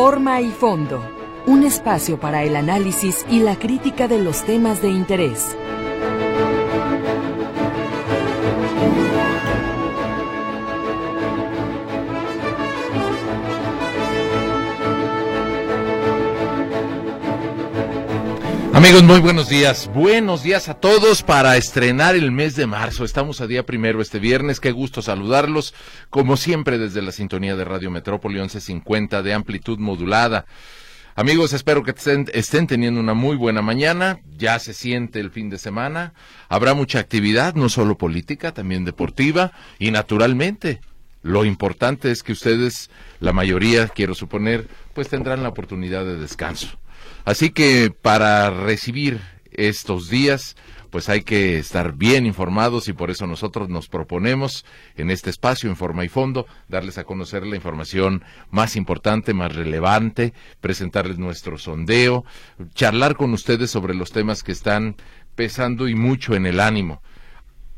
Forma 0.00 0.40
y 0.40 0.50
fondo. 0.52 1.02
Un 1.44 1.64
espacio 1.64 2.20
para 2.20 2.44
el 2.44 2.54
análisis 2.54 3.26
y 3.28 3.40
la 3.40 3.58
crítica 3.58 4.06
de 4.06 4.20
los 4.20 4.44
temas 4.44 4.80
de 4.80 4.90
interés. 4.90 5.56
Amigos, 18.78 19.02
muy 19.02 19.18
buenos 19.18 19.48
días. 19.48 19.90
Buenos 19.92 20.44
días 20.44 20.68
a 20.68 20.74
todos 20.74 21.24
para 21.24 21.56
estrenar 21.56 22.14
el 22.14 22.30
mes 22.30 22.54
de 22.54 22.68
marzo. 22.68 23.04
Estamos 23.04 23.40
a 23.40 23.48
día 23.48 23.66
primero 23.66 24.00
este 24.00 24.20
viernes. 24.20 24.60
Qué 24.60 24.70
gusto 24.70 25.02
saludarlos. 25.02 25.74
Como 26.10 26.36
siempre, 26.36 26.78
desde 26.78 27.02
la 27.02 27.10
sintonía 27.10 27.56
de 27.56 27.64
Radio 27.64 27.90
Metrópoli 27.90 28.36
1150 28.36 29.24
de 29.24 29.34
amplitud 29.34 29.80
modulada. 29.80 30.46
Amigos, 31.16 31.54
espero 31.54 31.82
que 31.82 31.90
estén, 31.90 32.26
estén, 32.32 32.68
teniendo 32.68 33.00
una 33.00 33.14
muy 33.14 33.34
buena 33.34 33.62
mañana. 33.62 34.20
Ya 34.36 34.60
se 34.60 34.72
siente 34.74 35.18
el 35.18 35.32
fin 35.32 35.50
de 35.50 35.58
semana. 35.58 36.14
Habrá 36.48 36.74
mucha 36.74 37.00
actividad, 37.00 37.56
no 37.56 37.68
solo 37.70 37.98
política, 37.98 38.54
también 38.54 38.84
deportiva. 38.84 39.50
Y 39.80 39.90
naturalmente, 39.90 40.80
lo 41.22 41.44
importante 41.44 42.12
es 42.12 42.22
que 42.22 42.30
ustedes, 42.30 42.90
la 43.18 43.32
mayoría, 43.32 43.88
quiero 43.88 44.14
suponer, 44.14 44.68
pues 44.94 45.08
tendrán 45.08 45.42
la 45.42 45.48
oportunidad 45.48 46.04
de 46.04 46.16
descanso. 46.16 46.78
Así 47.24 47.50
que 47.50 47.90
para 47.90 48.50
recibir 48.50 49.20
estos 49.52 50.08
días, 50.08 50.56
pues 50.90 51.08
hay 51.08 51.22
que 51.22 51.58
estar 51.58 51.94
bien 51.94 52.26
informados 52.26 52.88
y 52.88 52.92
por 52.92 53.10
eso 53.10 53.26
nosotros 53.26 53.68
nos 53.68 53.88
proponemos 53.88 54.64
en 54.96 55.10
este 55.10 55.30
espacio, 55.30 55.68
en 55.68 55.76
forma 55.76 56.04
y 56.04 56.08
fondo, 56.08 56.46
darles 56.68 56.98
a 56.98 57.04
conocer 57.04 57.46
la 57.46 57.56
información 57.56 58.24
más 58.50 58.76
importante, 58.76 59.34
más 59.34 59.54
relevante, 59.54 60.32
presentarles 60.60 61.18
nuestro 61.18 61.58
sondeo, 61.58 62.24
charlar 62.74 63.16
con 63.16 63.32
ustedes 63.32 63.70
sobre 63.70 63.94
los 63.94 64.12
temas 64.12 64.42
que 64.42 64.52
están 64.52 64.96
pesando 65.34 65.88
y 65.88 65.94
mucho 65.94 66.34
en 66.34 66.46
el 66.46 66.60
ánimo. 66.60 67.02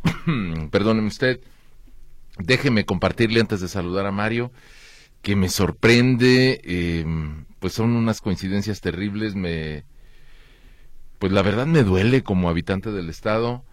Perdóneme 0.70 1.08
usted, 1.08 1.40
déjeme 2.38 2.84
compartirle 2.84 3.40
antes 3.40 3.60
de 3.60 3.68
saludar 3.68 4.06
a 4.06 4.12
Mario 4.12 4.52
que 5.22 5.36
me 5.36 5.48
sorprende, 5.48 6.60
eh, 6.64 7.04
pues 7.60 7.74
son 7.74 7.92
unas 7.92 8.20
coincidencias 8.20 8.80
terribles, 8.80 9.34
me, 9.36 9.84
pues 11.18 11.32
la 11.32 11.42
verdad 11.42 11.66
me 11.66 11.84
duele 11.84 12.22
como 12.22 12.48
habitante 12.48 12.90
del 12.90 13.08
estado, 13.10 13.64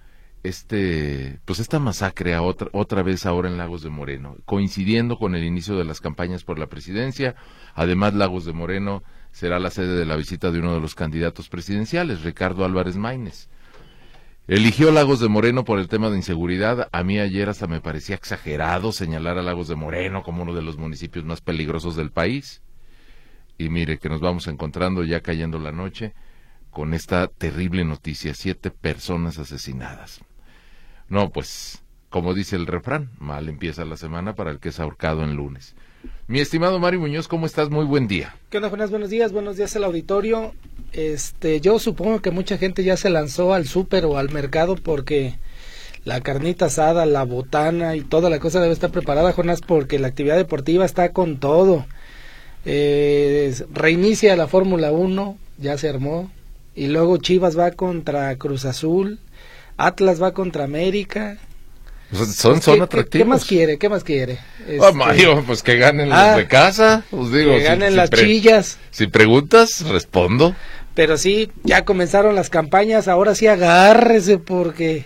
este, 0.43 1.39
pues 1.45 1.59
esta 1.59 1.79
masacre 1.79 2.35
a 2.35 2.41
otra, 2.41 2.69
otra 2.73 3.01
vez 3.01 3.25
ahora 3.25 3.49
en 3.49 3.57
Lagos 3.57 3.81
de 3.81 3.89
Moreno, 3.89 4.37
coincidiendo 4.45 5.17
con 5.17 5.33
el 5.33 5.43
inicio 5.43 5.77
de 5.77 5.85
las 5.85 6.01
campañas 6.01 6.43
por 6.43 6.59
la 6.59 6.67
presidencia, 6.67 7.35
además 7.73 8.13
Lagos 8.13 8.45
de 8.45 8.53
Moreno 8.53 9.03
será 9.31 9.59
la 9.59 9.71
sede 9.71 9.97
de 9.97 10.05
la 10.05 10.15
visita 10.15 10.51
de 10.51 10.59
uno 10.59 10.73
de 10.73 10.81
los 10.81 10.93
candidatos 10.93 11.49
presidenciales, 11.49 12.23
Ricardo 12.23 12.65
Álvarez 12.65 12.97
Maínez. 12.97 13.49
Eligió 14.47 14.91
Lagos 14.91 15.19
de 15.19 15.27
Moreno 15.27 15.65
por 15.65 15.77
el 15.77 15.89
tema 15.89 16.09
de 16.09 16.15
inseguridad. 16.15 16.87
A 16.93 17.03
mí 17.03 17.19
ayer 17.19 17.49
hasta 17.49 17.67
me 17.67 17.81
parecía 17.81 18.15
exagerado 18.15 18.93
señalar 18.93 19.37
a 19.37 19.43
Lagos 19.43 19.67
de 19.67 19.75
Moreno 19.75 20.23
como 20.23 20.43
uno 20.43 20.53
de 20.53 20.61
los 20.61 20.77
municipios 20.77 21.25
más 21.25 21.41
peligrosos 21.41 21.97
del 21.97 22.11
país. 22.11 22.61
Y 23.57 23.69
mire 23.69 23.97
que 23.97 24.09
nos 24.09 24.21
vamos 24.21 24.47
encontrando 24.47 25.03
ya 25.03 25.21
cayendo 25.21 25.59
la 25.59 25.71
noche 25.71 26.13
con 26.69 26.93
esta 26.93 27.27
terrible 27.27 27.83
noticia, 27.85 28.33
siete 28.33 28.69
personas 28.69 29.39
asesinadas. 29.39 30.21
No, 31.09 31.31
pues, 31.31 31.81
como 32.09 32.33
dice 32.33 32.55
el 32.55 32.67
refrán, 32.67 33.09
mal 33.17 33.49
empieza 33.49 33.85
la 33.85 33.97
semana 33.97 34.35
para 34.35 34.51
el 34.51 34.59
que 34.59 34.69
es 34.69 34.79
ahorcado 34.79 35.23
en 35.23 35.35
lunes. 35.35 35.75
Mi 36.27 36.39
estimado 36.39 36.79
Mario 36.79 36.99
Muñoz, 36.99 37.27
¿cómo 37.27 37.45
estás? 37.45 37.69
Muy 37.69 37.85
buen 37.85 38.07
día. 38.07 38.35
¿Qué 38.49 38.57
onda, 38.57 38.69
Buenos 38.69 39.09
días, 39.09 39.31
buenos 39.31 39.57
días 39.57 39.75
al 39.75 39.85
auditorio. 39.85 40.53
Este, 40.91 41.61
yo 41.61 41.79
supongo 41.79 42.21
que 42.21 42.31
mucha 42.31 42.57
gente 42.57 42.83
ya 42.83 42.97
se 42.97 43.09
lanzó 43.09 43.53
al 43.53 43.65
súper 43.65 44.05
o 44.05 44.17
al 44.17 44.29
mercado 44.29 44.75
porque 44.75 45.39
la 46.03 46.21
carnita 46.21 46.65
asada, 46.65 47.05
la 47.05 47.23
botana 47.23 47.95
y 47.95 48.01
toda 48.01 48.29
la 48.29 48.39
cosa 48.39 48.61
debe 48.61 48.73
estar 48.73 48.91
preparada, 48.91 49.33
Jonas, 49.33 49.61
porque 49.61 49.99
la 49.99 50.07
actividad 50.07 50.35
deportiva 50.35 50.85
está 50.85 51.11
con 51.11 51.37
todo. 51.37 51.85
Eh, 52.69 53.55
reinicia 53.73 54.35
la 54.35 54.47
Fórmula 54.47 54.91
1, 54.91 55.37
ya 55.57 55.77
se 55.77 55.87
armó. 55.87 56.29
Y 56.75 56.87
luego 56.87 57.17
Chivas 57.17 57.57
va 57.57 57.71
contra 57.71 58.35
Cruz 58.35 58.65
Azul, 58.65 59.19
Atlas 59.77 60.21
va 60.21 60.33
contra 60.33 60.65
América, 60.65 61.39
son, 62.11 62.61
son 62.61 62.81
atractivos. 62.81 63.25
¿Qué 63.25 63.25
más 63.25 63.45
quiere? 63.45 63.77
¿Qué 63.77 63.89
más 63.89 64.03
quiere? 64.03 64.39
Mario, 64.93 65.43
pues 65.45 65.61
que 65.61 65.77
ganen 65.77 66.09
los 66.09 66.17
ah, 66.17 66.37
de 66.37 66.47
casa. 66.47 67.03
Pues 67.09 67.31
digo, 67.31 67.51
que 67.51 67.63
ganen 67.63 67.95
las 67.95 68.09
chillas. 68.09 68.77
Si 68.91 69.07
preguntas, 69.07 69.81
respondo. 69.89 70.55
Pero 70.93 71.17
sí, 71.17 71.51
ya 71.63 71.83
comenzaron 71.83 72.35
las 72.35 72.49
campañas. 72.49 73.07
Ahora 73.07 73.35
sí 73.35 73.47
agárrese 73.47 74.37
porque 74.37 75.05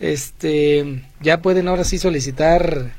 este 0.00 1.02
ya 1.20 1.40
pueden 1.40 1.68
ahora 1.68 1.84
sí 1.84 1.98
solicitar 1.98 2.92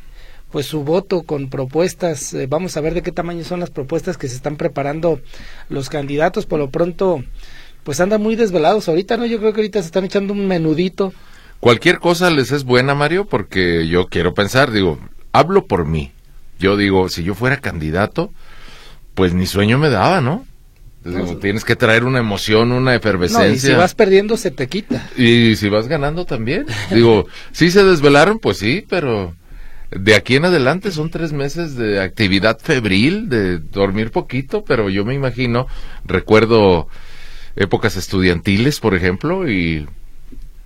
pues 0.52 0.66
su 0.66 0.84
voto 0.84 1.24
con 1.24 1.50
propuestas. 1.50 2.34
Eh, 2.34 2.48
vamos 2.48 2.78
a 2.78 2.82
ver 2.82 2.94
de 2.94 3.02
qué 3.02 3.12
tamaño 3.12 3.44
son 3.44 3.60
las 3.60 3.70
propuestas 3.70 4.18
que 4.18 4.28
se 4.28 4.36
están 4.36 4.56
preparando 4.56 5.22
los 5.70 5.90
candidatos. 5.90 6.46
Por 6.46 6.60
lo 6.60 6.70
pronto, 6.70 7.24
pues 7.84 8.00
andan 8.00 8.22
muy 8.22 8.36
desvelados 8.36 8.90
ahorita, 8.90 9.18
¿no? 9.18 9.26
Yo 9.26 9.40
creo 9.40 9.54
que 9.54 9.62
ahorita 9.62 9.82
se 9.82 9.88
están 9.88 10.06
echando 10.06 10.34
un 10.34 10.48
menudito 10.48 11.14
Cualquier 11.60 12.00
cosa 12.00 12.30
les 12.30 12.52
es 12.52 12.64
buena, 12.64 12.96
Mario, 12.96 13.26
porque 13.26 13.88
yo 13.88 14.08
quiero 14.08 14.34
pensar, 14.34 14.72
digo, 14.72 14.98
hablo 15.34 15.66
por 15.66 15.86
mí. 15.86 16.14
Yo 16.58 16.78
digo, 16.78 17.10
si 17.10 17.24
yo 17.24 17.36
fuera 17.36 17.58
candidato, 17.58 18.32
pues 19.14 19.34
ni 19.34 19.46
sueño 19.46 19.78
me 19.78 19.90
daba, 19.90 20.22
¿no? 20.22 20.46
Digo, 21.04 21.38
tienes 21.38 21.66
que 21.66 21.76
traer 21.76 22.06
una 22.06 22.20
emoción, 22.20 22.72
una 22.72 22.96
efervescencia. 22.96 23.70
y 23.70 23.74
si 23.74 23.78
vas 23.78 23.94
perdiendo, 23.94 24.38
se 24.38 24.52
te 24.52 24.68
quita. 24.68 25.10
Y 25.18 25.56
si 25.56 25.70
vas 25.70 25.88
ganando 25.88 26.26
también. 26.26 26.66
Digo, 26.92 27.26
sí 27.52 27.72
se 27.72 27.84
desvelaron, 27.84 28.40
pues 28.40 28.58
sí, 28.58 28.86
pero 28.88 29.36
de 29.92 30.16
aquí 30.16 30.36
en 30.36 30.46
adelante 30.46 30.92
son 30.92 31.10
tres 31.10 31.34
meses 31.34 31.76
de 31.76 32.02
actividad 32.02 32.60
febril, 32.60 33.30
de 33.30 33.58
dormir 33.58 34.12
poquito, 34.12 34.64
pero 34.64 34.90
yo 34.90 35.06
me 35.06 35.14
imagino, 35.14 35.68
recuerdo 36.06 36.88
épocas 37.56 37.96
estudiantiles, 37.96 38.80
por 38.80 38.96
ejemplo, 38.96 39.50
y 39.50 39.88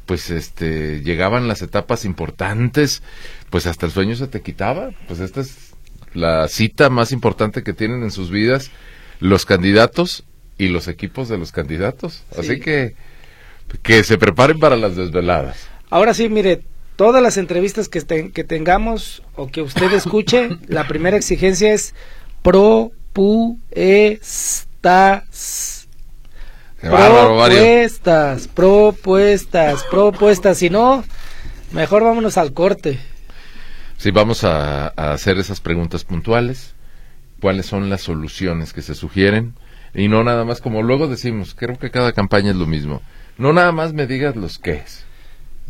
pues 0.06 0.30
este 0.30 1.02
llegaban 1.02 1.48
las 1.48 1.62
etapas 1.62 2.04
importantes, 2.04 3.02
pues 3.50 3.66
hasta 3.68 3.86
el 3.86 3.92
sueño 3.92 4.16
se 4.16 4.28
te 4.28 4.42
quitaba, 4.42 4.92
pues 5.08 5.20
esta 5.20 5.42
es 5.42 5.74
la 6.14 6.48
cita 6.48 6.90
más 6.90 7.12
importante 7.12 7.64
que 7.64 7.74
tienen 7.74 8.04
en 8.04 8.12
sus 8.12 8.30
vidas 8.30 8.72
los 9.20 9.46
candidatos 9.46 10.26
y 10.58 10.68
los 10.68 10.88
equipos 10.88 11.30
de 11.30 11.38
los 11.38 11.52
candidatos. 11.52 12.24
Así 12.38 12.60
que 12.60 12.96
que 13.82 14.04
se 14.04 14.18
preparen 14.18 14.60
para 14.60 14.76
las 14.76 14.96
desveladas. 14.96 15.68
Ahora 15.90 16.14
sí, 16.14 16.30
mire, 16.30 16.62
todas 16.96 17.22
las 17.22 17.38
entrevistas 17.38 17.90
que, 17.90 18.32
que 18.32 18.44
tengamos 18.44 19.24
o 19.36 19.48
que 19.48 19.62
usted 19.62 19.92
escuche, 19.94 20.50
la 20.68 20.88
primera 20.88 21.18
exigencia 21.18 21.74
es 21.74 21.96
propuestas 22.42 23.84
propuestas, 26.90 28.48
propuestas, 28.48 29.84
propuestas. 29.90 30.58
Si 30.58 30.70
no, 30.70 31.04
mejor 31.72 32.04
vámonos 32.04 32.38
al 32.38 32.54
corte. 32.54 33.00
Sí, 33.98 34.12
vamos 34.12 34.44
a, 34.44 34.88
hacer 34.88 35.38
esas 35.38 35.62
preguntas 35.62 36.04
puntuales. 36.04 36.76
¿Cuáles 37.40 37.66
son 37.66 37.90
las 37.90 38.02
soluciones 38.02 38.74
que 38.74 38.82
se 38.82 38.96
sugieren? 38.96 39.54
Y 39.94 40.08
no 40.08 40.24
nada 40.24 40.44
más, 40.46 40.62
como 40.62 40.82
luego 40.82 41.08
decimos, 41.08 41.56
creo 41.56 41.78
que 41.78 41.92
cada 41.92 42.14
campaña 42.14 42.52
es 42.52 42.58
lo 42.58 42.66
mismo. 42.66 43.02
No 43.38 43.54
nada 43.54 43.72
más 43.72 43.94
me 43.94 44.08
digas 44.08 44.36
los 44.36 44.60
qué 44.60 44.74
es. 44.86 45.06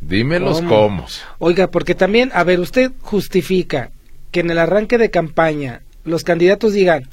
Dime 0.07 0.39
los 0.39 0.61
cómo. 0.61 1.05
Oiga, 1.39 1.69
porque 1.69 1.95
también, 1.95 2.31
a 2.33 2.43
ver, 2.43 2.59
usted 2.59 2.91
justifica 3.01 3.91
que 4.31 4.41
en 4.41 4.49
el 4.49 4.59
arranque 4.59 4.97
de 4.97 5.11
campaña 5.11 5.81
los 6.03 6.23
candidatos 6.23 6.73
digan, 6.73 7.07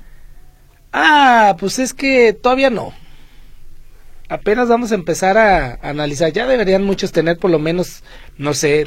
ah, 0.92 1.56
pues 1.58 1.78
es 1.78 1.94
que 1.94 2.32
todavía 2.32 2.70
no 2.70 2.92
apenas 4.31 4.69
vamos 4.69 4.92
a 4.92 4.94
empezar 4.94 5.37
a, 5.37 5.75
analizar. 5.82 6.32
Ya 6.32 6.46
deberían 6.46 6.84
muchos 6.84 7.12
tener 7.12 7.37
por 7.37 7.50
lo 7.50 7.58
menos, 7.58 8.02
no 8.38 8.54
sé, 8.54 8.87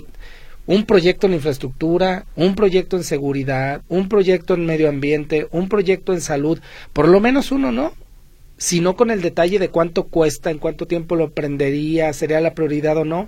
un 0.65 0.85
proyecto 0.85 1.27
en 1.27 1.33
infraestructura, 1.33 2.25
un 2.35 2.55
proyecto 2.55 2.95
en 2.95 3.03
seguridad, 3.03 3.81
un 3.89 4.07
proyecto 4.07 4.55
en 4.55 4.65
medio 4.65 4.89
ambiente, 4.89 5.47
un 5.51 5.67
proyecto 5.67 6.13
en 6.13 6.21
salud, 6.21 6.59
por 6.93 7.09
lo 7.09 7.19
menos 7.19 7.51
uno, 7.51 7.71
¿no? 7.71 7.93
Si 8.57 8.79
no 8.79 8.95
con 8.95 9.11
el 9.11 9.21
detalle 9.21 9.59
de 9.59 9.69
cuánto 9.69 10.05
cuesta, 10.05 10.49
en 10.49 10.59
cuánto 10.59 10.87
tiempo 10.87 11.17
lo 11.17 11.31
prendería, 11.31 12.13
sería 12.13 12.39
la 12.39 12.53
prioridad 12.53 12.95
o 12.97 13.03
no, 13.03 13.27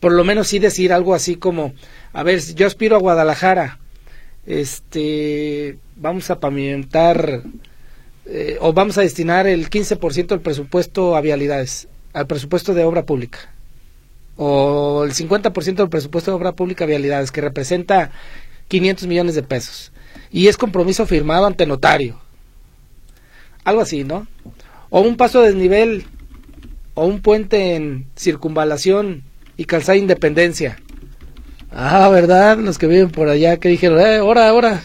por 0.00 0.12
lo 0.12 0.24
menos 0.24 0.48
sí 0.48 0.58
decir 0.58 0.92
algo 0.92 1.14
así 1.14 1.36
como, 1.36 1.72
a 2.12 2.22
ver, 2.22 2.40
yo 2.54 2.66
aspiro 2.66 2.96
a 2.96 3.00
Guadalajara, 3.00 3.78
este, 4.46 5.78
vamos 5.96 6.30
a 6.30 6.40
pavimentar 6.40 7.42
eh, 8.26 8.56
o 8.60 8.72
vamos 8.72 8.98
a 8.98 9.02
destinar 9.02 9.46
el 9.46 9.70
15% 9.70 10.28
del 10.28 10.40
presupuesto 10.40 11.16
a 11.16 11.20
vialidades, 11.20 11.88
al 12.12 12.26
presupuesto 12.26 12.74
de 12.74 12.84
obra 12.84 13.04
pública, 13.04 13.38
o 14.36 15.04
el 15.04 15.12
50% 15.12 15.74
del 15.74 15.88
presupuesto 15.88 16.30
de 16.30 16.36
obra 16.36 16.52
pública 16.52 16.84
a 16.84 16.86
vialidades, 16.86 17.32
que 17.32 17.40
representa 17.40 18.10
500 18.68 19.06
millones 19.06 19.34
de 19.34 19.42
pesos. 19.42 19.92
Y 20.30 20.48
es 20.48 20.56
compromiso 20.56 21.06
firmado 21.06 21.46
ante 21.46 21.66
notario. 21.66 22.20
algo 23.64 23.80
así, 23.80 24.04
¿no? 24.04 24.26
O 24.90 25.00
un 25.00 25.16
paso 25.16 25.42
de 25.42 25.48
desnivel, 25.48 26.06
o 26.94 27.06
un 27.06 27.20
puente 27.20 27.76
en 27.76 28.06
circunvalación 28.16 29.27
y 29.58 29.64
calzada 29.66 29.98
Independencia. 29.98 30.78
Ah, 31.70 32.08
¿verdad? 32.08 32.56
Los 32.56 32.78
que 32.78 32.86
viven 32.86 33.10
por 33.10 33.28
allá 33.28 33.58
que 33.58 33.68
dijeron, 33.68 34.00
eh, 34.00 34.16
ahora, 34.16 34.48
ahora. 34.48 34.82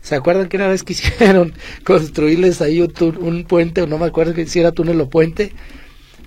¿Se 0.00 0.14
acuerdan 0.14 0.48
que 0.48 0.56
una 0.56 0.68
vez 0.68 0.82
quisieron 0.82 1.52
construirles 1.84 2.62
ahí 2.62 2.80
un, 2.80 3.44
puente, 3.44 3.82
o 3.82 3.86
no 3.86 3.98
me 3.98 4.06
acuerdo 4.06 4.34
si 4.46 4.58
era 4.58 4.72
túnel 4.72 5.00
o 5.02 5.10
puente? 5.10 5.52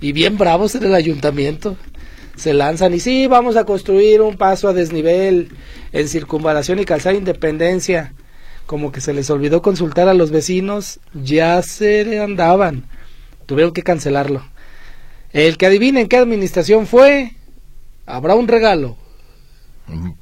Y 0.00 0.12
bien 0.12 0.38
bravos 0.38 0.74
en 0.76 0.84
el 0.84 0.94
ayuntamiento. 0.94 1.76
Se 2.36 2.54
lanzan 2.54 2.94
y 2.94 3.00
sí, 3.00 3.26
vamos 3.26 3.56
a 3.56 3.64
construir 3.64 4.20
un 4.22 4.36
paso 4.36 4.68
a 4.68 4.72
desnivel 4.72 5.48
en 5.92 6.08
circunvalación 6.08 6.78
y 6.78 6.84
calzada 6.84 7.16
Independencia. 7.16 8.14
Como 8.66 8.92
que 8.92 9.00
se 9.00 9.12
les 9.12 9.28
olvidó 9.30 9.62
consultar 9.62 10.08
a 10.08 10.14
los 10.14 10.30
vecinos, 10.30 11.00
ya 11.12 11.60
se 11.62 12.20
andaban. 12.20 12.84
Tuvieron 13.46 13.72
que 13.72 13.82
cancelarlo. 13.82 14.44
El 15.32 15.58
que 15.58 15.66
adivinen 15.66 16.08
qué 16.08 16.16
administración 16.16 16.86
fue, 16.86 17.32
habrá 18.06 18.34
un 18.34 18.48
regalo. 18.48 18.96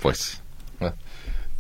Pues, 0.00 0.42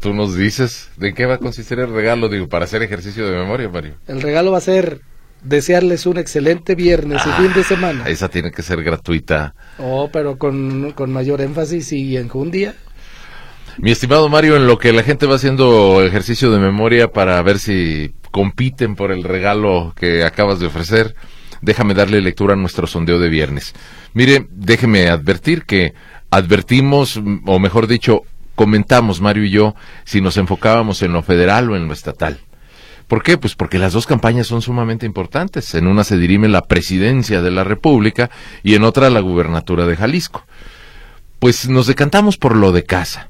tú 0.00 0.12
nos 0.12 0.36
dices 0.36 0.90
de 0.96 1.14
qué 1.14 1.26
va 1.26 1.34
a 1.34 1.38
consistir 1.38 1.78
el 1.78 1.92
regalo, 1.92 2.28
digo, 2.28 2.48
para 2.48 2.64
hacer 2.64 2.82
ejercicio 2.82 3.26
de 3.26 3.36
memoria, 3.36 3.68
Mario. 3.68 3.94
El 4.06 4.20
regalo 4.20 4.52
va 4.52 4.58
a 4.58 4.62
ser 4.62 5.00
desearles 5.42 6.06
un 6.06 6.18
excelente 6.18 6.74
viernes 6.74 7.22
y 7.26 7.30
fin 7.30 7.52
de 7.52 7.60
ah, 7.60 7.64
semana. 7.64 8.08
Esa 8.08 8.28
tiene 8.28 8.50
que 8.50 8.62
ser 8.62 8.82
gratuita. 8.82 9.54
Oh, 9.78 10.10
pero 10.12 10.38
con, 10.38 10.92
con 10.92 11.12
mayor 11.12 11.40
énfasis 11.40 11.92
y 11.92 12.16
enjundia. 12.16 12.74
Mi 13.78 13.90
estimado 13.90 14.28
Mario, 14.28 14.56
en 14.56 14.66
lo 14.66 14.78
que 14.78 14.92
la 14.92 15.02
gente 15.02 15.26
va 15.26 15.36
haciendo 15.36 16.02
ejercicio 16.04 16.50
de 16.50 16.58
memoria 16.58 17.08
para 17.08 17.40
ver 17.42 17.58
si 17.58 18.14
compiten 18.30 18.96
por 18.96 19.12
el 19.12 19.24
regalo 19.24 19.94
que 19.96 20.24
acabas 20.24 20.60
de 20.60 20.66
ofrecer, 20.66 21.14
déjame 21.62 21.94
darle 21.94 22.20
lectura 22.20 22.52
a 22.52 22.56
nuestro 22.56 22.86
sondeo 22.86 23.18
de 23.18 23.28
viernes. 23.28 23.72
Mire, 24.12 24.46
déjeme 24.50 25.08
advertir 25.08 25.64
que 25.64 25.94
advertimos, 26.32 27.20
o 27.44 27.58
mejor 27.58 27.86
dicho, 27.86 28.22
comentamos 28.54 29.20
Mario 29.20 29.44
y 29.44 29.50
yo 29.50 29.74
si 30.04 30.20
nos 30.20 30.38
enfocábamos 30.38 31.02
en 31.02 31.12
lo 31.12 31.22
federal 31.22 31.70
o 31.70 31.76
en 31.76 31.86
lo 31.86 31.92
estatal. 31.92 32.40
¿Por 33.06 33.22
qué? 33.22 33.36
Pues 33.36 33.54
porque 33.54 33.78
las 33.78 33.92
dos 33.92 34.06
campañas 34.06 34.46
son 34.46 34.62
sumamente 34.62 35.04
importantes. 35.04 35.74
En 35.74 35.86
una 35.86 36.04
se 36.04 36.16
dirime 36.16 36.48
la 36.48 36.62
presidencia 36.62 37.42
de 37.42 37.50
la 37.50 37.64
República 37.64 38.30
y 38.62 38.74
en 38.74 38.84
otra 38.84 39.10
la 39.10 39.20
gubernatura 39.20 39.84
de 39.84 39.94
Jalisco. 39.94 40.46
Pues 41.38 41.68
nos 41.68 41.86
decantamos 41.86 42.38
por 42.38 42.56
lo 42.56 42.72
de 42.72 42.84
casa. 42.84 43.28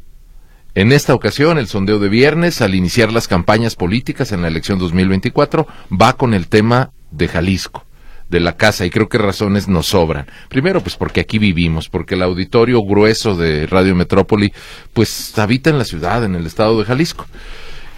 En 0.77 0.93
esta 0.93 1.15
ocasión, 1.15 1.59
el 1.59 1.67
sondeo 1.67 1.99
de 1.99 2.09
viernes, 2.09 2.63
al 2.63 2.77
iniciar 2.77 3.13
las 3.13 3.27
campañas 3.27 3.75
políticas 3.75 4.31
en 4.31 4.43
la 4.43 4.49
elección 4.49 4.79
2024, 4.79 5.67
va 5.91 6.13
con 6.13 6.35
el 6.35 6.47
tema 6.47 6.93
de 7.11 7.27
Jalisco, 7.27 7.85
de 8.33 8.41
la 8.41 8.57
casa, 8.57 8.85
y 8.85 8.91
creo 8.91 9.09
que 9.09 9.19
razones 9.19 9.69
nos 9.69 9.89
sobran. 9.89 10.27
Primero, 10.49 10.81
pues 10.81 10.97
porque 10.97 11.21
aquí 11.21 11.39
vivimos, 11.39 11.89
porque 11.89 12.17
el 12.17 12.23
auditorio 12.23 12.83
grueso 12.83 13.37
de 13.37 13.67
Radio 13.67 13.95
Metrópoli, 13.95 14.53
pues 14.93 15.39
habita 15.39 15.71
en 15.71 15.79
la 15.79 15.85
ciudad, 15.85 16.25
en 16.25 16.35
el 16.35 16.47
estado 16.47 16.79
de 16.79 16.87
Jalisco. 16.87 17.27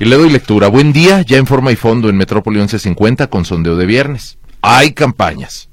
Y 0.00 0.06
le 0.06 0.16
doy 0.16 0.28
lectura. 0.28 0.66
Buen 0.66 0.92
día, 0.92 1.22
ya 1.22 1.38
en 1.38 1.46
forma 1.46 1.70
y 1.70 1.76
fondo 1.76 2.08
en 2.08 2.16
Metrópoli 2.16 2.58
1150 2.58 3.28
con 3.28 3.44
sondeo 3.44 3.76
de 3.76 3.86
viernes. 3.86 4.38
Hay 4.60 4.92
campañas. 4.92 5.68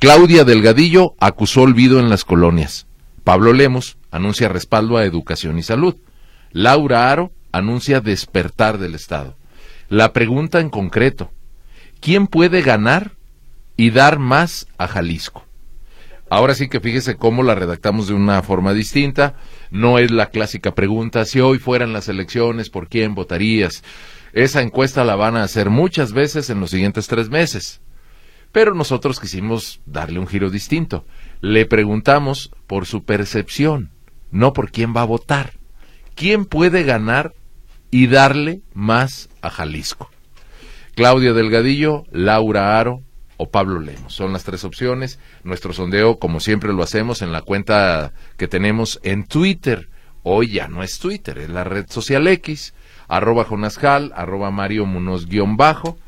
Claudia 0.00 0.44
Delgadillo 0.44 1.14
acusó 1.20 1.62
olvido 1.62 2.00
en 2.00 2.10
las 2.10 2.24
colonias. 2.24 2.88
Pablo 3.22 3.52
Lemos 3.52 3.96
anuncia 4.10 4.48
respaldo 4.48 4.96
a 4.96 5.04
educación 5.04 5.56
y 5.56 5.62
salud. 5.62 5.94
Laura 6.50 7.12
Aro 7.12 7.30
anuncia 7.52 8.00
despertar 8.00 8.78
del 8.78 8.96
Estado. 8.96 9.36
La 9.88 10.12
pregunta 10.12 10.58
en 10.58 10.68
concreto, 10.68 11.30
¿quién 12.00 12.26
puede 12.26 12.60
ganar 12.60 13.12
y 13.76 13.90
dar 13.90 14.18
más 14.18 14.66
a 14.78 14.88
Jalisco? 14.88 15.44
Ahora 16.30 16.54
sí 16.54 16.68
que 16.68 16.80
fíjese 16.80 17.16
cómo 17.16 17.42
la 17.42 17.54
redactamos 17.54 18.08
de 18.08 18.14
una 18.14 18.42
forma 18.42 18.72
distinta. 18.72 19.34
No 19.70 19.98
es 19.98 20.10
la 20.10 20.30
clásica 20.30 20.74
pregunta, 20.74 21.24
si 21.26 21.40
hoy 21.40 21.58
fueran 21.58 21.92
las 21.92 22.08
elecciones, 22.08 22.70
¿por 22.70 22.88
quién 22.88 23.14
votarías? 23.14 23.84
Esa 24.32 24.62
encuesta 24.62 25.04
la 25.04 25.16
van 25.16 25.36
a 25.36 25.44
hacer 25.44 25.70
muchas 25.70 26.12
veces 26.12 26.50
en 26.50 26.60
los 26.60 26.70
siguientes 26.70 27.06
tres 27.06 27.28
meses. 27.28 27.82
Pero 28.50 28.74
nosotros 28.74 29.20
quisimos 29.20 29.80
darle 29.86 30.18
un 30.18 30.26
giro 30.26 30.50
distinto. 30.50 31.04
Le 31.40 31.66
preguntamos 31.66 32.50
por 32.66 32.86
su 32.86 33.04
percepción, 33.04 33.90
no 34.30 34.52
por 34.52 34.70
quién 34.70 34.92
va 34.96 35.02
a 35.02 35.06
votar. 35.06 35.52
¿Quién 36.14 36.46
puede 36.46 36.84
ganar 36.84 37.34
y 37.90 38.06
darle 38.06 38.62
más 38.72 39.28
a 39.42 39.50
Jalisco? 39.50 40.10
Claudia 40.94 41.32
Delgadillo, 41.32 42.04
Laura 42.10 42.78
Aro 42.78 43.02
o 43.36 43.50
Pablo 43.50 43.80
Lemos. 43.80 44.14
Son 44.14 44.32
las 44.32 44.44
tres 44.44 44.64
opciones. 44.64 45.18
Nuestro 45.42 45.72
sondeo, 45.72 46.18
como 46.18 46.40
siempre 46.40 46.72
lo 46.72 46.82
hacemos, 46.82 47.22
en 47.22 47.32
la 47.32 47.42
cuenta 47.42 48.12
que 48.36 48.48
tenemos 48.48 49.00
en 49.02 49.24
Twitter. 49.24 49.88
Hoy 50.22 50.52
ya 50.52 50.68
no 50.68 50.82
es 50.82 50.98
Twitter, 50.98 51.38
es 51.38 51.50
la 51.50 51.64
red 51.64 51.86
social 51.88 52.26
X, 52.26 52.72
arroba 53.08 53.44
Jonascal, 53.44 54.12
arroba 54.16 54.50
Mario 54.50 54.86
Munoz 54.86 55.26
guion 55.26 55.56
bajo. 55.56 55.98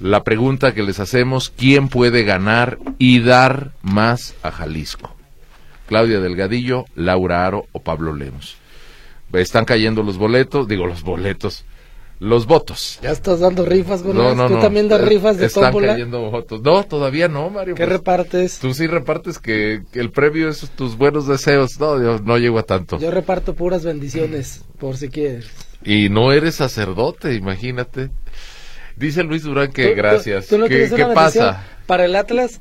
La 0.00 0.24
pregunta 0.24 0.74
que 0.74 0.82
les 0.82 0.98
hacemos, 0.98 1.50
¿quién 1.50 1.88
puede 1.88 2.24
ganar 2.24 2.78
y 2.98 3.20
dar 3.20 3.70
más 3.82 4.34
a 4.42 4.50
Jalisco? 4.50 5.14
Claudia 5.86 6.18
Delgadillo, 6.18 6.86
Laura 6.96 7.46
Aro 7.46 7.66
o 7.70 7.80
Pablo 7.80 8.12
Lemos 8.12 8.56
están 9.40 9.64
cayendo 9.64 10.02
los 10.02 10.18
boletos, 10.18 10.68
digo 10.68 10.86
los 10.86 11.02
boletos, 11.02 11.64
los 12.22 12.46
votos. 12.46 13.00
Ya 13.02 13.10
estás 13.10 13.40
dando 13.40 13.66
rifas, 13.66 14.04
No, 14.04 14.34
no, 14.34 14.46
¿Tú 14.46 14.60
también 14.60 14.88
das 14.88 15.00
rifas 15.00 15.38
de 15.38 15.46
Están 15.46 15.76
cayendo 15.76 16.30
votos. 16.30 16.62
No, 16.62 16.84
todavía 16.84 17.26
no, 17.26 17.50
Mario. 17.50 17.74
¿Qué 17.74 17.84
pues, 17.84 17.98
repartes? 17.98 18.58
Tú 18.60 18.72
sí 18.74 18.86
repartes 18.86 19.40
que, 19.40 19.82
el 19.92 20.10
premio 20.12 20.48
es 20.48 20.60
tus 20.76 20.96
buenos 20.96 21.26
deseos. 21.26 21.80
No, 21.80 22.00
yo 22.00 22.20
no 22.20 22.38
llego 22.38 22.60
a 22.60 22.62
tanto. 22.62 22.98
Yo 22.98 23.10
reparto 23.10 23.54
puras 23.54 23.84
bendiciones, 23.84 24.62
por 24.78 24.96
si 24.96 25.08
quieres. 25.08 25.50
Y 25.84 26.10
no 26.10 26.32
eres 26.32 26.54
sacerdote, 26.54 27.34
imagínate. 27.34 28.10
Dice 28.96 29.24
Luis 29.24 29.42
Durán 29.42 29.72
que 29.72 29.94
gracias. 29.94 30.46
¿Qué, 30.46 31.06
pasa? 31.12 31.64
Para 31.86 32.04
el 32.04 32.14
Atlas. 32.14 32.60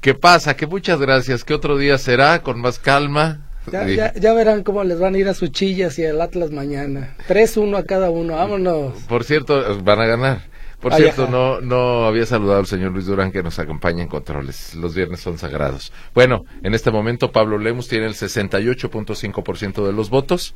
¿Qué 0.00 0.14
pasa? 0.14 0.56
Que 0.56 0.66
muchas 0.66 0.98
gracias. 1.00 1.44
Que 1.44 1.52
otro 1.52 1.76
día 1.76 1.98
será 1.98 2.42
con 2.42 2.62
más 2.62 2.78
calma 2.78 3.45
ya, 3.72 4.12
ya, 4.14 4.32
verán 4.32 4.62
cómo 4.62 4.84
les 4.84 4.98
van 4.98 5.14
a 5.14 5.18
ir 5.18 5.28
a 5.28 5.34
sus 5.34 5.50
chillas 5.50 5.98
y 5.98 6.04
al 6.04 6.20
Atlas 6.20 6.50
mañana. 6.50 7.16
3-1 7.28 7.78
a 7.78 7.84
cada 7.84 8.10
uno, 8.10 8.36
vámonos. 8.36 8.94
Por 9.08 9.24
cierto, 9.24 9.82
van 9.82 10.00
a 10.00 10.06
ganar. 10.06 10.56
Por 10.80 10.94
cierto, 10.94 11.26
no, 11.26 11.60
no 11.60 12.04
había 12.04 12.26
saludado 12.26 12.60
al 12.60 12.66
señor 12.66 12.92
Luis 12.92 13.06
Durán 13.06 13.32
que 13.32 13.42
nos 13.42 13.58
acompaña 13.58 14.02
en 14.02 14.08
controles. 14.08 14.74
Los 14.74 14.94
viernes 14.94 15.20
son 15.20 15.38
sagrados. 15.38 15.92
Bueno, 16.14 16.44
en 16.62 16.74
este 16.74 16.90
momento 16.90 17.32
Pablo 17.32 17.58
Lemus 17.58 17.88
tiene 17.88 18.06
el 18.06 18.14
68.5% 18.14 19.86
de 19.86 19.92
los 19.92 20.10
votos, 20.10 20.54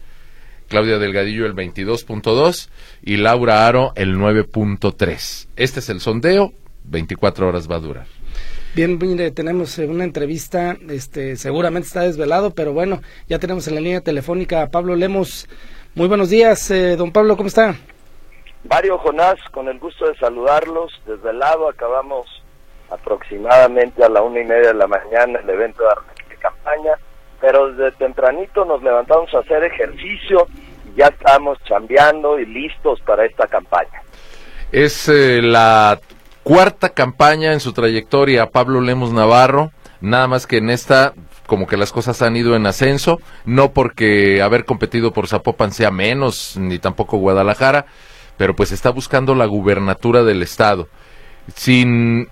Claudia 0.69 0.99
Delgadillo 0.99 1.47
el 1.47 1.55
22.2% 1.55 2.69
y 3.03 3.17
Laura 3.17 3.67
Aro 3.67 3.93
el 3.97 4.17
9.3%. 4.17 5.49
Este 5.57 5.81
es 5.81 5.89
el 5.89 6.01
sondeo, 6.01 6.53
24 6.85 7.49
horas 7.49 7.69
va 7.69 7.77
a 7.77 7.81
durar. 7.81 8.20
Bien, 8.73 8.99
mire, 8.99 9.33
tenemos 9.33 9.77
eh, 9.81 9.87
una 9.87 10.05
entrevista, 10.05 10.77
este, 10.89 11.35
seguramente 11.35 11.89
está 11.89 12.03
desvelado, 12.03 12.53
pero 12.53 12.73
bueno, 12.73 13.01
ya 13.29 13.41
tenemos 13.41 13.67
en 13.67 13.75
la 13.75 13.81
línea 13.81 14.01
telefónica 14.01 14.63
a 14.63 14.69
Pablo 14.69 14.95
Lemos. 14.95 15.49
Muy 15.97 16.07
buenos 16.07 16.31
días, 16.31 16.71
eh, 16.71 16.95
don 16.95 17.11
Pablo, 17.11 17.37
¿cómo 17.37 17.49
está? 17.49 17.75
Mario 18.71 18.99
Jonás, 18.99 19.41
con 19.51 19.67
el 19.67 19.81
gusto 19.81 20.07
de 20.07 20.17
saludarlos. 20.19 20.93
Desvelado, 21.05 21.69
acabamos 21.69 22.29
aproximadamente 22.91 24.05
a 24.05 24.09
la 24.09 24.23
una 24.23 24.41
y 24.41 24.45
media 24.45 24.69
de 24.69 24.75
la 24.75 24.87
mañana 24.87 25.41
el 25.41 25.51
evento 25.51 25.83
de 26.29 26.37
campaña, 26.37 26.93
pero 27.41 27.73
desde 27.73 27.91
tempranito 27.99 28.65
nos 28.65 28.81
levantamos 28.85 29.35
a 29.35 29.39
hacer 29.39 29.65
ejercicio 29.65 30.47
y 30.87 30.99
ya 30.99 31.07
estamos 31.07 31.59
chambeando 31.65 32.39
y 32.39 32.47
listos 32.47 33.01
para 33.01 33.25
esta 33.25 33.49
campaña. 33.49 34.03
Es 34.71 35.09
eh, 35.09 35.41
la 35.43 35.99
cuarta 36.51 36.89
campaña 36.89 37.53
en 37.53 37.61
su 37.61 37.73
trayectoria 37.73 38.51
Pablo 38.51 38.81
Lemos 38.81 39.13
Navarro, 39.13 39.71
nada 40.01 40.27
más 40.27 40.49
que 40.49 40.57
en 40.57 40.69
esta 40.69 41.15
como 41.47 41.69
que 41.69 41.77
las 41.77 41.93
cosas 41.93 42.23
han 42.23 42.35
ido 42.35 42.57
en 42.57 42.67
ascenso, 42.67 43.21
no 43.45 43.71
porque 43.71 44.43
haber 44.43 44.65
competido 44.65 45.13
por 45.13 45.29
Zapopan 45.29 45.71
sea 45.71 45.93
menos, 45.93 46.57
ni 46.57 46.81
tampoco 46.81 47.19
Guadalajara, 47.19 47.87
pero 48.37 48.57
pues 48.57 48.73
está 48.73 48.91
buscando 48.91 49.37
la 49.37 49.47
gubernatura 49.47 50.25
del 50.25 50.43
estado. 50.43 50.89
Sin, 51.55 52.27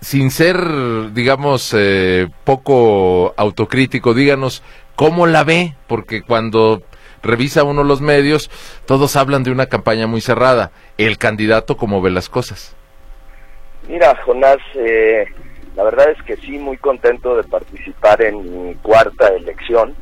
sin 0.00 0.30
ser, 0.30 1.12
digamos, 1.12 1.74
eh, 1.76 2.28
poco 2.44 3.34
autocrítico, 3.36 4.14
díganos 4.14 4.62
cómo 4.94 5.26
la 5.26 5.42
ve, 5.42 5.74
porque 5.88 6.22
cuando 6.22 6.84
revisa 7.20 7.64
uno 7.64 7.82
los 7.82 8.00
medios, 8.00 8.48
todos 8.86 9.16
hablan 9.16 9.42
de 9.42 9.50
una 9.50 9.66
campaña 9.66 10.06
muy 10.06 10.20
cerrada. 10.20 10.70
El 10.98 11.18
candidato, 11.18 11.76
¿cómo 11.76 12.00
ve 12.00 12.12
las 12.12 12.28
cosas? 12.28 12.76
Mira, 13.88 14.16
Jonás, 14.24 14.58
eh, 14.74 15.26
la 15.76 15.84
verdad 15.84 16.10
es 16.10 16.22
que 16.24 16.36
sí, 16.36 16.58
muy 16.58 16.76
contento 16.76 17.36
de 17.36 17.44
participar 17.44 18.20
en 18.22 18.66
mi 18.68 18.74
cuarta 18.76 19.28
elección, 19.28 19.94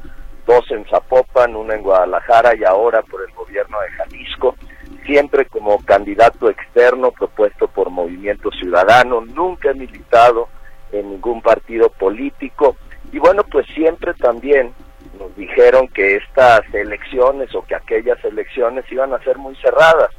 dos 0.46 0.70
en 0.70 0.86
Zapopan, 0.86 1.54
una 1.54 1.74
en 1.74 1.82
Guadalajara 1.82 2.54
y 2.56 2.64
ahora 2.64 3.02
por 3.02 3.22
el 3.22 3.34
gobierno 3.34 3.78
de 3.80 3.90
Jalisco. 3.90 4.56
siempre 5.04 5.44
como 5.44 5.84
candidato 5.84 6.48
externo 6.48 7.12
propuesto 7.12 7.68
por 7.68 7.90
Movimiento 7.90 8.50
Ciudadano, 8.52 9.20
nunca 9.20 9.70
he 9.70 9.74
militado 9.74 10.48
en 10.92 11.10
ningún 11.10 11.42
partido 11.42 11.90
político 11.90 12.76
y 13.12 13.18
bueno, 13.18 13.44
pues 13.44 13.66
siempre 13.74 14.14
también 14.14 14.72
nos 15.18 15.36
dijeron 15.36 15.88
que 15.88 16.16
estas 16.16 16.62
elecciones 16.72 17.54
o 17.54 17.62
que 17.62 17.74
aquellas 17.74 18.22
elecciones 18.24 18.90
iban 18.90 19.12
a 19.12 19.22
ser 19.22 19.36
muy 19.36 19.54
cerradas. 19.56 20.10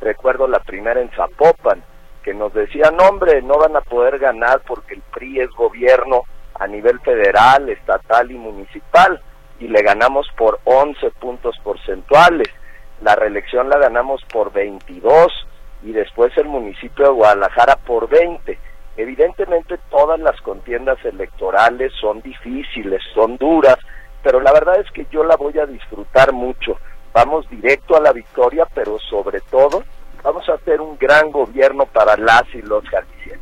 Recuerdo 0.00 0.48
la 0.48 0.60
primera 0.60 1.00
en 1.00 1.10
Zapopan, 1.10 1.84
que 2.30 2.34
nos 2.34 2.54
decían, 2.54 2.96
hombre, 3.00 3.42
no 3.42 3.58
van 3.58 3.74
a 3.74 3.80
poder 3.80 4.20
ganar 4.20 4.60
porque 4.64 4.94
el 4.94 5.02
PRI 5.12 5.40
es 5.40 5.50
gobierno 5.50 6.22
a 6.54 6.68
nivel 6.68 7.00
federal, 7.00 7.68
estatal 7.68 8.30
y 8.30 8.38
municipal, 8.38 9.20
y 9.58 9.66
le 9.66 9.82
ganamos 9.82 10.28
por 10.36 10.60
11 10.62 11.10
puntos 11.18 11.58
porcentuales. 11.64 12.46
La 13.02 13.16
reelección 13.16 13.68
la 13.68 13.78
ganamos 13.78 14.22
por 14.32 14.52
22 14.52 15.26
y 15.82 15.90
después 15.90 16.30
el 16.36 16.44
municipio 16.44 17.06
de 17.06 17.10
Guadalajara 17.10 17.74
por 17.84 18.08
20. 18.08 18.56
Evidentemente 18.96 19.80
todas 19.90 20.20
las 20.20 20.40
contiendas 20.42 21.04
electorales 21.04 21.92
son 22.00 22.20
difíciles, 22.20 23.02
son 23.12 23.38
duras, 23.38 23.78
pero 24.22 24.38
la 24.38 24.52
verdad 24.52 24.78
es 24.78 24.88
que 24.92 25.04
yo 25.10 25.24
la 25.24 25.34
voy 25.34 25.58
a 25.58 25.66
disfrutar 25.66 26.32
mucho. 26.32 26.76
Vamos 27.12 27.50
directo 27.50 27.96
a 27.96 28.00
la 28.00 28.12
victoria, 28.12 28.68
pero 28.72 29.00
sobre 29.00 29.40
todo 29.40 29.82
vamos 30.30 30.48
a 30.48 30.54
hacer 30.54 30.80
un 30.80 30.96
gran 30.96 31.32
gobierno 31.32 31.86
para 31.86 32.16
las 32.16 32.44
y 32.54 32.62
los 32.62 32.84
jaliscienses. 32.88 33.40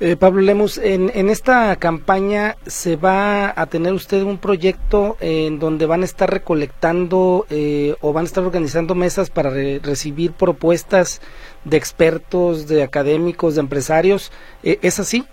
Eh, 0.00 0.16
Pablo 0.16 0.42
Lemus, 0.42 0.76
en, 0.76 1.10
en, 1.14 1.30
esta 1.30 1.74
campaña 1.76 2.56
se 2.66 2.96
va 2.96 3.54
a 3.56 3.66
tener 3.66 3.92
usted 3.92 4.22
un 4.22 4.38
proyecto 4.38 5.16
en 5.20 5.58
donde 5.58 5.86
van 5.86 6.02
a 6.02 6.04
estar 6.04 6.28
recolectando 6.28 7.46
eh, 7.48 7.94
o 8.00 8.12
van 8.12 8.24
a 8.24 8.26
estar 8.26 8.44
organizando 8.44 8.94
mesas 8.94 9.30
para 9.30 9.50
recibir 9.50 10.32
propuestas 10.32 11.22
de 11.64 11.76
expertos, 11.76 12.66
de 12.66 12.82
académicos, 12.82 13.54
de 13.54 13.60
empresarios. 13.60 14.32
Eh, 14.64 14.78
¿Es 14.82 14.98
así? 14.98 15.24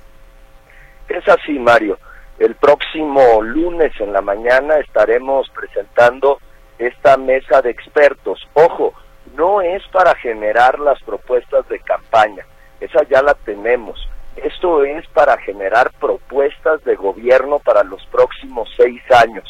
Es 1.09 1.27
así, 1.27 1.57
Mario. 1.59 1.97
El 2.38 2.55
próximo 2.55 3.41
lunes 3.41 3.91
en 4.00 4.13
la 4.13 4.21
mañana 4.21 4.77
estaremos 4.77 5.50
presentando 5.50 6.39
esta 6.77 7.17
mesa 7.17 7.62
de 7.62 7.71
expertos. 7.71 8.47
Ojo, 8.53 8.93
no 9.35 9.61
es 9.61 9.83
para 9.91 10.15
generar 10.15 10.79
las 10.79 11.01
propuestas 11.03 11.67
de 11.69 11.79
campaña, 11.79 12.45
esa 12.79 13.03
ya 13.09 13.21
la 13.21 13.33
tenemos 13.33 14.07
esto 14.35 14.83
es 14.83 15.07
para 15.09 15.37
generar 15.37 15.91
propuestas 15.99 16.83
de 16.83 16.95
gobierno 16.95 17.59
para 17.59 17.83
los 17.83 18.03
próximos 18.07 18.69
seis 18.75 19.01
años. 19.11 19.43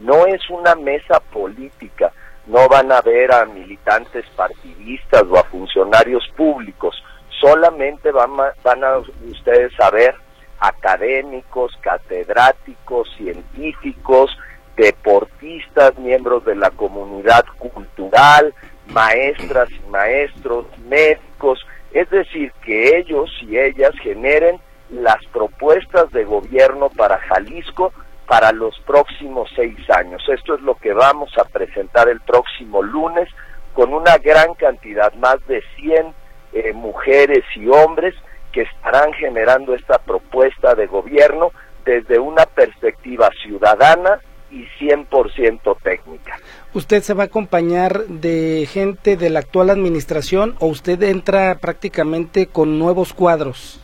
No 0.00 0.26
es 0.26 0.48
una 0.48 0.76
mesa 0.76 1.18
política, 1.20 2.12
no 2.46 2.68
van 2.68 2.92
a 2.92 3.00
ver 3.00 3.32
a 3.32 3.44
militantes 3.46 4.24
partidistas 4.36 5.24
o 5.28 5.38
a 5.38 5.44
funcionarios 5.44 6.26
públicos, 6.36 7.02
solamente 7.40 8.12
van 8.12 8.38
a, 8.38 8.52
van 8.62 8.84
a 8.84 8.98
ustedes 8.98 9.72
a 9.80 9.90
ver 9.90 10.14
académicos, 10.60 11.76
catedráticos, 11.80 13.12
científicos, 13.16 14.30
deportistas, 14.76 15.98
miembros 15.98 16.44
de 16.44 16.54
la 16.54 16.70
comunidad 16.70 17.44
cultural, 17.58 18.54
maestras 18.88 19.68
y 19.70 19.90
maestros, 19.90 20.66
médicos, 20.88 21.64
es 21.92 22.08
decir, 22.10 22.52
que 22.64 22.98
ellos 22.98 23.30
y 23.42 23.58
ellas 23.58 23.92
generen 24.02 24.60
las 24.90 25.24
propuestas 25.32 26.10
de 26.12 26.24
gobierno 26.24 26.88
para 26.90 27.18
Jalisco 27.18 27.92
para 28.26 28.52
los 28.52 28.78
próximos 28.80 29.50
seis 29.56 29.78
años. 29.90 30.22
Esto 30.28 30.54
es 30.54 30.60
lo 30.60 30.74
que 30.76 30.92
vamos 30.92 31.30
a 31.38 31.44
presentar 31.44 32.08
el 32.08 32.20
próximo 32.20 32.82
lunes 32.82 33.28
con 33.72 33.94
una 33.94 34.18
gran 34.18 34.54
cantidad, 34.54 35.12
más 35.14 35.36
de 35.46 35.62
100 35.76 36.14
eh, 36.52 36.72
mujeres 36.72 37.44
y 37.56 37.68
hombres 37.68 38.14
que 38.52 38.62
estarán 38.62 39.12
generando 39.14 39.74
esta 39.74 39.98
propuesta 39.98 40.74
de 40.74 40.86
gobierno 40.86 41.52
desde 41.84 42.18
una 42.18 42.44
perspectiva 42.44 43.30
ciudadana 43.42 44.20
y 44.50 44.66
100% 44.78 45.76
técnica. 45.82 46.36
¿Usted 46.74 47.02
se 47.02 47.14
va 47.14 47.22
a 47.22 47.26
acompañar 47.26 48.04
de 48.06 48.68
gente 48.70 49.16
de 49.16 49.30
la 49.30 49.38
actual 49.38 49.70
administración 49.70 50.54
o 50.60 50.66
usted 50.66 51.02
entra 51.02 51.56
prácticamente 51.56 52.46
con 52.46 52.78
nuevos 52.78 53.14
cuadros? 53.14 53.80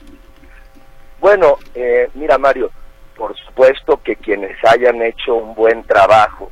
Bueno, 1.19 1.57
eh, 1.75 2.11
mira 2.13 2.37
Mario, 2.37 2.71
por 3.17 3.35
supuesto 3.39 4.01
que 4.05 4.17
quienes 4.17 4.57
hayan 4.65 5.01
hecho 5.01 5.35
un 5.35 5.55
buen 5.55 5.83
trabajo 5.85 6.51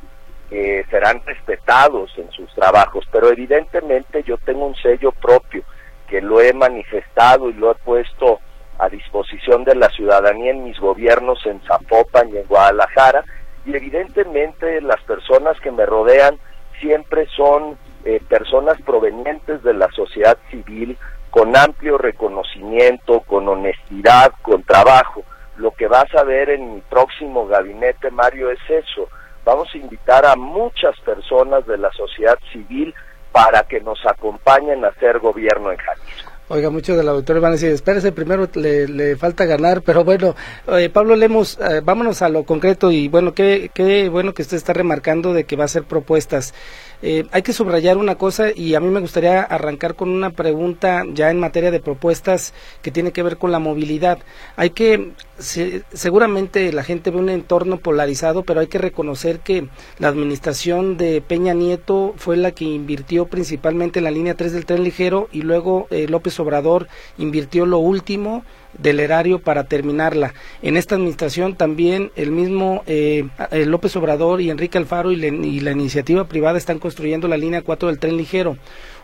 eh, 0.49 0.83
serán 0.89 1.21
respetados 1.23 2.11
en 2.17 2.31
sus 2.31 2.51
trabajos, 2.55 3.05
pero 3.11 3.29
evidentemente 3.29 4.23
yo 4.23 4.37
tengo 4.39 4.65
un 4.65 4.75
sello 4.75 5.11
propio 5.11 5.63
que 6.07 6.21
lo 6.21 6.41
he 6.41 6.51
manifestado 6.53 7.49
y 7.49 7.53
lo 7.53 7.71
he 7.71 7.75
puesto 7.75 8.39
a 8.79 8.89
disposición 8.89 9.63
de 9.63 9.75
la 9.75 9.89
ciudadanía 9.89 10.51
en 10.51 10.63
mis 10.63 10.79
gobiernos 10.79 11.45
en 11.45 11.61
Zapopan 11.61 12.29
y 12.29 12.37
en 12.37 12.47
Guadalajara, 12.47 13.23
y 13.65 13.75
evidentemente 13.75 14.81
las 14.81 15.01
personas 15.03 15.59
que 15.59 15.71
me 15.71 15.85
rodean 15.85 16.37
siempre 16.79 17.27
son 17.35 17.77
eh, 18.05 18.21
personas 18.27 18.81
provenientes 18.81 19.63
de 19.63 19.73
la 19.73 19.89
sociedad 19.91 20.37
civil 20.51 20.97
con 21.29 21.55
amplio 21.55 21.97
reconocimiento, 21.97 23.21
con 23.21 23.47
honestidad, 23.47 24.33
con 24.41 24.63
trabajo. 24.63 25.23
Lo 25.57 25.71
que 25.71 25.87
vas 25.87 26.13
a 26.15 26.23
ver 26.23 26.49
en 26.49 26.75
mi 26.75 26.81
próximo 26.81 27.47
gabinete, 27.47 28.11
Mario, 28.11 28.51
es 28.51 28.59
eso. 28.69 29.07
Vamos 29.45 29.67
a 29.73 29.77
invitar 29.77 30.25
a 30.25 30.35
muchas 30.35 30.99
personas 30.99 31.65
de 31.65 31.77
la 31.77 31.91
sociedad 31.93 32.37
civil 32.51 32.93
para 33.31 33.63
que 33.63 33.81
nos 33.81 34.05
acompañen 34.05 34.85
a 34.85 34.89
hacer 34.89 35.19
gobierno 35.19 35.71
en 35.71 35.77
Jalisco. 35.77 36.32
Oiga, 36.53 36.69
muchos 36.69 36.95
del 36.95 37.09
auditorio 37.09 37.41
van 37.41 37.53
a 37.53 37.55
decir, 37.55 37.71
espérese, 37.71 38.11
primero 38.11 38.47
le, 38.53 39.15
falta 39.15 39.45
ganar, 39.45 39.81
pero 39.81 40.03
bueno, 40.03 40.35
eh, 40.67 40.87
Pablo 40.87 41.15
Lemos, 41.15 41.57
eh, 41.59 41.81
vámonos 41.83 42.21
a 42.21 42.29
lo 42.29 42.43
concreto 42.43 42.91
y 42.91 43.07
bueno, 43.07 43.33
qué, 43.33 43.71
bueno 44.11 44.35
que 44.35 44.43
usted 44.43 44.57
está 44.57 44.71
remarcando 44.71 45.33
de 45.33 45.45
que 45.45 45.55
va 45.55 45.63
a 45.63 45.65
hacer 45.65 45.85
propuestas. 45.85 46.53
Eh, 47.01 47.25
hay 47.31 47.41
que 47.41 47.53
subrayar 47.53 47.97
una 47.97 48.15
cosa 48.15 48.51
y 48.55 48.75
a 48.75 48.79
mí 48.79 48.87
me 48.87 49.01
gustaría 49.01 49.41
arrancar 49.41 49.95
con 49.95 50.09
una 50.09 50.29
pregunta 50.29 51.03
ya 51.11 51.31
en 51.31 51.39
materia 51.39 51.71
de 51.71 51.81
propuestas 51.81 52.53
que 52.81 52.91
tiene 52.91 53.11
que 53.11 53.23
ver 53.23 53.37
con 53.37 53.51
la 53.51 53.59
movilidad. 53.59 54.19
Hay 54.55 54.69
que, 54.69 55.11
seguramente 55.37 56.71
la 56.71 56.83
gente 56.83 57.11
ve 57.11 57.17
un 57.17 57.29
entorno 57.29 57.77
polarizado, 57.77 58.43
pero 58.43 58.61
hay 58.61 58.67
que 58.67 58.77
reconocer 58.77 59.39
que 59.39 59.67
la 59.97 60.07
administración 60.07 60.95
de 60.95 61.19
Peña 61.19 61.53
Nieto 61.53 62.13
fue 62.15 62.37
la 62.37 62.51
que 62.51 62.63
invirtió 62.63 63.25
principalmente 63.25 63.99
en 63.99 64.05
la 64.05 64.11
línea 64.11 64.35
3 64.35 64.53
del 64.53 64.65
tren 64.65 64.83
ligero 64.83 65.27
y 65.31 65.41
luego 65.41 65.87
eh, 65.89 66.07
López 66.07 66.33
Obrador 66.43 66.87
invirtió 67.17 67.65
lo 67.65 67.79
último 67.79 68.43
del 68.77 68.99
erario 68.99 69.39
para 69.39 69.65
terminarla. 69.65 70.33
En 70.61 70.77
esta 70.77 70.95
administración 70.95 71.55
también 71.55 72.11
el 72.15 72.31
mismo 72.31 72.83
eh, 72.87 73.25
López 73.51 73.95
Obrador 73.95 74.41
y 74.41 74.49
Enrique 74.49 74.77
Alfaro 74.77 75.11
y, 75.11 75.17
la 75.17 75.71
iniciativa 75.71 76.25
privada 76.25 76.57
están 76.57 76.79
construyendo 76.79 77.27
la 77.27 77.37
línea 77.37 77.61
4 77.61 77.89
del 77.89 77.99
tren 77.99 78.17
ligero. 78.17 78.57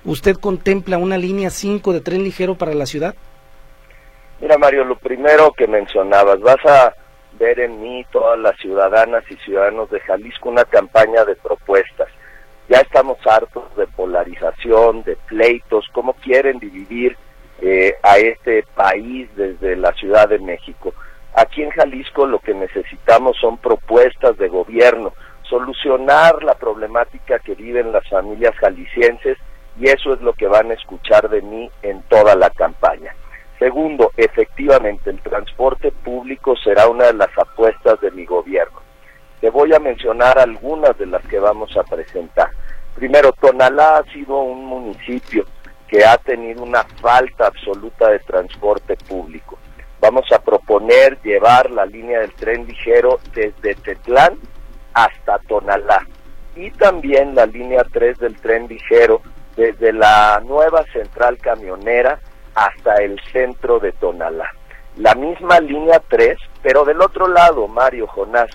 ¿Usted 0.06 0.36
contempla 0.36 0.98
una 0.98 1.18
línea 1.18 1.50
5 1.50 1.94
de 1.94 2.02
tren 2.02 2.24
ligero 2.24 2.56
para 2.56 2.74
la 2.74 2.86
ciudad? 2.86 3.16
Mira 4.42 4.58
Mario, 4.58 4.86
lo 4.86 4.98
primero 4.98 5.52
que 5.52 5.68
mencionabas, 5.68 6.40
vas 6.40 6.66
a 6.66 6.94
ver 7.38 7.60
en 7.60 7.82
mí, 7.82 8.06
todas 8.12 8.40
las 8.40 8.58
ciudadanas 8.58 9.24
y 9.30 9.36
ciudadanos 9.38 9.90
de 9.90 10.00
Jalisco, 10.02 10.50
una 10.50 10.66
campaña 10.66 11.26
de 11.26 11.36
propuestas. 11.36 12.08
Ya 12.68 12.80
estamos 12.80 13.18
hartos 13.26 13.64
de 13.76 13.88
polarización, 13.88 15.04
de 15.04 15.18
pleitos, 15.28 15.86
cómo 15.92 16.14
quieren 16.14 16.60
dividir 16.60 17.18
eh, 17.62 17.96
a 18.04 18.18
este 18.18 18.64
país 18.76 19.30
desde 19.36 19.76
la 19.76 19.94
Ciudad 19.94 20.30
de 20.30 20.40
México. 20.40 20.94
Aquí 21.36 21.62
en 21.62 21.70
Jalisco 21.72 22.26
lo 22.26 22.40
que 22.40 22.54
necesitamos 22.54 23.38
son 23.38 23.58
propuestas 23.58 24.38
de 24.38 24.48
gobierno, 24.48 25.14
solucionar 25.44 26.44
la 26.44 26.56
problemática 26.56 27.40
que 27.40 27.56
viven 27.56 27.92
las 27.92 28.08
familias 28.08 28.56
jaliscienses 28.58 29.38
y 29.80 29.90
eso 29.90 30.14
es 30.14 30.22
lo 30.22 30.34
que 30.34 30.48
van 30.48 30.72
a 30.72 30.74
escuchar 30.74 31.30
de 31.30 31.42
mí 31.42 31.70
en 31.82 32.02
toda 32.04 32.36
la 32.36 32.50
campaña. 32.50 33.14
Segundo, 33.58 34.12
efectivamente, 34.16 35.10
el 35.10 35.20
transporte 35.22 35.92
público 35.92 36.56
será 36.56 36.88
una 36.88 37.08
de 37.08 37.14
las 37.14 37.38
apuestas 37.38 38.00
de 38.00 38.12
mi 38.12 38.26
gobierno. 38.26 38.80
Te 39.42 39.50
voy 39.50 39.74
a 39.74 39.80
mencionar 39.80 40.40
algunas 40.40 40.98
de 40.98 41.06
las 41.06 41.26
que 41.28 41.40
vamos 41.40 41.76
a 41.78 41.84
presentar. 41.84 42.50
Primero, 42.96 43.32
Tonalá 43.34 43.98
ha 43.98 44.04
sido 44.12 44.38
un 44.40 44.66
municipio 44.66 45.46
que 45.90 46.06
ha 46.06 46.18
tenido 46.18 46.64
una 46.64 46.84
falta 47.02 47.48
absoluta 47.48 48.10
de 48.10 48.20
transporte 48.20 48.96
público. 48.96 49.58
Vamos 50.00 50.32
a 50.32 50.40
proponer 50.40 51.20
llevar 51.22 51.70
la 51.72 51.86
línea 51.86 52.20
del 52.20 52.34
tren 52.34 52.66
ligero 52.66 53.20
desde 53.34 53.76
Tetlán 53.76 54.38
hasta 54.94 55.40
Tonalá 55.40 56.08
y 56.56 56.72
también 56.72 57.36
la 57.36 57.46
línea 57.46 57.84
3 57.92 58.18
del 58.18 58.36
tren 58.40 58.68
ligero 58.68 59.22
desde 59.56 59.92
la 59.92 60.42
nueva 60.46 60.84
central 60.94 61.38
camionera 61.38 62.20
hasta 62.56 62.96
el 62.96 63.20
centro 63.32 63.80
de 63.80 63.92
Tonalá. 63.94 64.50
La 64.98 65.16
misma 65.16 65.60
línea 65.60 66.02
3, 66.08 66.38
pero 66.62 66.86
del 66.86 67.02
otro 67.02 67.28
lado, 67.28 67.68
Mario 67.68 68.08
Jonás, 68.08 68.50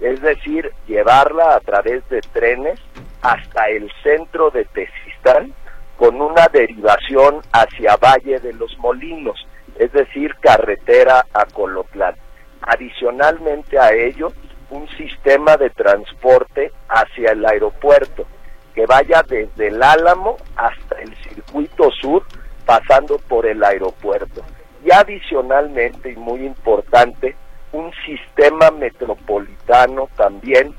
es 0.00 0.20
decir, 0.22 0.72
llevarla 0.86 1.54
a 1.54 1.60
través 1.60 2.08
de 2.08 2.20
trenes 2.20 2.80
hasta 3.22 3.68
el 3.68 3.90
centro 4.02 4.50
de 4.50 4.64
Tezistán 4.64 5.52
con 6.00 6.18
una 6.18 6.48
derivación 6.48 7.42
hacia 7.52 7.98
Valle 7.98 8.40
de 8.40 8.54
los 8.54 8.74
Molinos, 8.78 9.46
es 9.78 9.92
decir, 9.92 10.34
carretera 10.40 11.26
a 11.34 11.44
Colotlán. 11.44 12.14
Adicionalmente 12.62 13.78
a 13.78 13.92
ello, 13.92 14.32
un 14.70 14.88
sistema 14.96 15.58
de 15.58 15.68
transporte 15.68 16.72
hacia 16.88 17.32
el 17.32 17.44
aeropuerto 17.44 18.26
que 18.74 18.86
vaya 18.86 19.22
desde 19.28 19.68
el 19.68 19.82
Álamo 19.82 20.38
hasta 20.56 21.02
el 21.02 21.14
circuito 21.16 21.90
sur, 21.90 22.24
pasando 22.64 23.18
por 23.18 23.44
el 23.44 23.62
aeropuerto. 23.62 24.42
Y 24.82 24.90
adicionalmente, 24.90 26.12
y 26.12 26.16
muy 26.16 26.46
importante, 26.46 27.36
un 27.72 27.92
sistema 28.06 28.70
metropolitano 28.70 30.08
también 30.16 30.74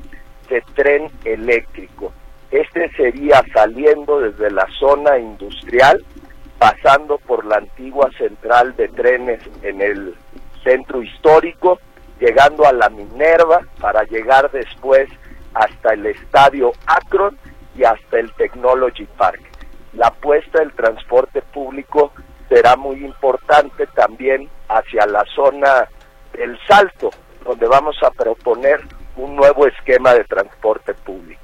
de 0.50 0.64
tren 0.74 1.12
eléctrico. 1.26 2.12
Este 2.52 2.92
sería 2.92 3.42
saliendo 3.54 4.20
desde 4.20 4.52
la 4.52 4.68
zona 4.78 5.18
industrial, 5.18 6.04
pasando 6.60 7.18
por 7.18 7.46
la 7.46 7.58
antigua 7.58 8.10
central 8.18 8.76
de 8.76 8.90
trenes 8.90 9.42
en 9.64 9.82
el 9.82 10.16
centro 10.64 11.02
histórico, 11.02 11.80
llegando 12.20 12.66
a 12.68 12.74
la 12.74 12.90
Minerva 12.90 13.62
para 13.80 14.04
llegar 14.04 14.52
después 14.52 15.10
hasta 15.54 15.94
el 15.94 16.06
estadio 16.06 16.74
Akron 16.86 17.38
y 17.76 17.84
hasta 17.84 18.20
el 18.20 18.32
Technology 18.34 19.06
Park. 19.18 19.42
La 19.94 20.08
apuesta 20.08 20.60
del 20.60 20.74
transporte 20.74 21.42
público 21.42 22.12
será 22.50 22.76
muy 22.76 23.04
importante 23.04 23.88
también 23.88 24.50
hacia 24.68 25.06
la 25.06 25.24
zona 25.34 25.88
del 26.34 26.58
Salto, 26.68 27.12
donde 27.46 27.66
vamos 27.66 27.96
a 28.04 28.12
proponer 28.12 28.82
un 29.16 29.36
nuevo 29.36 29.68
esquema 29.68 30.14
de 30.14 30.26
transporte 30.26 30.94
público. 30.94 31.41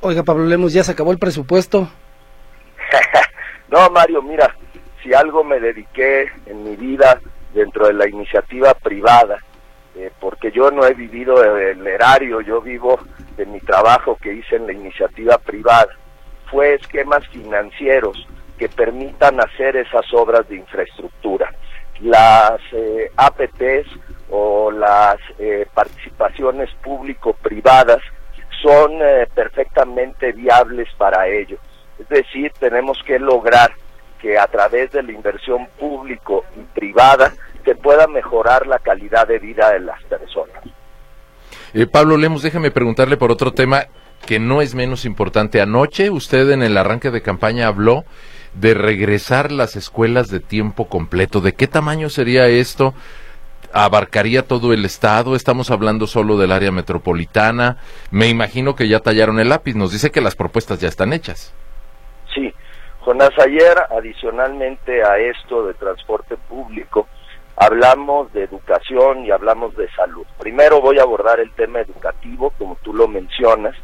Oiga, 0.00 0.22
Pablo 0.22 0.44
Lemos, 0.44 0.72
¿ya 0.72 0.84
se 0.84 0.92
acabó 0.92 1.10
el 1.10 1.18
presupuesto? 1.18 1.88
no, 3.68 3.88
Mario, 3.90 4.22
mira, 4.22 4.54
si 5.02 5.14
algo 5.14 5.42
me 5.42 5.58
dediqué 5.58 6.30
en 6.46 6.64
mi 6.64 6.76
vida 6.76 7.20
dentro 7.54 7.86
de 7.86 7.94
la 7.94 8.08
iniciativa 8.08 8.74
privada, 8.74 9.38
eh, 9.96 10.10
porque 10.20 10.52
yo 10.52 10.70
no 10.70 10.84
he 10.84 10.92
vivido 10.92 11.42
el 11.42 11.86
erario, 11.86 12.42
yo 12.42 12.60
vivo 12.60 13.00
de 13.36 13.46
mi 13.46 13.60
trabajo 13.60 14.18
que 14.20 14.34
hice 14.34 14.56
en 14.56 14.66
la 14.66 14.74
iniciativa 14.74 15.38
privada, 15.38 15.88
fue 16.50 16.74
esquemas 16.74 17.26
financieros 17.28 18.26
que 18.58 18.68
permitan 18.68 19.40
hacer 19.40 19.76
esas 19.76 20.12
obras 20.12 20.46
de 20.48 20.56
infraestructura. 20.56 21.52
Las 22.00 22.60
eh, 22.72 23.10
APTs 23.16 23.88
o 24.30 24.70
las 24.70 25.16
eh, 25.38 25.66
participaciones 25.72 26.70
público-privadas 26.82 28.02
son 28.62 28.92
eh, 29.02 29.26
perfectamente 29.34 30.32
viables 30.32 30.88
para 30.96 31.28
ello. 31.28 31.58
Es 31.98 32.08
decir, 32.08 32.52
tenemos 32.58 32.98
que 33.06 33.18
lograr 33.18 33.72
que 34.20 34.38
a 34.38 34.46
través 34.46 34.92
de 34.92 35.02
la 35.02 35.12
inversión 35.12 35.68
público 35.78 36.44
y 36.56 36.60
privada 36.78 37.32
se 37.64 37.74
pueda 37.74 38.06
mejorar 38.06 38.66
la 38.66 38.78
calidad 38.78 39.26
de 39.26 39.38
vida 39.38 39.72
de 39.72 39.80
las 39.80 40.02
personas. 40.04 40.62
Eh, 41.74 41.86
Pablo 41.86 42.16
Lemos, 42.16 42.42
déjeme 42.42 42.70
preguntarle 42.70 43.16
por 43.16 43.30
otro 43.30 43.52
tema 43.52 43.86
que 44.24 44.38
no 44.38 44.62
es 44.62 44.74
menos 44.74 45.04
importante. 45.04 45.60
Anoche 45.60 46.10
usted 46.10 46.50
en 46.50 46.62
el 46.62 46.76
arranque 46.76 47.10
de 47.10 47.22
campaña 47.22 47.66
habló 47.66 48.04
de 48.54 48.74
regresar 48.74 49.52
las 49.52 49.76
escuelas 49.76 50.28
de 50.28 50.40
tiempo 50.40 50.88
completo. 50.88 51.40
¿De 51.40 51.52
qué 51.52 51.66
tamaño 51.66 52.08
sería 52.08 52.46
esto? 52.48 52.94
Abarcaría 53.72 54.42
todo 54.42 54.72
el 54.72 54.84
estado, 54.84 55.36
estamos 55.36 55.70
hablando 55.70 56.06
solo 56.06 56.36
del 56.36 56.52
área 56.52 56.70
metropolitana. 56.70 57.78
Me 58.10 58.28
imagino 58.28 58.74
que 58.74 58.88
ya 58.88 59.00
tallaron 59.00 59.40
el 59.40 59.48
lápiz, 59.48 59.74
nos 59.74 59.92
dice 59.92 60.10
que 60.10 60.20
las 60.20 60.36
propuestas 60.36 60.80
ya 60.80 60.88
están 60.88 61.12
hechas. 61.12 61.54
Sí, 62.34 62.52
Jonás, 63.00 63.30
ayer 63.38 63.76
adicionalmente 63.90 65.02
a 65.04 65.18
esto 65.18 65.66
de 65.66 65.74
transporte 65.74 66.36
público, 66.48 67.06
hablamos 67.56 68.32
de 68.32 68.44
educación 68.44 69.24
y 69.24 69.30
hablamos 69.30 69.76
de 69.76 69.90
salud. 69.92 70.26
Primero 70.38 70.80
voy 70.80 70.98
a 70.98 71.02
abordar 71.02 71.40
el 71.40 71.50
tema 71.52 71.80
educativo, 71.80 72.52
como 72.58 72.76
tú 72.82 72.92
lo 72.92 73.08
mencionas. 73.08 73.74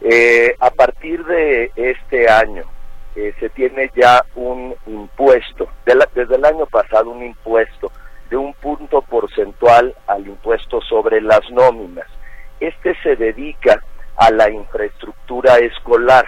Eh, 0.00 0.54
a 0.58 0.70
partir 0.70 1.24
de 1.24 1.72
este 1.76 2.30
año 2.30 2.64
eh, 3.16 3.34
se 3.38 3.50
tiene 3.50 3.90
ya 3.94 4.24
un 4.34 4.74
impuesto, 4.86 5.68
desde 5.84 6.36
el 6.36 6.44
año 6.44 6.64
pasado 6.66 7.10
un 7.10 7.22
impuesto 7.22 7.92
de 8.30 8.36
un 8.36 8.54
punto 8.54 9.02
porcentual 9.02 9.94
al 10.06 10.26
impuesto 10.26 10.80
sobre 10.82 11.20
las 11.20 11.40
nóminas. 11.50 12.06
Este 12.60 12.94
se 13.02 13.16
dedica 13.16 13.82
a 14.16 14.30
la 14.30 14.48
infraestructura 14.48 15.58
escolar. 15.58 16.26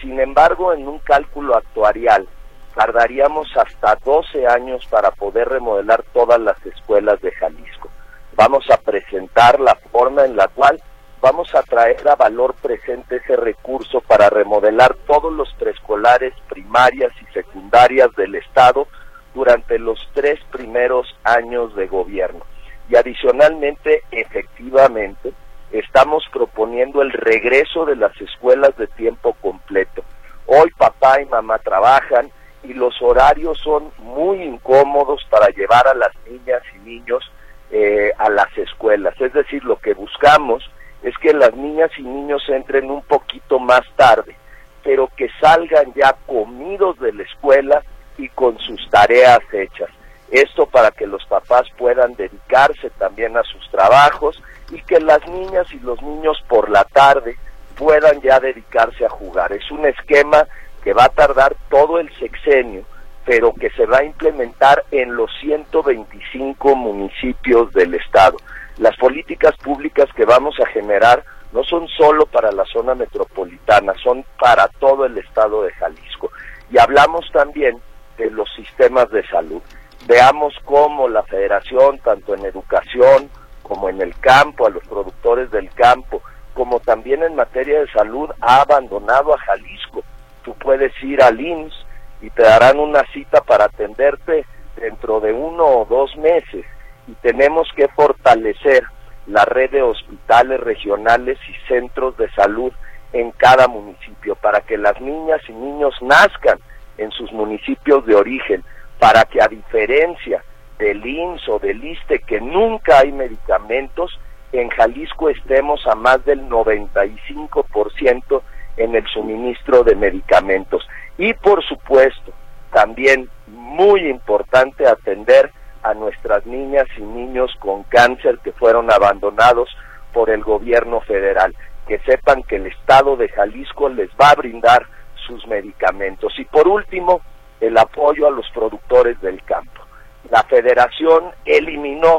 Sin 0.00 0.20
embargo, 0.20 0.72
en 0.74 0.86
un 0.86 0.98
cálculo 0.98 1.56
actuarial, 1.56 2.28
tardaríamos 2.74 3.48
hasta 3.56 3.96
12 4.04 4.46
años 4.46 4.86
para 4.86 5.10
poder 5.10 5.48
remodelar 5.48 6.04
todas 6.12 6.40
las 6.40 6.64
escuelas 6.66 7.20
de 7.22 7.32
Jalisco. 7.32 7.88
Vamos 8.36 8.68
a 8.70 8.76
presentar 8.76 9.58
la 9.58 9.74
forma 9.90 10.24
en 10.24 10.36
la 10.36 10.48
cual 10.48 10.80
vamos 11.20 11.52
a 11.54 11.62
traer 11.62 12.06
a 12.06 12.14
valor 12.14 12.54
presente 12.54 13.16
ese 13.16 13.36
recurso 13.36 14.00
para 14.02 14.30
remodelar 14.30 14.94
todos 15.06 15.32
los 15.32 15.52
preescolares, 15.54 16.34
primarias 16.48 17.12
y 17.20 17.32
secundarias 17.32 18.14
del 18.16 18.36
Estado 18.36 18.86
durante 19.34 19.78
los 19.78 20.08
tres 20.14 20.40
primeros 20.50 21.14
años 21.24 21.74
de 21.76 21.86
gobierno. 21.86 22.44
Y 22.88 22.96
adicionalmente, 22.96 24.02
efectivamente, 24.10 25.32
estamos 25.70 26.24
proponiendo 26.32 27.02
el 27.02 27.12
regreso 27.12 27.84
de 27.84 27.96
las 27.96 28.18
escuelas 28.20 28.76
de 28.76 28.86
tiempo 28.86 29.34
completo. 29.34 30.02
Hoy 30.46 30.70
papá 30.76 31.20
y 31.20 31.26
mamá 31.26 31.58
trabajan 31.58 32.30
y 32.62 32.72
los 32.72 33.00
horarios 33.02 33.58
son 33.58 33.92
muy 33.98 34.42
incómodos 34.42 35.24
para 35.30 35.48
llevar 35.50 35.86
a 35.86 35.94
las 35.94 36.12
niñas 36.26 36.62
y 36.74 36.78
niños 36.78 37.30
eh, 37.70 38.12
a 38.16 38.30
las 38.30 38.56
escuelas. 38.56 39.14
Es 39.20 39.32
decir, 39.32 39.62
lo 39.64 39.76
que 39.78 39.94
buscamos 39.94 40.68
es 41.02 41.16
que 41.18 41.32
las 41.32 41.54
niñas 41.54 41.90
y 41.98 42.02
niños 42.02 42.42
entren 42.48 42.90
un 42.90 43.02
poquito 43.02 43.58
más 43.58 43.82
tarde, 43.96 44.34
pero 44.82 45.08
que 45.16 45.28
salgan 45.40 45.92
ya 45.94 46.16
comidos 46.26 46.98
de 46.98 47.12
la 47.12 47.22
escuela 47.22 47.82
y 48.18 48.28
con 48.28 48.58
sus 48.58 48.88
tareas 48.90 49.40
hechas. 49.52 49.88
Esto 50.30 50.66
para 50.66 50.90
que 50.90 51.06
los 51.06 51.24
papás 51.24 51.66
puedan 51.78 52.14
dedicarse 52.14 52.90
también 52.90 53.36
a 53.36 53.42
sus 53.44 53.70
trabajos 53.70 54.42
y 54.70 54.82
que 54.82 55.00
las 55.00 55.26
niñas 55.26 55.66
y 55.72 55.78
los 55.80 56.02
niños 56.02 56.42
por 56.48 56.68
la 56.68 56.84
tarde 56.84 57.36
puedan 57.76 58.20
ya 58.20 58.38
dedicarse 58.38 59.06
a 59.06 59.08
jugar. 59.08 59.52
Es 59.52 59.70
un 59.70 59.86
esquema 59.86 60.46
que 60.82 60.92
va 60.92 61.04
a 61.04 61.08
tardar 61.08 61.56
todo 61.70 61.98
el 61.98 62.12
sexenio, 62.18 62.84
pero 63.24 63.54
que 63.54 63.70
se 63.70 63.86
va 63.86 63.98
a 63.98 64.04
implementar 64.04 64.84
en 64.90 65.16
los 65.16 65.30
125 65.40 66.76
municipios 66.76 67.72
del 67.72 67.94
estado. 67.94 68.36
Las 68.78 68.96
políticas 68.96 69.56
públicas 69.56 70.08
que 70.14 70.24
vamos 70.24 70.56
a 70.60 70.66
generar 70.66 71.24
no 71.52 71.64
son 71.64 71.88
solo 71.88 72.26
para 72.26 72.52
la 72.52 72.64
zona 72.66 72.94
metropolitana, 72.94 73.94
son 74.02 74.24
para 74.38 74.68
todo 74.68 75.06
el 75.06 75.16
estado 75.16 75.62
de 75.62 75.72
Jalisco. 75.72 76.30
Y 76.70 76.78
hablamos 76.78 77.30
también 77.32 77.80
de 78.18 78.30
los 78.30 78.48
sistemas 78.54 79.10
de 79.10 79.26
salud. 79.28 79.62
Veamos 80.06 80.54
cómo 80.64 81.08
la 81.08 81.22
federación, 81.22 81.98
tanto 81.98 82.34
en 82.34 82.44
educación 82.44 83.30
como 83.62 83.88
en 83.88 84.00
el 84.00 84.18
campo, 84.18 84.66
a 84.66 84.70
los 84.70 84.82
productores 84.84 85.50
del 85.50 85.70
campo, 85.70 86.22
como 86.54 86.80
también 86.80 87.22
en 87.22 87.36
materia 87.36 87.80
de 87.80 87.90
salud, 87.90 88.30
ha 88.40 88.62
abandonado 88.62 89.34
a 89.34 89.38
Jalisco. 89.38 90.02
Tú 90.42 90.54
puedes 90.54 90.92
ir 91.02 91.22
al 91.22 91.40
IMSS 91.40 91.86
y 92.22 92.30
te 92.30 92.42
darán 92.42 92.78
una 92.78 93.04
cita 93.12 93.40
para 93.42 93.66
atenderte 93.66 94.44
dentro 94.76 95.20
de 95.20 95.32
uno 95.32 95.64
o 95.64 95.84
dos 95.84 96.16
meses. 96.16 96.64
Y 97.06 97.12
tenemos 97.22 97.68
que 97.76 97.88
fortalecer 97.88 98.84
la 99.26 99.44
red 99.44 99.70
de 99.70 99.82
hospitales 99.82 100.60
regionales 100.60 101.38
y 101.48 101.68
centros 101.68 102.16
de 102.16 102.30
salud 102.30 102.72
en 103.12 103.30
cada 103.32 103.68
municipio 103.68 104.34
para 104.36 104.60
que 104.62 104.76
las 104.76 105.00
niñas 105.00 105.40
y 105.48 105.52
niños 105.52 105.94
nazcan 106.00 106.58
en 106.98 107.10
sus 107.12 107.32
municipios 107.32 108.04
de 108.06 108.14
origen, 108.14 108.62
para 108.98 109.24
que 109.24 109.40
a 109.40 109.48
diferencia 109.48 110.44
del 110.78 111.04
INS 111.04 111.48
o 111.48 111.58
del 111.58 111.82
ISTE, 111.82 112.20
que 112.20 112.40
nunca 112.40 112.98
hay 112.98 113.12
medicamentos, 113.12 114.18
en 114.52 114.68
Jalisco 114.70 115.28
estemos 115.28 115.86
a 115.86 115.94
más 115.94 116.24
del 116.24 116.48
95% 116.48 118.42
en 118.76 118.94
el 118.94 119.06
suministro 119.06 119.82
de 119.84 119.94
medicamentos. 119.94 120.86
Y 121.18 121.34
por 121.34 121.62
supuesto, 121.64 122.32
también 122.72 123.28
muy 123.46 124.08
importante 124.08 124.86
atender 124.86 125.50
a 125.82 125.94
nuestras 125.94 126.44
niñas 126.46 126.86
y 126.96 127.02
niños 127.02 127.50
con 127.58 127.82
cáncer 127.84 128.38
que 128.42 128.52
fueron 128.52 128.90
abandonados 128.90 129.68
por 130.12 130.30
el 130.30 130.42
gobierno 130.42 131.00
federal. 131.00 131.54
Que 131.86 131.98
sepan 132.00 132.42
que 132.42 132.56
el 132.56 132.66
Estado 132.66 133.16
de 133.16 133.28
Jalisco 133.28 133.88
les 133.88 134.10
va 134.10 134.30
a 134.30 134.34
brindar 134.34 134.86
sus 135.28 135.46
medicamentos. 135.46 136.32
Y 136.38 136.44
por 136.46 136.66
último, 136.66 137.20
el 137.60 137.78
apoyo 137.78 138.26
a 138.26 138.30
los 138.32 138.50
productores 138.50 139.20
del 139.20 139.40
campo. 139.44 139.82
La 140.30 140.42
federación 140.42 141.30
eliminó 141.44 142.18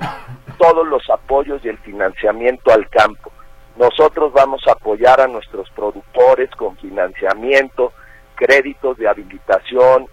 todos 0.57 0.87
los 0.87 1.09
apoyos 1.09 1.63
y 1.65 1.67
el 1.67 1.77
financiamiento 1.79 2.71
al 2.71 2.87
campo. 2.89 3.31
Nosotros 3.75 4.31
vamos 4.31 4.61
a 4.67 4.71
apoyar 4.71 5.19
a 5.19 5.27
nuestros 5.27 5.69
productores 5.71 6.49
con 6.51 6.77
financiamiento, 6.77 7.91
créditos 8.35 8.97
de 8.97 9.07
habilitación 9.09 10.07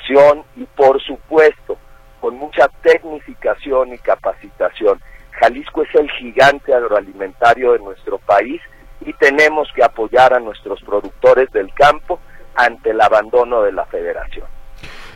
innovación 0.00 0.44
y 0.56 0.64
por 0.64 1.00
supuesto 1.02 1.76
con 2.20 2.36
mucha 2.36 2.68
tecnificación 2.82 3.94
y 3.94 3.98
capacitación. 3.98 5.00
Jalisco 5.32 5.82
es 5.82 5.94
el 5.94 6.10
gigante 6.10 6.74
agroalimentario 6.74 7.72
de 7.72 7.78
nuestro 7.78 8.18
país 8.18 8.60
y 9.00 9.12
tenemos 9.14 9.68
que 9.74 9.82
apoyar 9.82 10.34
a 10.34 10.40
nuestros 10.40 10.80
productores 10.82 11.50
del 11.52 11.72
campo 11.74 12.18
ante 12.54 12.90
el 12.90 13.00
abandono 13.00 13.62
de 13.62 13.72
la 13.72 13.86
federación. 13.86 14.46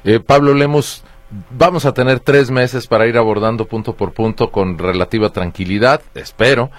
Eh, 0.05 0.21
Pablo 0.21 0.55
Lemos, 0.55 1.05
vamos 1.51 1.87
a 1.87 1.93
tener 1.93 2.21
tres 2.21 2.51
meses 2.51 2.87
para 2.87 3.07
ir 3.07 3.17
abordando 3.17 3.67
punto 3.67 3.95
por 3.95 4.13
punto 4.13 4.51
con 4.51 4.79
relativa 4.79 5.31
tranquilidad, 5.31 6.01
espero, 6.15 6.71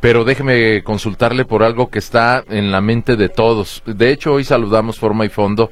pero 0.00 0.24
déjeme 0.24 0.82
consultarle 0.82 1.44
por 1.44 1.62
algo 1.62 1.90
que 1.90 1.98
está 1.98 2.42
en 2.48 2.70
la 2.70 2.80
mente 2.80 3.16
de 3.16 3.28
todos. 3.28 3.82
De 3.84 4.10
hecho, 4.10 4.34
hoy 4.34 4.44
saludamos 4.44 4.98
forma 4.98 5.24
y 5.24 5.28
fondo, 5.28 5.70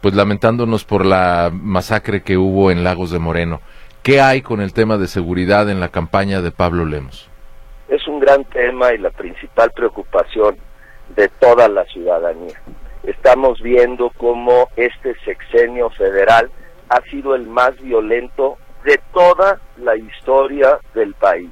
pues 0.00 0.14
lamentándonos 0.14 0.84
por 0.84 1.04
la 1.04 1.50
masacre 1.52 2.22
que 2.22 2.36
hubo 2.36 2.70
en 2.70 2.84
Lagos 2.84 3.10
de 3.10 3.18
Moreno. 3.18 3.60
¿Qué 4.02 4.20
hay 4.20 4.42
con 4.42 4.60
el 4.60 4.74
tema 4.74 4.98
de 4.98 5.08
seguridad 5.08 5.70
en 5.70 5.80
la 5.80 5.88
campaña 5.88 6.42
de 6.42 6.50
Pablo 6.50 6.84
Lemos? 6.84 7.30
Es 7.88 8.06
un 8.08 8.20
gran 8.20 8.44
tema 8.44 8.92
y 8.92 8.98
la 8.98 9.10
principal 9.10 9.70
preocupación 9.72 10.56
de 11.14 11.28
toda 11.28 11.68
la 11.68 11.84
ciudadanía. 11.84 12.60
Estamos 13.02 13.60
viendo 13.60 14.10
cómo 14.16 14.68
este 14.76 15.14
sexenio 15.24 15.90
federal 15.90 16.50
ha 16.88 17.00
sido 17.10 17.34
el 17.34 17.46
más 17.46 17.78
violento 17.80 18.56
de 18.84 18.98
toda 19.12 19.60
la 19.76 19.96
historia 19.96 20.78
del 20.94 21.14
país. 21.14 21.50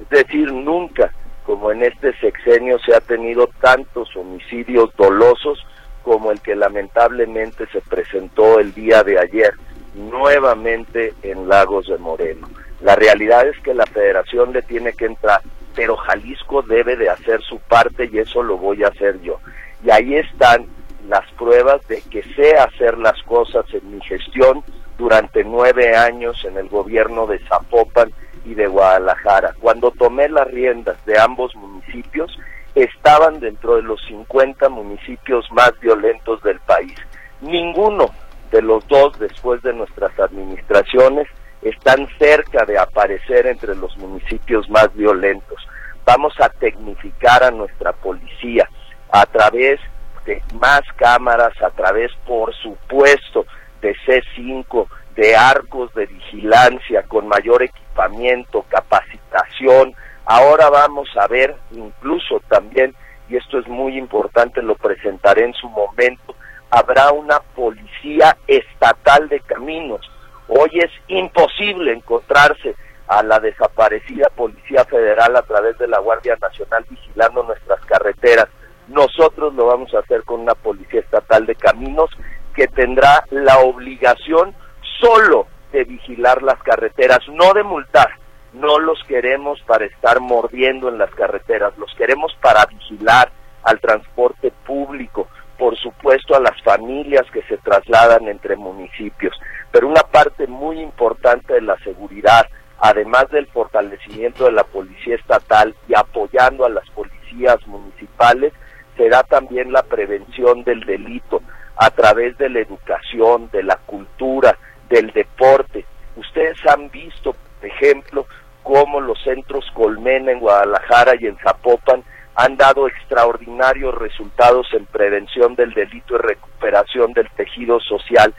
Es 0.00 0.08
decir, 0.08 0.52
nunca 0.52 1.12
como 1.44 1.70
en 1.70 1.82
este 1.82 2.12
sexenio 2.18 2.78
se 2.80 2.94
ha 2.94 3.00
tenido 3.00 3.48
tantos 3.60 4.14
homicidios 4.16 4.94
dolosos 4.96 5.64
como 6.02 6.32
el 6.32 6.40
que 6.40 6.56
lamentablemente 6.56 7.66
se 7.68 7.80
presentó 7.82 8.58
el 8.58 8.74
día 8.74 9.02
de 9.04 9.18
ayer 9.18 9.54
nuevamente 9.94 11.14
en 11.22 11.48
Lagos 11.48 11.86
de 11.86 11.98
Moreno. 11.98 12.48
La 12.80 12.96
realidad 12.96 13.46
es 13.46 13.58
que 13.60 13.74
la 13.74 13.86
federación 13.86 14.52
le 14.52 14.62
tiene 14.62 14.92
que 14.92 15.06
entrar, 15.06 15.40
pero 15.76 15.96
Jalisco 15.96 16.62
debe 16.62 16.96
de 16.96 17.10
hacer 17.10 17.42
su 17.42 17.60
parte 17.60 18.08
y 18.10 18.18
eso 18.18 18.42
lo 18.42 18.56
voy 18.56 18.82
a 18.82 18.88
hacer 18.88 19.20
yo. 19.20 19.38
Y 19.84 19.90
ahí 19.90 20.16
están 20.16 20.66
las 21.06 21.30
pruebas 21.32 21.86
de 21.86 22.02
que 22.10 22.22
sé 22.34 22.56
hacer 22.56 22.98
las 22.98 23.22
cosas 23.22 23.66
en 23.72 23.92
mi 23.92 24.00
gestión 24.00 24.64
durante 24.98 25.44
nueve 25.44 25.94
años 25.94 26.42
en 26.44 26.56
el 26.56 26.68
gobierno 26.68 27.26
de 27.26 27.38
Zapopan 27.40 28.10
y 28.46 28.54
de 28.54 28.66
Guadalajara. 28.66 29.54
Cuando 29.60 29.90
tomé 29.90 30.28
las 30.30 30.48
riendas 30.48 30.96
de 31.04 31.20
ambos 31.20 31.54
municipios, 31.54 32.36
estaban 32.74 33.38
dentro 33.38 33.76
de 33.76 33.82
los 33.82 34.02
50 34.06 34.68
municipios 34.70 35.46
más 35.52 35.78
violentos 35.80 36.42
del 36.42 36.58
país. 36.60 36.94
Ninguno 37.42 38.10
de 38.50 38.62
los 38.62 38.86
dos, 38.88 39.18
después 39.18 39.62
de 39.62 39.74
nuestras 39.74 40.18
administraciones, 40.18 41.28
están 41.68 42.08
cerca 42.18 42.64
de 42.64 42.78
aparecer 42.78 43.46
entre 43.46 43.74
los 43.74 43.96
municipios 43.96 44.68
más 44.68 44.94
violentos. 44.94 45.66
Vamos 46.04 46.34
a 46.40 46.48
tecnificar 46.48 47.42
a 47.42 47.50
nuestra 47.50 47.92
policía 47.92 48.68
a 49.10 49.26
través 49.26 49.80
de 50.24 50.42
más 50.54 50.82
cámaras, 50.96 51.60
a 51.62 51.70
través, 51.70 52.12
por 52.26 52.54
supuesto, 52.54 53.46
de 53.80 53.94
C5, 54.06 54.86
de 55.16 55.34
arcos 55.34 55.92
de 55.94 56.06
vigilancia 56.06 57.02
con 57.04 57.26
mayor 57.26 57.62
equipamiento, 57.62 58.64
capacitación. 58.68 59.94
Ahora 60.24 60.68
vamos 60.70 61.08
a 61.16 61.26
ver 61.26 61.56
incluso 61.72 62.40
también, 62.48 62.94
y 63.28 63.36
esto 63.36 63.58
es 63.58 63.66
muy 63.66 63.96
importante, 63.96 64.62
lo 64.62 64.74
presentaré 64.74 65.44
en 65.44 65.54
su 65.54 65.68
momento, 65.68 66.34
habrá 66.70 67.12
una 67.12 67.40
policía 67.54 68.36
estatal 68.46 69.28
de 69.28 69.40
caminos. 69.40 70.00
Hoy 70.48 70.70
es 70.74 70.90
imposible 71.08 71.92
encontrarse 71.92 72.74
a 73.08 73.22
la 73.22 73.38
desaparecida 73.40 74.28
Policía 74.34 74.84
Federal 74.84 75.36
a 75.36 75.42
través 75.42 75.78
de 75.78 75.88
la 75.88 75.98
Guardia 75.98 76.36
Nacional 76.40 76.84
vigilando 76.88 77.42
nuestras 77.42 77.80
carreteras. 77.84 78.46
Nosotros 78.88 79.54
lo 79.54 79.66
vamos 79.66 79.92
a 79.94 80.00
hacer 80.00 80.22
con 80.24 80.40
una 80.40 80.54
Policía 80.54 81.00
Estatal 81.00 81.46
de 81.46 81.54
Caminos 81.54 82.10
que 82.54 82.68
tendrá 82.68 83.24
la 83.30 83.58
obligación 83.58 84.54
solo 85.00 85.46
de 85.72 85.84
vigilar 85.84 86.42
las 86.42 86.62
carreteras, 86.62 87.20
no 87.28 87.52
de 87.52 87.62
multar. 87.62 88.10
No 88.52 88.78
los 88.78 89.02
queremos 89.04 89.60
para 89.66 89.84
estar 89.84 90.20
mordiendo 90.20 90.88
en 90.88 90.96
las 90.96 91.10
carreteras, 91.10 91.76
los 91.76 91.92
queremos 91.94 92.34
para 92.40 92.64
vigilar 92.66 93.30
al 93.62 93.80
transporte 93.80 94.52
público, 94.64 95.28
por 95.58 95.76
supuesto 95.76 96.34
a 96.34 96.40
las 96.40 96.60
familias 96.62 97.26
que 97.32 97.42
se 97.42 97.58
trasladan 97.58 98.28
entre 98.28 98.56
municipios. 98.56 99.38
Pero 99.70 99.88
una 99.88 100.02
parte 100.02 100.35
muy 100.48 100.80
importante 100.80 101.54
de 101.54 101.62
la 101.62 101.78
seguridad, 101.78 102.46
además 102.78 103.30
del 103.30 103.46
fortalecimiento 103.46 104.44
de 104.44 104.52
la 104.52 104.64
policía 104.64 105.16
estatal 105.16 105.74
y 105.88 105.94
apoyando 105.94 106.64
a 106.64 106.70
las 106.70 106.88
policías 106.90 107.64
municipales, 107.66 108.52
será 108.96 109.22
también 109.22 109.72
la 109.72 109.82
prevención 109.82 110.64
del 110.64 110.80
delito 110.80 111.42
a 111.76 111.90
través 111.90 112.36
de 112.38 112.48
la 112.48 112.60
educación, 112.60 113.50
de 113.52 113.62
la 113.62 113.76
cultura, 113.76 114.56
del 114.88 115.12
deporte. 115.12 115.84
Ustedes 116.16 116.58
han 116.66 116.90
visto, 116.90 117.32
por 117.32 117.68
ejemplo, 117.68 118.26
cómo 118.62 119.00
los 119.00 119.22
centros 119.22 119.70
Colmena 119.74 120.32
en 120.32 120.40
Guadalajara 120.40 121.14
y 121.20 121.26
en 121.26 121.36
Zapopan 121.38 122.02
han 122.34 122.56
dado 122.56 122.86
extraordinarios 122.86 123.94
resultados 123.94 124.66
en 124.72 124.84
prevención 124.86 125.54
del 125.54 125.72
delito 125.72 126.16
y 126.16 126.18
recuperación 126.18 127.12
del 127.12 127.30
tejido 127.30 127.80
social. 127.80 128.34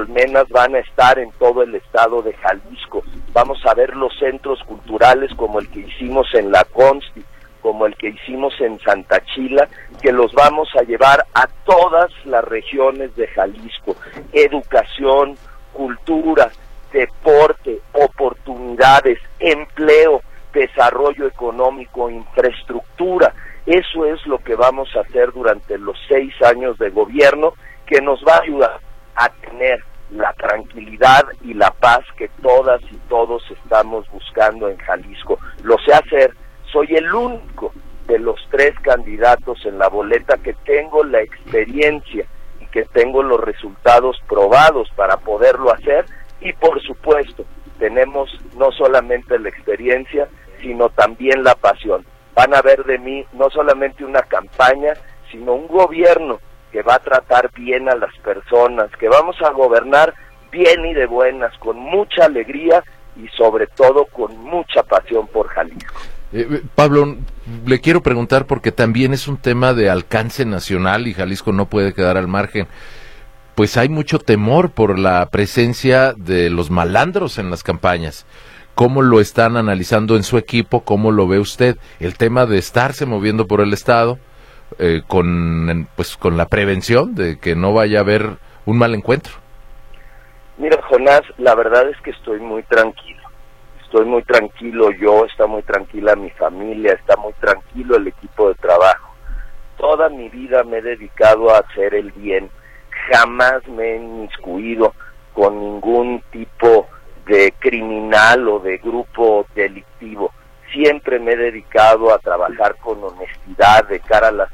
Colmenas 0.00 0.48
van 0.48 0.74
a 0.74 0.78
estar 0.78 1.18
en 1.18 1.30
todo 1.32 1.62
el 1.62 1.74
estado 1.74 2.22
de 2.22 2.32
Jalisco. 2.32 3.02
Vamos 3.34 3.60
a 3.66 3.74
ver 3.74 3.94
los 3.94 4.10
centros 4.18 4.58
culturales 4.64 5.30
como 5.34 5.58
el 5.58 5.68
que 5.68 5.80
hicimos 5.80 6.26
en 6.32 6.50
La 6.50 6.64
Consti, 6.64 7.22
como 7.60 7.84
el 7.84 7.94
que 7.96 8.08
hicimos 8.08 8.58
en 8.62 8.80
Santa 8.80 9.22
Chila, 9.26 9.68
que 10.00 10.10
los 10.10 10.32
vamos 10.32 10.70
a 10.74 10.84
llevar 10.84 11.26
a 11.34 11.46
todas 11.66 12.10
las 12.24 12.42
regiones 12.44 13.14
de 13.14 13.26
Jalisco. 13.26 13.94
Educación, 14.32 15.36
cultura, 15.74 16.50
deporte, 16.94 17.80
oportunidades, 17.92 19.18
empleo, 19.38 20.22
desarrollo 20.54 21.26
económico, 21.26 22.08
infraestructura. 22.08 23.34
Eso 23.66 24.06
es 24.06 24.24
lo 24.26 24.38
que 24.38 24.54
vamos 24.54 24.88
a 24.96 25.00
hacer 25.00 25.30
durante 25.32 25.76
los 25.76 25.98
seis 26.08 26.32
años 26.40 26.78
de 26.78 26.88
gobierno 26.88 27.52
que 27.84 28.00
nos 28.00 28.24
va 28.24 28.36
a 28.36 28.42
ayudar 28.42 28.80
a 29.14 29.28
tener 29.28 29.89
la 30.12 30.32
tranquilidad 30.34 31.24
y 31.42 31.54
la 31.54 31.70
paz 31.70 32.00
que 32.16 32.28
todas 32.42 32.80
y 32.90 32.96
todos 33.08 33.42
estamos 33.50 34.08
buscando 34.10 34.68
en 34.68 34.76
Jalisco. 34.78 35.38
Lo 35.62 35.76
sé 35.78 35.92
hacer 35.92 36.34
soy 36.72 36.86
el 36.94 37.12
único 37.12 37.72
de 38.06 38.18
los 38.18 38.40
tres 38.50 38.74
candidatos 38.80 39.64
en 39.66 39.78
la 39.78 39.88
boleta 39.88 40.36
que 40.38 40.54
tengo 40.64 41.04
la 41.04 41.20
experiencia 41.20 42.26
y 42.60 42.66
que 42.66 42.84
tengo 42.86 43.22
los 43.22 43.40
resultados 43.40 44.20
probados 44.28 44.88
para 44.96 45.16
poderlo 45.16 45.72
hacer 45.72 46.06
y 46.40 46.52
por 46.54 46.80
supuesto 46.82 47.44
tenemos 47.78 48.30
no 48.56 48.72
solamente 48.72 49.38
la 49.38 49.48
experiencia 49.48 50.28
sino 50.60 50.90
también 50.90 51.42
la 51.42 51.54
pasión. 51.54 52.04
Van 52.34 52.54
a 52.54 52.62
ver 52.62 52.84
de 52.84 52.98
mí 52.98 53.24
no 53.32 53.48
solamente 53.50 54.04
una 54.04 54.22
campaña 54.22 54.94
sino 55.30 55.54
un 55.54 55.68
gobierno 55.68 56.40
que 56.70 56.82
va 56.82 56.94
a 56.94 56.98
tratar 57.00 57.50
bien 57.54 57.88
a 57.88 57.94
las 57.94 58.16
personas, 58.18 58.90
que 58.98 59.08
vamos 59.08 59.36
a 59.42 59.50
gobernar 59.50 60.14
bien 60.50 60.84
y 60.86 60.94
de 60.94 61.06
buenas, 61.06 61.56
con 61.58 61.78
mucha 61.78 62.24
alegría 62.24 62.82
y 63.16 63.28
sobre 63.36 63.66
todo 63.66 64.06
con 64.06 64.36
mucha 64.38 64.82
pasión 64.82 65.26
por 65.28 65.48
Jalisco. 65.48 65.94
Eh, 66.32 66.62
Pablo, 66.74 67.16
le 67.66 67.80
quiero 67.80 68.02
preguntar 68.02 68.46
porque 68.46 68.72
también 68.72 69.12
es 69.12 69.26
un 69.26 69.36
tema 69.36 69.74
de 69.74 69.90
alcance 69.90 70.44
nacional 70.44 71.08
y 71.08 71.14
Jalisco 71.14 71.52
no 71.52 71.66
puede 71.66 71.92
quedar 71.92 72.16
al 72.16 72.28
margen. 72.28 72.68
Pues 73.54 73.76
hay 73.76 73.88
mucho 73.88 74.18
temor 74.18 74.70
por 74.70 74.98
la 74.98 75.28
presencia 75.30 76.14
de 76.16 76.50
los 76.50 76.70
malandros 76.70 77.38
en 77.38 77.50
las 77.50 77.62
campañas. 77.62 78.26
¿Cómo 78.74 79.02
lo 79.02 79.20
están 79.20 79.56
analizando 79.56 80.16
en 80.16 80.22
su 80.22 80.38
equipo? 80.38 80.84
¿Cómo 80.84 81.10
lo 81.10 81.26
ve 81.26 81.40
usted? 81.40 81.76
El 81.98 82.16
tema 82.16 82.46
de 82.46 82.58
estarse 82.58 83.04
moviendo 83.04 83.46
por 83.46 83.60
el 83.60 83.72
Estado 83.72 84.18
eh, 84.78 85.02
con, 85.06 85.88
pues, 85.96 86.16
con 86.16 86.36
la 86.36 86.46
prevención 86.46 87.14
de 87.14 87.38
que 87.38 87.54
no 87.54 87.72
vaya 87.72 87.98
a 87.98 88.02
haber 88.02 88.36
un 88.66 88.78
mal 88.78 88.94
encuentro. 88.94 89.34
Mira, 90.58 90.80
Jonás, 90.82 91.22
la 91.38 91.54
verdad 91.54 91.88
es 91.88 91.96
que 92.02 92.10
estoy 92.10 92.40
muy 92.40 92.62
tranquilo 92.64 93.20
estoy 93.90 94.06
muy 94.06 94.22
tranquilo 94.22 94.92
yo, 94.92 95.24
está 95.24 95.48
muy 95.48 95.62
tranquila 95.62 96.14
mi 96.14 96.30
familia, 96.30 96.92
está 96.92 97.16
muy 97.16 97.32
tranquilo 97.34 97.96
el 97.96 98.06
equipo 98.06 98.48
de 98.48 98.54
trabajo. 98.54 99.10
Toda 99.76 100.08
mi 100.08 100.28
vida 100.28 100.62
me 100.62 100.78
he 100.78 100.82
dedicado 100.82 101.50
a 101.50 101.58
hacer 101.58 101.94
el 101.96 102.12
bien, 102.12 102.48
jamás 103.10 103.66
me 103.66 103.94
he 103.94 103.96
inmiscuido 103.96 104.94
con 105.34 105.58
ningún 105.58 106.22
tipo 106.30 106.86
de 107.26 107.52
criminal 107.58 108.46
o 108.46 108.60
de 108.60 108.78
grupo 108.78 109.44
delictivo. 109.56 110.32
Siempre 110.72 111.18
me 111.18 111.32
he 111.32 111.36
dedicado 111.36 112.14
a 112.14 112.18
trabajar 112.18 112.76
con 112.76 113.02
honestidad 113.02 113.88
de 113.88 113.98
cara 113.98 114.28
a 114.28 114.32
las 114.32 114.52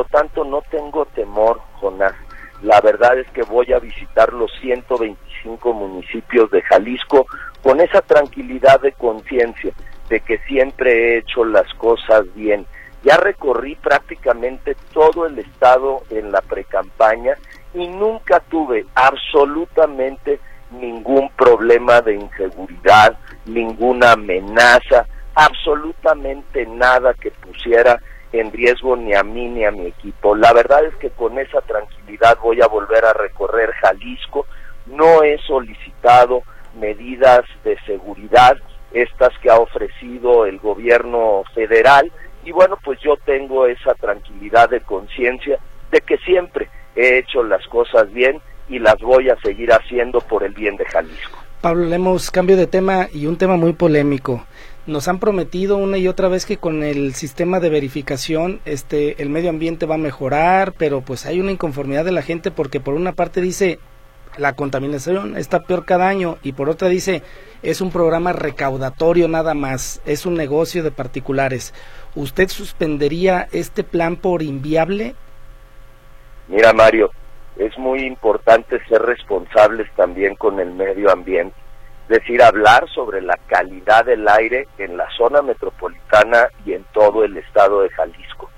lo 0.00 0.04
tanto, 0.04 0.44
no 0.44 0.62
tengo 0.70 1.04
temor, 1.14 1.60
Jonás. 1.74 2.14
la 2.62 2.80
verdad 2.80 3.18
es 3.18 3.28
que 3.32 3.42
voy 3.42 3.70
a 3.74 3.78
visitar 3.78 4.32
los 4.32 4.50
125 4.62 5.74
municipios 5.74 6.50
de 6.50 6.62
Jalisco 6.62 7.26
con 7.62 7.80
esa 7.80 8.00
tranquilidad 8.00 8.80
de 8.80 8.92
conciencia 8.92 9.74
de 10.08 10.20
que 10.20 10.38
siempre 10.48 10.90
he 10.92 11.18
hecho 11.18 11.44
las 11.44 11.72
cosas 11.74 12.24
bien. 12.34 12.64
Ya 13.02 13.18
recorrí 13.18 13.74
prácticamente 13.74 14.74
todo 14.94 15.26
el 15.26 15.38
estado 15.38 16.02
en 16.08 16.32
la 16.32 16.40
precampaña 16.40 17.34
y 17.74 17.86
nunca 17.86 18.40
tuve 18.40 18.86
absolutamente 18.94 20.40
ningún 20.70 21.28
problema 21.36 22.00
de 22.00 22.14
inseguridad, 22.14 23.18
ninguna 23.44 24.12
amenaza, 24.12 25.06
absolutamente 25.34 26.64
nada 26.66 27.12
que 27.12 27.30
pusiera 27.32 28.00
en 28.32 28.52
riesgo 28.52 28.96
ni 28.96 29.14
a 29.14 29.22
mí 29.22 29.48
ni 29.48 29.64
a 29.64 29.70
mi 29.70 29.86
equipo. 29.86 30.34
La 30.34 30.52
verdad 30.52 30.84
es 30.84 30.94
que 30.96 31.10
con 31.10 31.38
esa 31.38 31.60
tranquilidad 31.62 32.38
voy 32.42 32.60
a 32.60 32.66
volver 32.66 33.04
a 33.04 33.12
recorrer 33.12 33.70
Jalisco. 33.72 34.46
No 34.86 35.22
he 35.22 35.38
solicitado 35.38 36.42
medidas 36.78 37.42
de 37.64 37.78
seguridad, 37.86 38.56
estas 38.92 39.36
que 39.38 39.50
ha 39.50 39.58
ofrecido 39.58 40.46
el 40.46 40.58
gobierno 40.58 41.42
federal. 41.54 42.10
Y 42.44 42.52
bueno, 42.52 42.78
pues 42.82 42.98
yo 43.00 43.16
tengo 43.24 43.66
esa 43.66 43.94
tranquilidad 43.94 44.70
de 44.70 44.80
conciencia 44.80 45.58
de 45.90 46.00
que 46.00 46.16
siempre 46.18 46.68
he 46.96 47.18
hecho 47.18 47.42
las 47.42 47.66
cosas 47.66 48.12
bien 48.12 48.40
y 48.68 48.78
las 48.78 48.98
voy 49.00 49.28
a 49.28 49.36
seguir 49.40 49.72
haciendo 49.72 50.20
por 50.20 50.44
el 50.44 50.54
bien 50.54 50.76
de 50.76 50.84
Jalisco. 50.86 51.38
Pablo 51.60 51.84
Lemos, 51.84 52.30
cambio 52.30 52.56
de 52.56 52.66
tema 52.66 53.08
y 53.12 53.26
un 53.26 53.36
tema 53.36 53.56
muy 53.56 53.74
polémico 53.74 54.46
nos 54.86 55.08
han 55.08 55.18
prometido 55.18 55.76
una 55.76 55.98
y 55.98 56.08
otra 56.08 56.28
vez 56.28 56.46
que 56.46 56.56
con 56.56 56.82
el 56.82 57.14
sistema 57.14 57.60
de 57.60 57.70
verificación 57.70 58.60
este 58.64 59.22
el 59.22 59.28
medio 59.28 59.50
ambiente 59.50 59.86
va 59.86 59.96
a 59.96 59.98
mejorar, 59.98 60.72
pero 60.76 61.00
pues 61.02 61.26
hay 61.26 61.40
una 61.40 61.52
inconformidad 61.52 62.04
de 62.04 62.12
la 62.12 62.22
gente 62.22 62.50
porque 62.50 62.80
por 62.80 62.94
una 62.94 63.12
parte 63.12 63.40
dice 63.40 63.78
la 64.38 64.54
contaminación 64.54 65.36
está 65.36 65.60
peor 65.60 65.84
cada 65.84 66.08
año 66.08 66.38
y 66.42 66.52
por 66.52 66.68
otra 66.68 66.88
dice 66.88 67.22
es 67.62 67.80
un 67.80 67.90
programa 67.90 68.32
recaudatorio 68.32 69.28
nada 69.28 69.54
más, 69.54 70.00
es 70.06 70.24
un 70.24 70.34
negocio 70.34 70.82
de 70.82 70.90
particulares. 70.90 71.74
¿Usted 72.14 72.48
suspendería 72.48 73.48
este 73.52 73.84
plan 73.84 74.16
por 74.16 74.42
inviable? 74.42 75.14
Mira 76.48 76.72
Mario, 76.72 77.10
es 77.56 77.76
muy 77.78 78.00
importante 78.00 78.82
ser 78.88 79.02
responsables 79.02 79.88
también 79.94 80.34
con 80.36 80.58
el 80.58 80.72
medio 80.72 81.10
ambiente 81.10 81.54
decir, 82.10 82.42
hablar 82.42 82.88
sobre 82.92 83.22
la 83.22 83.38
calidad 83.46 84.04
del 84.04 84.26
aire 84.28 84.66
en 84.78 84.96
la 84.96 85.08
zona 85.16 85.42
metropolitana 85.42 86.48
y 86.66 86.72
en 86.72 86.84
todo 86.92 87.24
el 87.24 87.36
estado 87.36 87.82
de 87.82 87.90
Jalisco. 87.90 88.50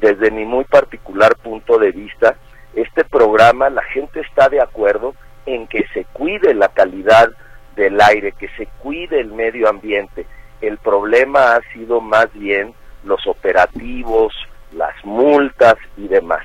Desde 0.00 0.32
mi 0.32 0.44
muy 0.44 0.64
particular 0.64 1.36
punto 1.36 1.78
de 1.78 1.92
vista, 1.92 2.36
este 2.74 3.04
programa, 3.04 3.70
la 3.70 3.84
gente 3.84 4.20
está 4.20 4.48
de 4.48 4.60
acuerdo 4.60 5.14
en 5.46 5.68
que 5.68 5.86
se 5.94 6.04
cuide 6.12 6.52
la 6.52 6.68
calidad 6.68 7.30
del 7.76 8.00
aire, 8.00 8.32
que 8.32 8.48
se 8.56 8.66
cuide 8.80 9.20
el 9.20 9.32
medio 9.32 9.68
ambiente. 9.68 10.26
El 10.60 10.78
problema 10.78 11.54
ha 11.54 11.60
sido 11.72 12.00
más 12.00 12.26
bien 12.32 12.74
los 13.04 13.24
operativos, 13.28 14.34
las 14.72 14.92
multas 15.04 15.76
y 15.96 16.08
demás. 16.08 16.42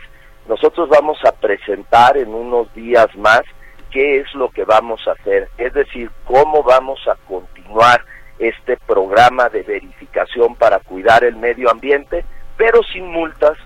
Nosotros 0.47 0.87
vamos 0.89 1.17
a 1.25 1.31
presentar 1.31 2.17
en 2.17 2.35
unos 2.35 2.71
días 2.75 3.07
más 3.15 3.41
qué 3.91 4.21
es 4.21 4.33
lo 4.33 4.49
que 4.49 4.63
vamos 4.63 5.07
a 5.07 5.11
hacer, 5.11 5.49
es 5.57 5.73
decir, 5.73 6.09
cómo 6.25 6.63
vamos 6.63 6.99
a 7.07 7.15
continuar 7.27 8.03
este 8.39 8.77
programa 8.77 9.49
de 9.49 9.61
verificación 9.61 10.55
para 10.55 10.79
cuidar 10.79 11.23
el 11.23 11.35
medio 11.35 11.69
ambiente, 11.69 12.25
pero 12.57 12.81
sin 12.83 13.07
multas, 13.07 13.57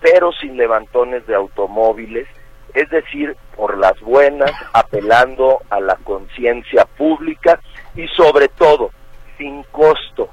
pero 0.00 0.32
sin 0.32 0.56
levantones 0.56 1.26
de 1.26 1.34
automóviles, 1.34 2.28
es 2.74 2.90
decir, 2.90 3.36
por 3.56 3.78
las 3.78 3.98
buenas, 4.00 4.52
apelando 4.72 5.60
a 5.70 5.80
la 5.80 5.96
conciencia 5.96 6.84
pública 6.84 7.58
y 7.94 8.06
sobre 8.08 8.48
todo 8.48 8.90
sin 9.38 9.62
costo, 9.64 10.28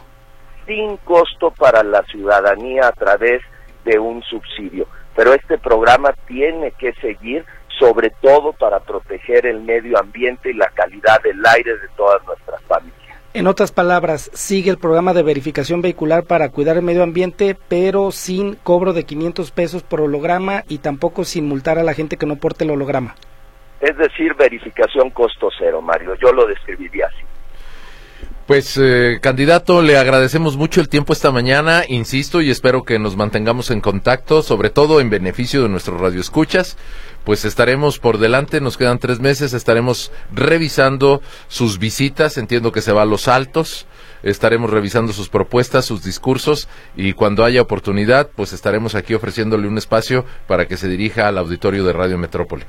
sin 0.66 0.98
costo 0.98 1.52
para 1.52 1.84
la 1.84 2.04
ciudadanía 2.04 2.88
a 2.88 2.92
través 2.92 3.42
de 3.86 3.98
un 4.00 4.22
subsidio. 4.24 4.88
Pero 5.16 5.34
este 5.34 5.58
programa 5.58 6.14
tiene 6.28 6.72
que 6.72 6.94
seguir 6.96 7.46
sobre 7.80 8.10
todo 8.22 8.54
para 8.54 8.80
proteger 8.80 9.46
el 9.46 9.62
medio 9.62 10.00
ambiente 10.00 10.52
y 10.52 10.54
la 10.54 10.70
calidad 10.70 11.22
del 11.22 11.44
aire 11.46 11.74
de 11.78 11.88
todas 11.96 12.26
nuestras 12.26 12.62
familias. 12.64 12.96
En 13.34 13.48
otras 13.48 13.74
palabras, 13.74 14.32
sigue 14.34 14.72
el 14.72 14.78
programa 14.78 15.14
de 15.14 15.22
verificación 15.22 15.82
vehicular 15.82 16.24
para 16.24 16.50
cuidar 16.52 16.78
el 16.78 16.84
medio 16.84 17.04
ambiente, 17.04 17.58
pero 17.68 18.12
sin 18.12 18.56
cobro 18.56 18.94
de 18.94 19.04
500 19.04 19.52
pesos 19.52 19.84
por 19.84 20.00
holograma 20.00 20.64
y 20.70 20.78
tampoco 20.78 21.26
sin 21.26 21.46
multar 21.46 21.78
a 21.78 21.84
la 21.84 21.94
gente 21.94 22.16
que 22.16 22.26
no 22.26 22.38
porte 22.38 22.64
el 22.64 22.72
holograma. 22.72 23.16
Es 23.82 23.98
decir, 23.98 24.34
verificación 24.36 25.10
costo 25.10 25.50
cero, 25.60 25.82
Mario. 25.82 26.16
Yo 26.16 26.32
lo 26.32 26.48
describiría 26.48 27.08
así. 27.08 27.26
Pues, 28.48 28.80
eh, 28.82 29.18
candidato, 29.22 29.82
le 29.82 29.98
agradecemos 29.98 30.56
mucho 30.56 30.80
el 30.80 30.88
tiempo 30.88 31.14
esta 31.14 31.32
mañana, 31.32 31.84
insisto, 31.88 32.42
y 32.42 32.52
espero 32.52 32.84
que 32.84 33.00
nos 33.00 33.18
mantengamos 33.18 33.72
en 33.72 33.82
contacto, 33.82 34.44
sobre 34.44 34.70
todo 34.70 35.02
en 35.02 35.10
beneficio 35.10 35.64
de 35.64 35.70
nuestros 35.70 36.00
radioescuchas. 36.00 36.78
Pues 37.26 37.44
estaremos 37.44 38.00
por 38.00 38.18
delante, 38.20 38.62
nos 38.62 38.78
quedan 38.78 39.00
tres 39.00 39.20
meses, 39.20 39.54
estaremos 39.54 40.12
revisando 40.32 41.22
sus 41.48 41.80
visitas, 41.80 42.38
entiendo 42.38 42.72
que 42.72 42.82
se 42.82 42.94
va 42.94 43.02
a 43.02 43.06
los 43.06 43.28
altos, 43.28 43.88
estaremos 44.24 44.70
revisando 44.70 45.12
sus 45.12 45.28
propuestas, 45.28 45.86
sus 45.86 46.04
discursos, 46.04 46.70
y 46.96 47.14
cuando 47.14 47.44
haya 47.44 47.62
oportunidad, 47.62 48.30
pues 48.36 48.54
estaremos 48.54 48.96
aquí 48.96 49.14
ofreciéndole 49.14 49.68
un 49.68 49.78
espacio 49.78 50.24
para 50.48 50.68
que 50.68 50.78
se 50.78 50.88
dirija 50.88 51.28
al 51.28 51.38
auditorio 51.38 51.84
de 51.84 51.94
Radio 51.94 52.18
Metrópoli. 52.18 52.64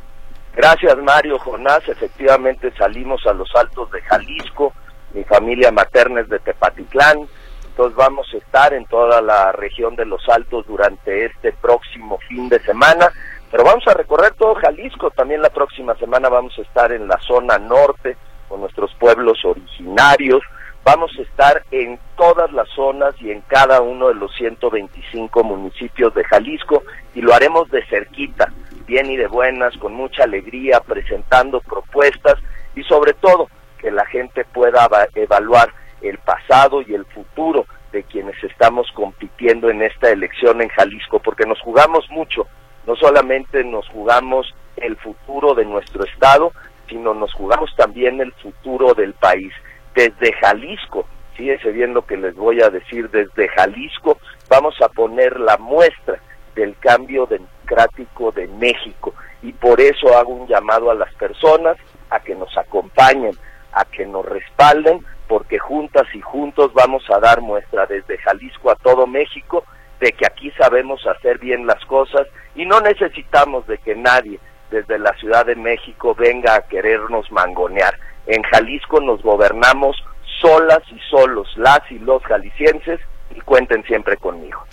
Gracias, 0.56 0.96
Mario 1.02 1.38
Jonás. 1.38 1.86
Efectivamente, 1.86 2.72
salimos 2.78 3.26
a 3.26 3.34
los 3.34 3.54
altos 3.54 3.90
de 3.92 4.00
Jalisco 4.00 4.72
mi 5.16 5.24
familia 5.24 5.72
materna 5.72 6.20
es 6.20 6.28
de 6.28 6.38
Tepatitlán, 6.40 7.26
entonces 7.64 7.96
vamos 7.96 8.26
a 8.34 8.36
estar 8.36 8.74
en 8.74 8.84
toda 8.84 9.22
la 9.22 9.50
región 9.52 9.96
de 9.96 10.04
los 10.04 10.20
Altos 10.28 10.66
durante 10.66 11.24
este 11.24 11.52
próximo 11.52 12.18
fin 12.28 12.50
de 12.50 12.60
semana, 12.60 13.10
pero 13.56 13.70
vamos 13.70 13.88
a 13.88 13.94
recorrer 13.94 14.34
todo 14.34 14.54
Jalisco, 14.56 15.10
también 15.12 15.40
la 15.40 15.48
próxima 15.48 15.94
semana 15.94 16.28
vamos 16.28 16.52
a 16.58 16.60
estar 16.60 16.92
en 16.92 17.08
la 17.08 17.18
zona 17.20 17.56
norte 17.56 18.14
con 18.50 18.60
nuestros 18.60 18.92
pueblos 18.96 19.42
originarios, 19.46 20.42
vamos 20.84 21.10
a 21.18 21.22
estar 21.22 21.62
en 21.70 21.98
todas 22.18 22.52
las 22.52 22.68
zonas 22.68 23.14
y 23.18 23.30
en 23.30 23.40
cada 23.48 23.80
uno 23.80 24.08
de 24.08 24.14
los 24.14 24.30
125 24.34 25.42
municipios 25.42 26.14
de 26.14 26.24
Jalisco 26.24 26.82
y 27.14 27.22
lo 27.22 27.32
haremos 27.32 27.70
de 27.70 27.82
cerquita, 27.86 28.52
bien 28.86 29.10
y 29.10 29.16
de 29.16 29.26
buenas, 29.26 29.74
con 29.78 29.94
mucha 29.94 30.24
alegría, 30.24 30.80
presentando 30.80 31.62
propuestas 31.62 32.34
y 32.74 32.82
sobre 32.82 33.14
todo 33.14 33.48
que 33.78 33.90
la 33.90 34.04
gente 34.04 34.44
pueda 34.44 34.86
evaluar 35.14 35.72
el 36.02 36.18
pasado 36.18 36.82
y 36.82 36.92
el 36.92 37.06
futuro 37.06 37.64
de 37.90 38.02
quienes 38.02 38.36
estamos 38.44 38.86
compitiendo 38.92 39.70
en 39.70 39.80
esta 39.80 40.10
elección 40.10 40.60
en 40.60 40.68
Jalisco, 40.68 41.20
porque 41.20 41.46
nos 41.46 41.58
jugamos 41.62 42.04
mucho, 42.10 42.46
no 42.86 42.96
solamente 42.96 43.64
nos 43.64 43.88
jugamos 43.88 44.54
el 44.76 44.96
futuro 44.96 45.54
de 45.54 45.64
nuestro 45.64 46.04
estado, 46.04 46.52
sino 46.88 47.14
nos 47.14 47.32
jugamos 47.34 47.74
también 47.76 48.20
el 48.20 48.32
futuro 48.32 48.94
del 48.94 49.14
país. 49.14 49.52
Desde 49.94 50.32
Jalisco, 50.34 51.06
fíjense 51.34 51.70
bien 51.72 51.94
lo 51.94 52.06
que 52.06 52.16
les 52.16 52.34
voy 52.34 52.62
a 52.62 52.70
decir, 52.70 53.10
desde 53.10 53.48
Jalisco 53.48 54.18
vamos 54.48 54.80
a 54.80 54.88
poner 54.88 55.40
la 55.40 55.56
muestra 55.58 56.18
del 56.54 56.76
cambio 56.78 57.26
democrático 57.26 58.30
de 58.32 58.46
México 58.46 59.14
y 59.42 59.52
por 59.52 59.80
eso 59.80 60.16
hago 60.16 60.32
un 60.32 60.46
llamado 60.46 60.90
a 60.90 60.94
las 60.94 61.12
personas 61.14 61.76
a 62.10 62.20
que 62.20 62.34
nos 62.34 62.56
acompañen, 62.56 63.36
a 63.72 63.84
que 63.84 64.06
nos 64.06 64.24
respalden, 64.24 65.04
porque 65.28 65.58
juntas 65.58 66.06
y 66.14 66.20
juntos 66.20 66.72
vamos 66.72 67.04
a 67.10 67.18
dar 67.18 67.40
muestra 67.40 67.86
desde 67.86 68.16
Jalisco 68.18 68.70
a 68.70 68.76
todo 68.76 69.06
México 69.06 69.64
de 70.00 70.12
que 70.12 70.26
aquí 70.26 70.50
sabemos 70.58 71.00
hacer 71.06 71.38
bien 71.38 71.66
las 71.66 71.84
cosas 71.86 72.26
y 72.54 72.66
no 72.66 72.80
necesitamos 72.80 73.66
de 73.66 73.78
que 73.78 73.94
nadie 73.94 74.38
desde 74.70 74.98
la 74.98 75.12
Ciudad 75.18 75.46
de 75.46 75.56
México 75.56 76.14
venga 76.14 76.56
a 76.56 76.62
querernos 76.62 77.30
mangonear. 77.30 77.98
En 78.26 78.42
Jalisco 78.42 79.00
nos 79.00 79.22
gobernamos 79.22 79.96
solas 80.40 80.82
y 80.90 80.98
solos, 81.10 81.48
las 81.56 81.80
y 81.90 81.98
los 81.98 82.22
jaliscienses, 82.24 83.00
y 83.34 83.40
cuenten 83.40 83.82
siempre 83.84 84.16
conmigo. 84.16 84.64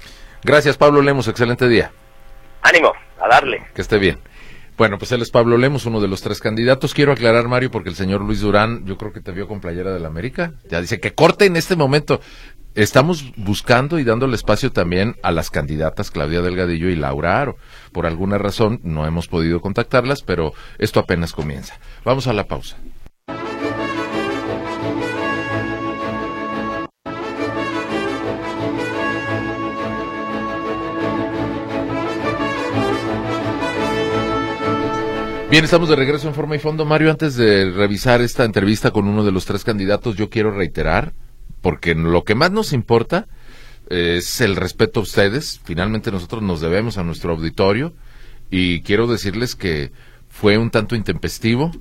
Gracias, 0.44 0.78
Pablo 0.78 1.02
Lemos. 1.02 1.28
Excelente 1.28 1.68
día. 1.68 1.92
Ánimo, 2.62 2.92
a 3.20 3.28
darle. 3.28 3.64
Que 3.74 3.82
esté 3.82 3.98
bien. 3.98 4.20
Bueno, 4.76 4.98
pues 4.98 5.12
él 5.12 5.22
es 5.22 5.30
Pablo 5.30 5.58
Lemos, 5.58 5.86
uno 5.86 6.02
de 6.02 6.08
los 6.08 6.22
tres 6.22 6.40
candidatos. 6.40 6.96
Quiero 6.96 7.12
aclarar, 7.12 7.48
Mario, 7.48 7.70
porque 7.70 7.90
el 7.90 7.96
señor 7.96 8.22
Luis 8.22 8.42
Durán, 8.42 8.86
yo 8.86 8.98
creo 8.98 9.14
que 9.14 9.22
te 9.22 9.32
vio 9.32 9.48
con 9.48 9.62
playera 9.62 9.94
de 9.94 10.00
la 10.00 10.08
América. 10.08 10.54
Ya 10.68 10.82
dice 10.82 11.00
que 11.00 11.14
corte 11.14 11.46
en 11.46 11.56
este 11.56 11.76
momento. 11.76 12.22
Estamos 12.76 13.34
buscando 13.38 14.00
y 14.00 14.04
dándole 14.04 14.36
espacio 14.36 14.72
también 14.72 15.16
a 15.22 15.32
las 15.32 15.52
candidatas 15.52 16.10
Claudia 16.10 16.42
Delgadillo 16.42 16.90
y 16.90 16.96
Laura 16.96 17.40
Aro. 17.40 17.56
Por 17.92 18.08
alguna 18.08 18.40
razón 18.40 18.80
no 18.82 19.06
hemos 19.06 19.28
podido 19.28 19.62
contactarlas, 19.62 20.24
pero 20.24 20.54
esto 20.80 21.00
apenas 21.00 21.34
comienza. 21.34 21.78
Vamos 22.04 22.26
a 22.26 22.34
la 22.34 22.46
pausa. 22.46 22.78
Bien, 35.52 35.66
estamos 35.66 35.88
de 35.88 35.96
regreso 35.96 36.28
en 36.28 36.34
forma 36.34 36.56
y 36.56 36.60
fondo. 36.60 36.84
Mario, 36.84 37.12
antes 37.12 37.36
de 37.36 37.70
revisar 37.70 38.22
esta 38.22 38.44
entrevista 38.44 38.90
con 38.90 39.08
uno 39.08 39.24
de 39.24 39.32
los 39.32 39.46
tres 39.46 39.64
candidatos, 39.64 40.16
yo 40.16 40.32
quiero 40.32 40.50
reiterar, 40.50 41.14
porque 41.64 41.96
lo 41.96 42.26
que 42.26 42.36
más 42.36 42.52
nos 42.52 42.74
importa 42.74 43.26
es 43.90 44.42
el 44.42 44.56
respeto 44.58 45.00
a 45.00 45.04
ustedes. 45.04 45.62
Finalmente 45.64 46.12
nosotros 46.12 46.44
nos 46.44 46.62
debemos 46.62 46.98
a 46.98 47.04
nuestro 47.04 47.32
auditorio 47.32 47.94
y 48.52 48.82
quiero 48.82 49.08
decirles 49.08 49.56
que 49.56 49.92
fue 50.30 50.58
un 50.58 50.70
tanto 50.70 50.96
intempestivo. 50.96 51.72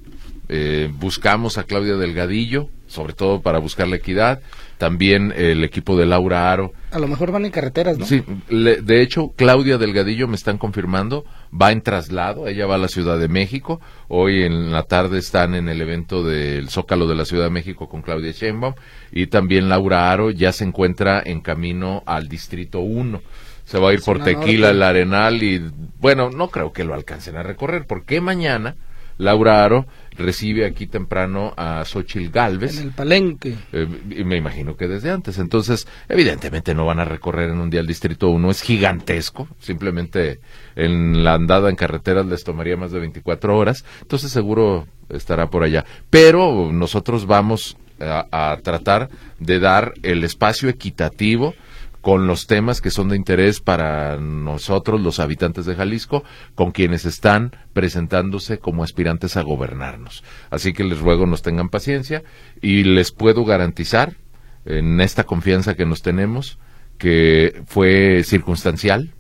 Eh, 0.49 0.89
buscamos 0.95 1.59
a 1.59 1.65
Claudia 1.65 1.97
Delgadillo, 1.97 2.69
sobre 2.87 3.13
todo 3.13 3.43
para 3.43 3.59
buscar 3.59 3.89
la 3.89 3.97
equidad. 3.97 4.41
También 4.83 5.33
el 5.37 5.63
equipo 5.63 5.97
de 5.97 6.07
Laura 6.07 6.51
Aro. 6.51 6.73
A 6.91 6.99
lo 6.99 7.07
mejor 7.07 7.31
van 7.31 7.45
en 7.45 7.53
carreteras, 7.53 7.99
¿no? 7.99 8.05
Sí, 8.05 8.25
de 8.51 9.01
hecho, 9.01 9.33
Claudia 9.37 9.79
Delgadillo 9.79 10.27
me 10.27 10.35
están 10.35 10.59
confirmando, 10.59 11.25
va 11.55 11.71
en 11.71 11.83
traslado, 11.83 12.49
ella 12.49 12.67
va 12.67 12.75
a 12.75 12.79
la 12.79 12.89
Ciudad 12.89 13.17
de 13.17 13.29
México. 13.29 13.81
Hoy 14.09 14.43
en 14.43 14.73
la 14.73 14.83
tarde 14.83 15.21
están 15.21 15.55
en 15.55 15.69
el 15.69 15.81
evento 15.81 16.25
del 16.25 16.69
Zócalo 16.69 17.07
de 17.07 17.15
la 17.15 17.25
Ciudad 17.25 17.45
de 17.45 17.51
México 17.51 17.89
con 17.89 18.03
Claudia 18.03 18.33
Sheinbaum. 18.33 18.75
Y 19.13 19.29
también 19.29 19.69
Laura 19.69 20.11
Aro 20.11 20.33
ya 20.33 20.51
se 20.51 20.65
encuentra 20.65 21.23
en 21.25 21.43
camino 21.43 22.03
al 22.05 22.27
Distrito 22.27 22.81
1 22.81 23.23
se 23.65 23.79
va 23.79 23.91
a 23.91 23.93
ir 23.93 24.03
por 24.03 24.25
Tequila, 24.25 24.71
el 24.71 24.83
Arenal 24.83 25.45
y 25.45 25.63
bueno, 26.01 26.31
no 26.31 26.49
creo 26.49 26.73
que 26.73 26.83
lo 26.83 26.95
alcancen 26.95 27.37
a 27.37 27.45
recorrer 27.45 27.87
porque 27.87 28.21
mañana 28.21 28.75
Laura 29.23 29.65
Aro 29.65 29.87
recibe 30.19 30.67
aquí 30.67 30.87
temprano 30.87 31.55
a 31.57 31.85
Xochil 31.85 32.31
Galvez. 32.31 32.79
En 32.79 32.89
el 32.89 32.93
palenque. 32.93 33.57
Eh, 33.73 33.87
y 34.11 34.25
me 34.25 34.37
imagino 34.37 34.77
que 34.77 34.89
desde 34.89 35.11
antes. 35.11 35.39
Entonces, 35.39 35.87
evidentemente 36.09 36.75
no 36.75 36.85
van 36.85 37.01
a 37.01 37.05
recorrer 37.05 37.51
en 37.51 37.59
un 37.59 37.71
día 37.71 37.81
el 37.81 37.87
Distrito 37.87 38.29
1, 38.29 38.51
es 38.51 38.63
gigantesco. 38.63 39.49
Simplemente 39.59 40.41
en 40.77 41.25
la 41.25 41.35
andada 41.35 41.71
en 41.71 41.77
carreteras 41.77 42.27
les 42.27 42.45
tomaría 42.45 42.77
más 42.77 42.93
de 42.93 43.01
24 43.01 43.57
horas. 43.57 43.85
Entonces, 44.03 44.31
seguro 44.31 44.87
estará 45.09 45.49
por 45.49 45.63
allá. 45.63 45.85
Pero 46.11 46.71
nosotros 46.73 47.27
vamos 47.27 47.77
a 48.01 48.59
tratar 48.65 49.11
de 49.39 49.61
dar 49.61 49.93
el 50.03 50.25
espacio 50.25 50.69
equitativo 50.69 51.55
con 52.03 52.27
los 52.27 52.47
temas 52.47 52.81
que 52.81 52.91
son 52.91 53.09
de 53.09 53.17
interés 53.17 53.61
para 53.61 54.19
nosotros, 54.19 55.01
los 55.01 55.21
habitantes 55.21 55.65
de 55.65 55.77
Jalisco, 55.77 56.25
con 56.55 56.73
quienes 56.73 57.07
están 57.07 57.53
presentándose 57.73 58.59
como 58.59 58.85
aspirantes 58.85 59.37
a 59.37 59.43
gobernarnos. 59.43 60.25
Así 60.51 60.73
que 60.75 60.85
les 60.85 60.99
ruego 60.99 61.27
nos 61.27 61.43
tengan 61.43 61.69
paciencia 61.69 62.25
y 62.61 62.83
les 62.83 63.13
puedo 63.13 63.45
garantizar, 63.45 64.17
en 64.65 65.01
esta 65.01 65.25
confianza 65.25 65.75
que 65.75 65.87
nos 65.87 66.03
tenemos, 66.03 66.59
que 66.99 67.63
fue 67.67 68.23
circunstancial 68.25 69.15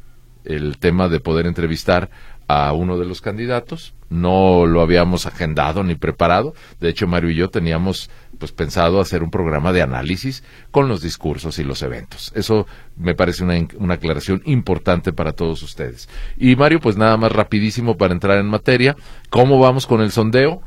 el 0.44 0.78
tema 0.78 1.08
de 1.08 1.20
poder 1.20 1.46
entrevistar 1.46 2.10
a 2.48 2.72
uno 2.72 2.98
de 2.98 3.06
los 3.06 3.20
candidatos. 3.20 3.94
No 4.10 4.66
lo 4.66 4.82
habíamos 4.82 5.26
agendado 5.26 5.84
ni 5.84 5.94
preparado. 5.94 6.54
De 6.80 6.88
hecho, 6.88 7.06
Mario 7.06 7.30
y 7.30 7.36
yo 7.36 7.48
teníamos 7.48 8.10
pues 8.42 8.50
pensado 8.50 9.00
hacer 9.00 9.22
un 9.22 9.30
programa 9.30 9.72
de 9.72 9.82
análisis 9.82 10.42
con 10.72 10.88
los 10.88 11.00
discursos 11.00 11.60
y 11.60 11.62
los 11.62 11.80
eventos. 11.80 12.32
Eso 12.34 12.66
me 12.96 13.14
parece 13.14 13.44
una, 13.44 13.54
una 13.76 13.94
aclaración 13.94 14.42
importante 14.46 15.12
para 15.12 15.30
todos 15.30 15.62
ustedes. 15.62 16.08
Y 16.36 16.56
Mario, 16.56 16.80
pues 16.80 16.96
nada 16.96 17.16
más 17.16 17.30
rapidísimo 17.30 17.96
para 17.96 18.14
entrar 18.14 18.38
en 18.38 18.46
materia. 18.46 18.96
¿Cómo 19.30 19.60
vamos 19.60 19.86
con 19.86 20.00
el 20.00 20.10
sondeo? 20.10 20.60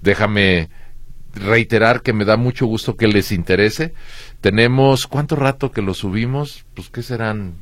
Déjame 0.00 0.70
reiterar 1.34 2.00
que 2.00 2.14
me 2.14 2.24
da 2.24 2.38
mucho 2.38 2.64
gusto 2.64 2.96
que 2.96 3.08
les 3.08 3.30
interese. 3.30 3.92
Tenemos, 4.40 5.06
¿cuánto 5.06 5.36
rato 5.36 5.70
que 5.70 5.82
lo 5.82 5.92
subimos? 5.92 6.64
Pues, 6.72 6.88
¿qué 6.88 7.02
serán? 7.02 7.56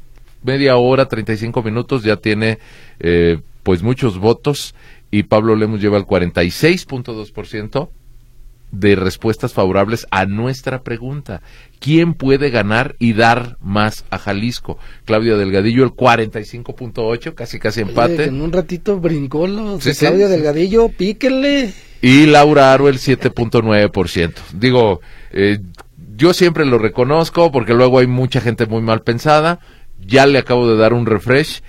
Media 0.45 0.77
hora, 0.77 1.09
35 1.09 1.61
minutos, 1.65 2.05
ya 2.05 2.19
tiene 2.19 2.61
eh, 3.01 3.41
pues 3.65 3.83
muchos 3.83 4.17
votos 4.19 4.77
y 5.11 5.25
Pablo 5.25 5.57
Lemos 5.57 5.81
lleva 5.81 5.99
el 5.99 6.05
46.2% 6.07 7.89
de 8.81 8.97
respuestas 8.97 9.53
favorables 9.53 10.07
a 10.11 10.27
nuestra 10.27 10.83
pregunta. 10.83 11.43
¿Quién 11.79 12.15
puede 12.15 12.51
ganar 12.51 12.97
y 12.99 13.13
dar 13.13 13.57
más 13.61 14.05
a 14.11 14.19
Jalisco? 14.19 14.79
Claudia 15.05 15.37
Delgadillo 15.37 15.85
el 15.85 15.91
45.8, 15.91 17.35
casi 17.35 17.59
casi 17.59 17.83
empate. 17.83 18.25
en 18.25 18.41
un 18.41 18.53
ratito 18.53 18.99
brincó 18.99 19.47
los 19.47 19.85
Claudia 19.99 20.29
Delgadillo, 20.29 20.89
píquenle. 20.89 21.73
Y 22.03 22.27
Laura 22.27 22.73
Aro 22.73 22.89
el 22.89 22.99
7.9%. 22.99 24.33
Digo, 24.55 25.01
eh, 25.33 25.59
yo 26.17 26.33
siempre 26.33 26.65
lo 26.65 26.79
reconozco 26.79 27.51
porque 27.53 27.75
luego 27.75 27.99
hay 27.99 28.07
mucha 28.07 28.41
gente 28.41 28.67
muy 28.67 28.83
mal 28.83 29.03
pensada. 29.03 29.61
Ya 30.05 30.27
le 30.27 30.39
acabo 30.39 30.69
de 30.69 30.77
dar 30.77 30.93
un 30.93 31.07
refresh. 31.07 31.63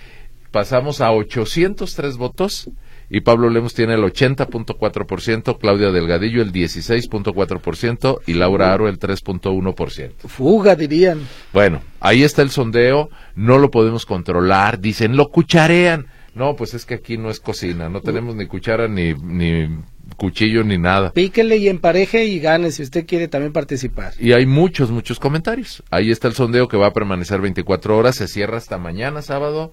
Pasamos 0.52 1.02
a 1.02 1.12
803 1.12 2.18
votos 2.18 2.70
y 3.10 3.22
Pablo 3.22 3.50
Lemos 3.50 3.74
tiene 3.74 3.94
el 3.94 4.02
80.4%, 4.02 5.58
Claudia 5.60 5.92
Delgadillo 5.92 6.42
el 6.42 6.52
16.4% 6.52 8.20
y 8.28 8.34
Laura 8.34 8.74
Aro 8.74 8.90
el 8.90 9.00
3.1%. 9.00 10.28
Fuga, 10.28 10.76
dirían. 10.76 11.22
Bueno, 11.54 11.82
ahí 12.00 12.24
está 12.24 12.42
el 12.42 12.50
sondeo, 12.50 13.10
no 13.36 13.58
lo 13.60 13.72
podemos 13.72 14.06
controlar, 14.06 14.80
dicen, 14.80 15.16
lo 15.16 15.30
cucharean. 15.30 16.08
No, 16.36 16.56
pues 16.56 16.74
es 16.76 16.86
que 16.86 16.96
aquí 16.96 17.18
no 17.18 17.32
es 17.32 17.40
cocina, 17.40 17.90
no 17.90 18.02
tenemos 18.02 18.36
ni 18.36 18.46
cuchara 18.46 18.88
ni, 18.88 19.14
ni 19.14 19.70
cuchillo 20.18 20.64
ni 20.64 20.78
nada. 20.78 21.12
Píquele 21.12 21.58
y 21.58 21.68
empareje 21.68 22.26
y 22.26 22.40
gane 22.40 22.72
si 22.72 22.84
usted 22.84 23.08
quiere 23.08 23.28
también 23.28 23.54
participar. 23.54 24.14
Y 24.20 24.34
hay 24.34 24.46
muchos, 24.46 24.92
muchos 24.92 25.20
comentarios. 25.20 25.82
Ahí 25.90 26.12
está 26.12 26.28
el 26.28 26.36
sondeo 26.36 26.68
que 26.68 26.78
va 26.78 26.88
a 26.88 26.94
permanecer 26.94 27.42
24 27.42 27.98
horas, 27.98 28.18
se 28.18 28.28
cierra 28.28 28.58
hasta 28.58 28.78
mañana 28.78 29.24
sábado 29.24 29.72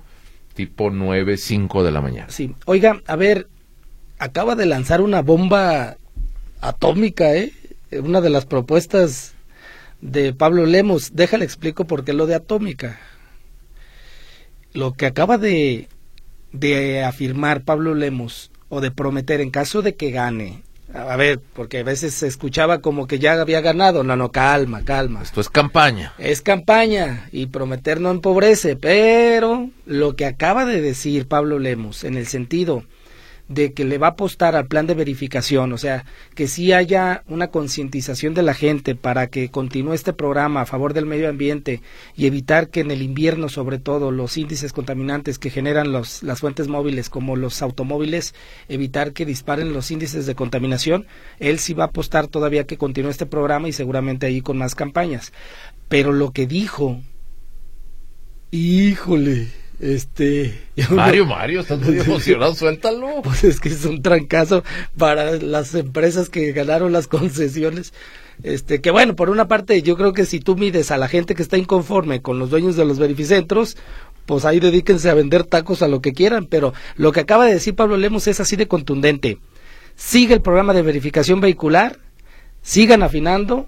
tipo 0.54 0.90
9, 0.90 1.36
5 1.36 1.84
de 1.84 1.90
la 1.90 2.00
mañana. 2.00 2.30
Sí, 2.30 2.54
oiga, 2.64 3.00
a 3.06 3.16
ver, 3.16 3.48
acaba 4.18 4.54
de 4.54 4.66
lanzar 4.66 5.00
una 5.00 5.20
bomba 5.20 5.96
atómica, 6.60 7.34
¿eh? 7.34 7.52
Una 7.92 8.20
de 8.20 8.30
las 8.30 8.46
propuestas 8.46 9.34
de 10.00 10.32
Pablo 10.32 10.66
Lemos. 10.66 11.14
Déjale 11.14 11.44
explico 11.44 11.86
por 11.86 12.04
qué 12.04 12.12
lo 12.12 12.26
de 12.26 12.34
atómica. 12.34 12.98
Lo 14.72 14.92
que 14.92 15.06
acaba 15.06 15.38
de, 15.38 15.88
de 16.52 17.04
afirmar 17.04 17.62
Pablo 17.62 17.94
Lemos 17.94 18.50
o 18.68 18.80
de 18.80 18.90
prometer 18.90 19.40
en 19.40 19.50
caso 19.50 19.82
de 19.82 19.94
que 19.94 20.10
gane 20.10 20.62
a 20.94 21.16
ver, 21.16 21.40
porque 21.54 21.80
a 21.80 21.82
veces 21.82 22.14
se 22.14 22.28
escuchaba 22.28 22.80
como 22.80 23.06
que 23.06 23.18
ya 23.18 23.40
había 23.40 23.60
ganado. 23.60 24.04
No, 24.04 24.16
no, 24.16 24.30
calma, 24.30 24.84
calma. 24.84 25.22
Esto 25.22 25.40
es 25.40 25.50
campaña. 25.50 26.12
Es 26.18 26.40
campaña 26.40 27.28
y 27.32 27.46
prometer 27.46 28.00
no 28.00 28.10
empobrece, 28.10 28.76
pero 28.76 29.70
lo 29.86 30.14
que 30.14 30.26
acaba 30.26 30.64
de 30.64 30.80
decir 30.80 31.26
Pablo 31.26 31.58
Lemos 31.58 32.04
en 32.04 32.16
el 32.16 32.26
sentido 32.26 32.84
de 33.48 33.72
que 33.72 33.84
le 33.84 33.98
va 33.98 34.08
a 34.08 34.10
apostar 34.10 34.56
al 34.56 34.66
plan 34.66 34.86
de 34.86 34.94
verificación, 34.94 35.72
o 35.72 35.78
sea, 35.78 36.06
que 36.34 36.48
sí 36.48 36.72
haya 36.72 37.22
una 37.28 37.48
concientización 37.48 38.32
de 38.32 38.42
la 38.42 38.54
gente 38.54 38.94
para 38.94 39.26
que 39.26 39.50
continúe 39.50 39.92
este 39.92 40.14
programa 40.14 40.62
a 40.62 40.66
favor 40.66 40.94
del 40.94 41.04
medio 41.04 41.28
ambiente 41.28 41.82
y 42.16 42.26
evitar 42.26 42.68
que 42.68 42.80
en 42.80 42.90
el 42.90 43.02
invierno, 43.02 43.48
sobre 43.48 43.78
todo, 43.78 44.10
los 44.10 44.38
índices 44.38 44.72
contaminantes 44.72 45.38
que 45.38 45.50
generan 45.50 45.92
las 45.92 46.40
fuentes 46.40 46.68
móviles 46.68 47.10
como 47.10 47.36
los 47.36 47.60
automóviles, 47.60 48.34
evitar 48.68 49.12
que 49.12 49.26
disparen 49.26 49.74
los 49.74 49.90
índices 49.90 50.24
de 50.24 50.34
contaminación, 50.34 51.06
él 51.38 51.58
sí 51.58 51.74
va 51.74 51.84
a 51.84 51.88
apostar 51.88 52.28
todavía 52.28 52.64
que 52.64 52.78
continúe 52.78 53.10
este 53.10 53.26
programa 53.26 53.68
y 53.68 53.72
seguramente 53.72 54.26
ahí 54.26 54.40
con 54.40 54.56
más 54.56 54.74
campañas. 54.74 55.32
Pero 55.88 56.12
lo 56.12 56.32
que 56.32 56.46
dijo, 56.46 57.00
híjole, 58.50 59.48
este. 59.80 60.58
Mario, 60.90 61.26
Mario, 61.26 61.60
estás 61.60 61.80
muy 61.80 61.98
emocionado, 62.00 62.54
suéltalo. 62.54 63.22
Pues 63.22 63.44
es 63.44 63.60
que 63.60 63.68
es 63.68 63.84
un 63.84 64.02
trancazo 64.02 64.64
para 64.96 65.32
las 65.32 65.74
empresas 65.74 66.28
que 66.28 66.52
ganaron 66.52 66.92
las 66.92 67.08
concesiones. 67.08 67.92
Este, 68.42 68.80
que 68.80 68.90
bueno, 68.90 69.14
por 69.14 69.30
una 69.30 69.46
parte, 69.46 69.80
yo 69.82 69.96
creo 69.96 70.12
que 70.12 70.26
si 70.26 70.40
tú 70.40 70.56
mides 70.56 70.90
a 70.90 70.96
la 70.96 71.08
gente 71.08 71.34
que 71.34 71.42
está 71.42 71.56
inconforme 71.56 72.20
con 72.20 72.38
los 72.38 72.50
dueños 72.50 72.76
de 72.76 72.84
los 72.84 72.98
verificentros, 72.98 73.76
pues 74.26 74.44
ahí 74.44 74.60
dedíquense 74.60 75.10
a 75.10 75.14
vender 75.14 75.44
tacos 75.44 75.82
a 75.82 75.88
lo 75.88 76.00
que 76.00 76.12
quieran, 76.12 76.46
pero 76.46 76.72
lo 76.96 77.12
que 77.12 77.20
acaba 77.20 77.46
de 77.46 77.54
decir 77.54 77.74
Pablo 77.74 77.96
Lemos 77.96 78.26
es 78.26 78.40
así 78.40 78.56
de 78.56 78.66
contundente. 78.66 79.38
Sigue 79.96 80.34
el 80.34 80.42
programa 80.42 80.72
de 80.72 80.82
verificación 80.82 81.40
vehicular, 81.40 81.98
sigan 82.62 83.02
afinando, 83.02 83.66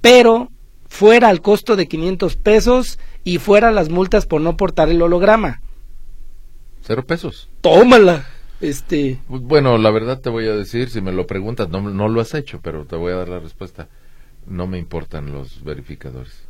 pero 0.00 0.50
fuera 0.88 1.28
al 1.28 1.40
costo 1.40 1.76
de 1.76 1.88
500 1.88 2.36
pesos 2.36 2.98
y 3.24 3.38
fuera 3.38 3.70
las 3.70 3.88
multas 3.88 4.26
por 4.26 4.40
no 4.40 4.56
portar 4.56 4.88
el 4.88 5.02
holograma. 5.02 5.60
Cero 6.82 7.04
pesos. 7.06 7.48
Tómala. 7.60 8.26
Este. 8.60 9.18
Bueno, 9.28 9.78
la 9.78 9.90
verdad 9.90 10.20
te 10.20 10.28
voy 10.28 10.46
a 10.46 10.56
decir, 10.56 10.90
si 10.90 11.00
me 11.00 11.12
lo 11.12 11.26
preguntas, 11.26 11.68
no, 11.70 11.80
no 11.80 12.08
lo 12.08 12.20
has 12.20 12.34
hecho, 12.34 12.60
pero 12.62 12.84
te 12.84 12.96
voy 12.96 13.12
a 13.12 13.16
dar 13.16 13.28
la 13.28 13.38
respuesta. 13.38 13.88
No 14.46 14.66
me 14.66 14.78
importan 14.78 15.32
los 15.32 15.62
verificadores. 15.64 16.46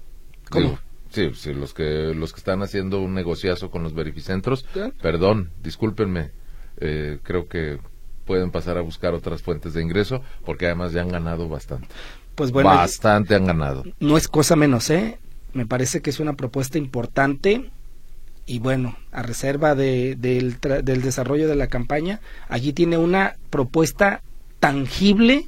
¿Cómo? 0.48 0.78
sí, 1.10 1.30
sí, 1.34 1.54
los 1.54 1.74
que 1.74 2.12
los 2.14 2.32
que 2.32 2.38
están 2.38 2.62
haciendo 2.62 3.00
un 3.00 3.14
negociazo 3.14 3.70
con 3.70 3.82
los 3.82 3.94
verificentros, 3.94 4.66
perdón, 5.00 5.50
discúlpenme, 5.62 6.30
eh, 6.78 7.18
creo 7.22 7.48
que 7.48 7.78
pueden 8.24 8.50
pasar 8.50 8.78
a 8.78 8.80
buscar 8.80 9.14
otras 9.14 9.42
fuentes 9.42 9.74
de 9.74 9.82
ingreso 9.82 10.22
porque 10.44 10.66
además 10.66 10.92
ya 10.92 11.02
han 11.02 11.08
ganado 11.08 11.48
bastante. 11.48 11.88
Pues 12.34 12.52
bueno, 12.52 12.70
bastante 12.70 13.34
han 13.34 13.44
ganado. 13.44 13.84
No 13.98 14.16
es 14.16 14.28
cosa 14.28 14.56
menos, 14.56 14.88
¿eh? 14.90 15.18
Me 15.53 15.66
parece 15.66 16.01
que 16.01 16.11
es 16.11 16.20
una 16.20 16.34
propuesta 16.34 16.78
importante 16.78 17.70
y 18.46 18.59
bueno, 18.59 18.96
a 19.12 19.22
reserva 19.22 19.74
de, 19.74 20.16
del, 20.16 20.59
del 20.61 21.03
desarrollo 21.03 21.46
de 21.46 21.57
la 21.57 21.68
campaña, 21.68 22.20
allí 22.48 22.72
tiene 22.72 22.96
una 22.96 23.36
propuesta 23.51 24.22
tangible 24.59 25.46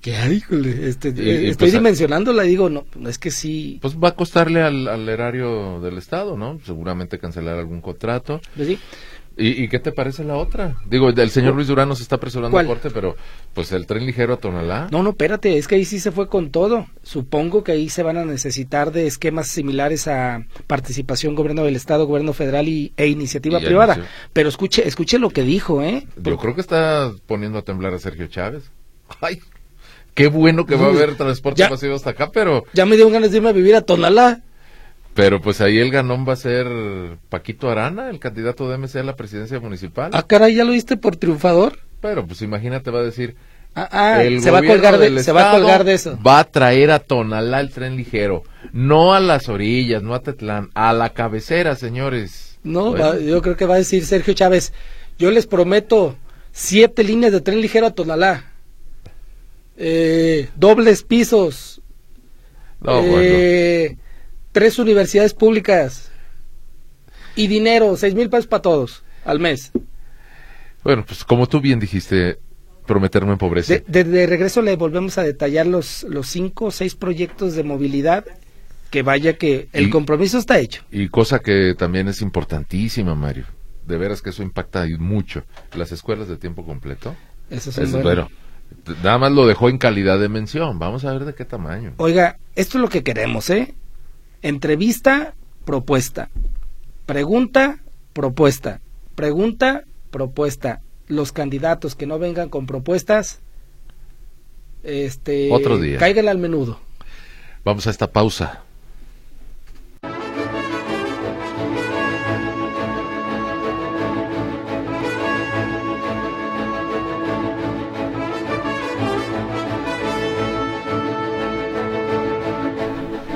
que 0.00 0.16
ay, 0.16 0.42
este, 0.82 1.08
eh, 1.08 1.50
estoy 1.50 1.66
pues, 1.66 1.72
dimensionándola 1.72 2.42
digo, 2.42 2.70
no, 2.70 2.86
es 3.06 3.18
que 3.18 3.30
sí. 3.30 3.78
Pues 3.82 3.96
va 3.96 4.08
a 4.08 4.14
costarle 4.14 4.62
al, 4.62 4.88
al 4.88 5.06
erario 5.08 5.80
del 5.80 5.98
Estado, 5.98 6.38
¿no? 6.38 6.58
Seguramente 6.64 7.18
cancelar 7.18 7.58
algún 7.58 7.82
contrato. 7.82 8.40
Pues 8.56 8.68
sí. 8.68 8.78
¿Y, 9.42 9.68
qué 9.68 9.78
te 9.78 9.90
parece 9.90 10.22
la 10.22 10.36
otra? 10.36 10.76
Digo, 10.86 11.08
el 11.08 11.30
señor 11.30 11.54
Luis 11.54 11.68
Durán 11.68 11.88
nos 11.88 12.02
está 12.02 12.16
apresurando 12.16 12.58
a 12.58 12.64
corte, 12.64 12.90
pero 12.90 13.16
pues 13.54 13.72
el 13.72 13.86
tren 13.86 14.04
ligero 14.04 14.34
a 14.34 14.36
Tonalá. 14.36 14.88
No, 14.90 15.02
no, 15.02 15.10
espérate, 15.10 15.56
es 15.56 15.66
que 15.66 15.76
ahí 15.76 15.86
sí 15.86 15.98
se 15.98 16.12
fue 16.12 16.28
con 16.28 16.50
todo. 16.50 16.86
Supongo 17.02 17.64
que 17.64 17.72
ahí 17.72 17.88
se 17.88 18.02
van 18.02 18.18
a 18.18 18.26
necesitar 18.26 18.92
de 18.92 19.06
esquemas 19.06 19.48
similares 19.48 20.08
a 20.08 20.44
participación 20.66 21.34
gobierno 21.34 21.64
del 21.64 21.74
Estado, 21.74 22.06
gobierno 22.06 22.34
federal 22.34 22.68
y, 22.68 22.92
e 22.98 23.06
iniciativa 23.06 23.60
privada. 23.60 24.06
Pero 24.34 24.50
escuche, 24.50 24.86
escuche 24.86 25.18
lo 25.18 25.30
que 25.30 25.42
dijo, 25.42 25.82
¿eh? 25.82 26.06
Yo 26.16 26.36
creo 26.36 26.54
que 26.54 26.60
está 26.60 27.10
poniendo 27.26 27.58
a 27.58 27.62
temblar 27.62 27.94
a 27.94 27.98
Sergio 27.98 28.26
Chávez. 28.26 28.70
Ay, 29.22 29.40
qué 30.14 30.28
bueno 30.28 30.66
que 30.66 30.76
va 30.76 30.86
a 30.86 30.90
haber 30.90 31.16
transporte 31.16 31.66
masivo 31.68 31.94
hasta 31.94 32.10
acá, 32.10 32.30
pero... 32.30 32.64
Ya 32.74 32.84
me 32.84 32.96
dio 32.96 33.08
ganas 33.08 33.30
de 33.30 33.38
irme 33.38 33.48
a 33.48 33.52
vivir 33.52 33.74
a 33.74 33.80
Tonalá. 33.80 34.42
Pero 35.14 35.40
pues 35.40 35.60
ahí 35.60 35.78
el 35.78 35.90
ganón 35.90 36.26
va 36.26 36.34
a 36.34 36.36
ser 36.36 36.66
Paquito 37.28 37.70
Arana, 37.70 38.10
el 38.10 38.18
candidato 38.18 38.68
de 38.68 38.78
MC 38.78 38.96
a 38.96 39.02
la 39.02 39.16
presidencia 39.16 39.58
municipal. 39.58 40.10
Ah, 40.14 40.22
caray, 40.22 40.54
¿ya 40.54 40.64
lo 40.64 40.72
viste 40.72 40.96
por 40.96 41.16
triunfador? 41.16 41.78
Pero 42.00 42.26
pues 42.26 42.42
imagínate, 42.42 42.90
va 42.90 43.00
a 43.00 43.04
decir... 43.04 43.34
Ah, 43.74 43.88
ah 43.92 44.22
se, 44.40 44.50
va 44.50 44.58
a 44.58 44.66
colgar 44.66 44.98
de, 44.98 45.22
se 45.22 45.30
va 45.30 45.50
a 45.50 45.52
colgar 45.52 45.84
de 45.84 45.94
eso. 45.94 46.18
Va 46.26 46.40
a 46.40 46.44
traer 46.44 46.90
a 46.90 46.98
Tonalá 46.98 47.60
el 47.60 47.70
tren 47.70 47.96
ligero. 47.96 48.42
No 48.72 49.14
a 49.14 49.20
las 49.20 49.48
orillas, 49.48 50.02
no 50.02 50.14
a 50.14 50.22
Tetlán, 50.22 50.70
a 50.74 50.92
la 50.92 51.10
cabecera, 51.10 51.76
señores. 51.76 52.58
No, 52.64 53.18
yo 53.18 53.40
creo 53.42 53.56
que 53.56 53.66
va 53.66 53.74
a 53.74 53.78
decir 53.78 54.04
Sergio 54.04 54.34
Chávez, 54.34 54.72
yo 55.18 55.30
les 55.30 55.46
prometo 55.46 56.16
siete 56.52 57.04
líneas 57.04 57.32
de 57.32 57.40
tren 57.40 57.60
ligero 57.60 57.86
a 57.86 57.94
Tonalá. 57.94 58.44
Eh, 59.76 60.48
dobles 60.56 61.04
pisos. 61.04 61.80
No, 62.80 63.00
eh, 63.02 63.96
tres 64.52 64.78
universidades 64.78 65.34
públicas 65.34 66.10
y 67.36 67.46
dinero, 67.46 67.96
seis 67.96 68.14
mil 68.14 68.28
pesos 68.28 68.46
para 68.46 68.62
todos 68.62 69.02
al 69.24 69.40
mes. 69.40 69.72
Bueno, 70.82 71.04
pues 71.06 71.24
como 71.24 71.46
tú 71.46 71.60
bien 71.60 71.78
dijiste, 71.78 72.38
prometerme 72.86 73.32
en 73.32 73.38
pobreza. 73.38 73.74
De, 73.86 74.26
regreso 74.26 74.62
le 74.62 74.76
volvemos 74.76 75.18
a 75.18 75.22
detallar 75.22 75.66
los, 75.66 76.04
los 76.04 76.26
cinco 76.26 76.66
o 76.66 76.70
seis 76.70 76.94
proyectos 76.94 77.54
de 77.54 77.62
movilidad 77.62 78.24
que 78.90 79.02
vaya 79.02 79.34
que 79.34 79.68
el 79.72 79.90
compromiso 79.90 80.38
está 80.38 80.58
hecho. 80.58 80.82
Y 80.90 81.08
cosa 81.08 81.38
que 81.38 81.74
también 81.78 82.08
es 82.08 82.22
importantísima, 82.22 83.14
Mario. 83.14 83.44
De 83.86 83.96
veras 83.96 84.22
que 84.22 84.30
eso 84.30 84.42
impacta 84.42 84.84
mucho. 84.98 85.44
Las 85.74 85.92
escuelas 85.92 86.28
de 86.28 86.36
tiempo 86.36 86.64
completo. 86.64 87.14
Eso 87.48 87.70
es 87.80 87.92
bueno. 87.92 88.28
Nada 89.02 89.18
más 89.18 89.32
lo 89.32 89.46
dejó 89.46 89.68
en 89.68 89.78
calidad 89.78 90.18
de 90.18 90.28
mención. 90.28 90.78
Vamos 90.78 91.04
a 91.04 91.12
ver 91.12 91.24
de 91.24 91.34
qué 91.34 91.44
tamaño. 91.44 91.94
Oiga, 91.96 92.38
esto 92.54 92.78
es 92.78 92.82
lo 92.82 92.88
que 92.88 93.02
queremos, 93.02 93.50
¿eh? 93.50 93.74
Entrevista, 94.42 95.34
propuesta. 95.64 96.30
Pregunta, 97.06 97.80
propuesta. 98.12 98.80
Pregunta, 99.14 99.84
propuesta. 100.10 100.80
Los 101.08 101.32
candidatos 101.32 101.96
que 101.96 102.06
no 102.06 102.18
vengan 102.18 102.48
con 102.48 102.66
propuestas, 102.66 103.40
este, 104.82 105.52
otro 105.52 105.78
día. 105.78 105.98
Caigan 105.98 106.28
al 106.28 106.38
menudo. 106.38 106.78
Vamos 107.64 107.86
a 107.86 107.90
esta 107.90 108.10
pausa. 108.10 108.62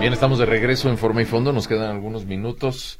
Bien, 0.04 0.12
estamos 0.12 0.38
de 0.38 0.44
regreso 0.44 0.90
en 0.90 0.98
forma 0.98 1.22
y 1.22 1.24
fondo, 1.24 1.50
nos 1.54 1.66
quedan 1.66 1.90
algunos 1.90 2.26
minutos. 2.26 2.98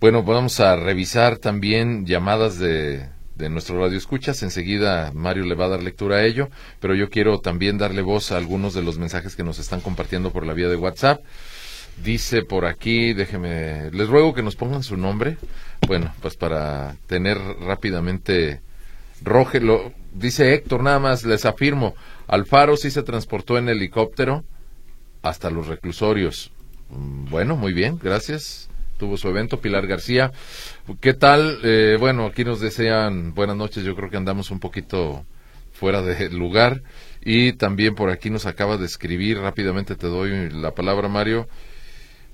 Bueno, 0.00 0.22
vamos 0.22 0.60
a 0.60 0.76
revisar 0.76 1.36
también 1.36 2.06
llamadas 2.06 2.58
de, 2.58 3.06
de 3.34 3.50
nuestro 3.50 3.78
radio 3.78 3.98
escuchas. 3.98 4.42
Enseguida 4.42 5.12
Mario 5.12 5.44
le 5.44 5.54
va 5.54 5.66
a 5.66 5.68
dar 5.68 5.82
lectura 5.82 6.16
a 6.16 6.24
ello, 6.24 6.48
pero 6.80 6.94
yo 6.94 7.10
quiero 7.10 7.40
también 7.40 7.76
darle 7.76 8.00
voz 8.00 8.32
a 8.32 8.38
algunos 8.38 8.72
de 8.72 8.80
los 8.80 8.96
mensajes 8.96 9.36
que 9.36 9.42
nos 9.42 9.58
están 9.58 9.82
compartiendo 9.82 10.32
por 10.32 10.46
la 10.46 10.54
vía 10.54 10.70
de 10.70 10.76
WhatsApp. 10.76 11.22
Dice 12.02 12.44
por 12.44 12.64
aquí, 12.64 13.12
déjeme, 13.12 13.90
les 13.90 14.08
ruego 14.08 14.32
que 14.32 14.42
nos 14.42 14.56
pongan 14.56 14.82
su 14.82 14.96
nombre. 14.96 15.36
Bueno, 15.86 16.14
pues 16.22 16.36
para 16.36 16.96
tener 17.08 17.36
rápidamente 17.60 18.62
Roge, 19.22 19.60
lo, 19.60 19.92
dice 20.14 20.54
Héctor, 20.54 20.82
nada 20.82 20.98
más 20.98 21.24
les 21.24 21.44
afirmo, 21.44 21.94
Alfaro 22.26 22.78
sí 22.78 22.90
se 22.90 23.02
transportó 23.02 23.58
en 23.58 23.68
helicóptero 23.68 24.44
hasta 25.22 25.50
los 25.50 25.68
reclusorios. 25.68 26.52
Mm, 26.90 27.30
bueno, 27.30 27.56
muy 27.56 27.72
bien, 27.72 27.98
gracias. 28.02 28.68
Tuvo 28.98 29.16
su 29.16 29.28
evento 29.28 29.60
Pilar 29.60 29.86
García. 29.86 30.32
¿Qué 31.00 31.14
tal? 31.14 31.58
Eh, 31.64 31.96
bueno, 31.98 32.26
aquí 32.26 32.44
nos 32.44 32.60
desean 32.60 33.34
buenas 33.34 33.56
noches. 33.56 33.84
Yo 33.84 33.96
creo 33.96 34.10
que 34.10 34.16
andamos 34.16 34.50
un 34.50 34.60
poquito 34.60 35.24
fuera 35.72 36.02
de 36.02 36.28
lugar. 36.30 36.82
Y 37.24 37.52
también 37.54 37.94
por 37.94 38.10
aquí 38.10 38.30
nos 38.30 38.46
acaba 38.46 38.76
de 38.76 38.86
escribir, 38.86 39.38
rápidamente 39.38 39.94
te 39.94 40.08
doy 40.08 40.50
la 40.50 40.72
palabra, 40.72 41.08
Mario. 41.08 41.48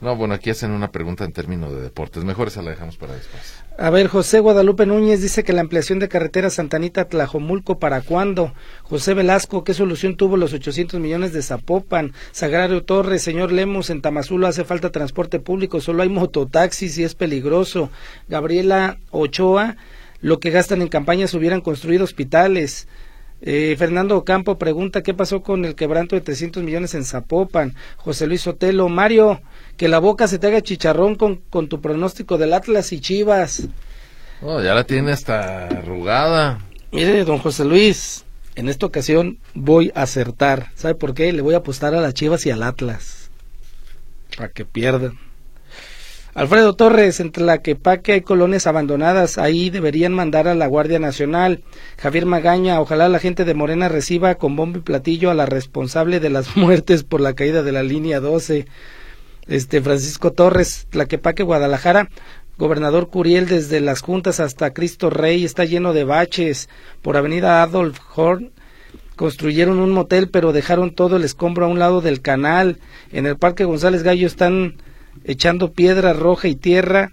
No, 0.00 0.14
bueno, 0.14 0.34
aquí 0.34 0.50
hacen 0.50 0.70
una 0.70 0.92
pregunta 0.92 1.24
en 1.24 1.32
términos 1.32 1.72
de 1.72 1.80
deportes. 1.80 2.22
Mejor 2.22 2.48
esa 2.48 2.62
la 2.62 2.70
dejamos 2.70 2.96
para 2.96 3.14
después. 3.14 3.64
A 3.76 3.90
ver, 3.90 4.06
José 4.06 4.38
Guadalupe 4.38 4.86
Núñez 4.86 5.20
dice 5.20 5.42
que 5.42 5.52
la 5.52 5.60
ampliación 5.60 5.98
de 5.98 6.08
carretera 6.08 6.50
Santanita 6.50 7.06
Tlajomulco, 7.06 7.80
¿para 7.80 8.00
cuándo? 8.02 8.52
José 8.84 9.14
Velasco, 9.14 9.64
¿qué 9.64 9.74
solución 9.74 10.16
tuvo 10.16 10.36
los 10.36 10.52
800 10.52 11.00
millones 11.00 11.32
de 11.32 11.42
Zapopan? 11.42 12.12
Sagrario 12.30 12.84
Torres, 12.84 13.22
señor 13.22 13.50
Lemos, 13.50 13.90
en 13.90 14.00
Tamazula 14.00 14.48
hace 14.48 14.64
falta 14.64 14.92
transporte 14.92 15.40
público, 15.40 15.80
solo 15.80 16.04
hay 16.04 16.08
mototaxis 16.08 16.96
y 16.98 17.04
es 17.04 17.16
peligroso. 17.16 17.90
Gabriela 18.28 18.98
Ochoa, 19.10 19.76
lo 20.20 20.38
que 20.38 20.50
gastan 20.50 20.80
en 20.82 20.88
campañas 20.88 21.34
hubieran 21.34 21.60
construido 21.60 22.04
hospitales. 22.04 22.86
Eh, 23.40 23.76
Fernando 23.78 24.16
Ocampo 24.16 24.58
pregunta 24.58 25.02
qué 25.02 25.14
pasó 25.14 25.42
con 25.42 25.64
el 25.64 25.74
quebranto 25.76 26.16
de 26.16 26.22
300 26.22 26.62
millones 26.62 26.94
en 26.94 27.04
Zapopan. 27.04 27.74
José 27.96 28.26
Luis 28.26 28.46
Otelo, 28.46 28.88
Mario, 28.88 29.40
que 29.76 29.88
la 29.88 30.00
boca 30.00 30.26
se 30.26 30.38
te 30.38 30.48
haga 30.48 30.62
chicharrón 30.62 31.14
con, 31.14 31.36
con 31.36 31.68
tu 31.68 31.80
pronóstico 31.80 32.36
del 32.38 32.52
Atlas 32.52 32.92
y 32.92 33.00
Chivas. 33.00 33.68
Oh, 34.42 34.60
ya 34.60 34.74
la 34.74 34.84
tiene 34.84 35.12
hasta 35.12 35.66
arrugada. 35.66 36.60
Mire, 36.90 37.24
don 37.24 37.38
José 37.38 37.64
Luis, 37.64 38.24
en 38.54 38.68
esta 38.68 38.86
ocasión 38.86 39.38
voy 39.54 39.92
a 39.94 40.02
acertar. 40.02 40.72
¿Sabe 40.74 40.94
por 40.94 41.14
qué? 41.14 41.32
Le 41.32 41.42
voy 41.42 41.54
a 41.54 41.58
apostar 41.58 41.94
a 41.94 42.00
las 42.00 42.14
Chivas 42.14 42.44
y 42.46 42.50
al 42.50 42.62
Atlas. 42.62 43.30
Para 44.36 44.50
que 44.50 44.64
pierdan. 44.64 45.27
Alfredo 46.38 46.76
Torres, 46.76 47.18
entre 47.18 47.42
la 47.42 47.62
que 47.62 47.74
Paque 47.74 48.12
hay 48.12 48.20
colonias 48.20 48.68
abandonadas, 48.68 49.38
ahí 49.38 49.70
deberían 49.70 50.14
mandar 50.14 50.46
a 50.46 50.54
la 50.54 50.68
Guardia 50.68 51.00
Nacional. 51.00 51.64
Javier 52.00 52.26
Magaña, 52.26 52.80
ojalá 52.80 53.08
la 53.08 53.18
gente 53.18 53.44
de 53.44 53.54
Morena 53.54 53.88
reciba 53.88 54.36
con 54.36 54.54
bombo 54.54 54.78
y 54.78 54.82
platillo 54.82 55.32
a 55.32 55.34
la 55.34 55.46
responsable 55.46 56.20
de 56.20 56.30
las 56.30 56.56
muertes 56.56 57.02
por 57.02 57.20
la 57.20 57.34
caída 57.34 57.64
de 57.64 57.72
la 57.72 57.82
línea 57.82 58.20
12 58.20 58.66
este 59.48 59.82
Francisco 59.82 60.30
Torres, 60.32 60.86
Tlaquepaque, 60.90 61.42
Guadalajara, 61.42 62.08
gobernador 62.56 63.08
Curiel 63.08 63.48
desde 63.48 63.80
las 63.80 64.00
juntas 64.00 64.38
hasta 64.38 64.72
Cristo 64.72 65.10
Rey 65.10 65.44
está 65.44 65.64
lleno 65.64 65.92
de 65.92 66.04
baches. 66.04 66.68
Por 67.02 67.16
Avenida 67.16 67.64
Adolf 67.64 67.98
Horn 68.14 68.52
construyeron 69.16 69.80
un 69.80 69.90
motel 69.90 70.28
pero 70.28 70.52
dejaron 70.52 70.94
todo 70.94 71.16
el 71.16 71.24
escombro 71.24 71.64
a 71.64 71.68
un 71.68 71.80
lado 71.80 72.00
del 72.00 72.20
canal. 72.20 72.78
En 73.10 73.26
el 73.26 73.36
Parque 73.36 73.64
González 73.64 74.04
Gallo 74.04 74.28
están 74.28 74.76
echando 75.24 75.72
piedra 75.72 76.12
roja 76.12 76.48
y 76.48 76.54
tierra. 76.54 77.12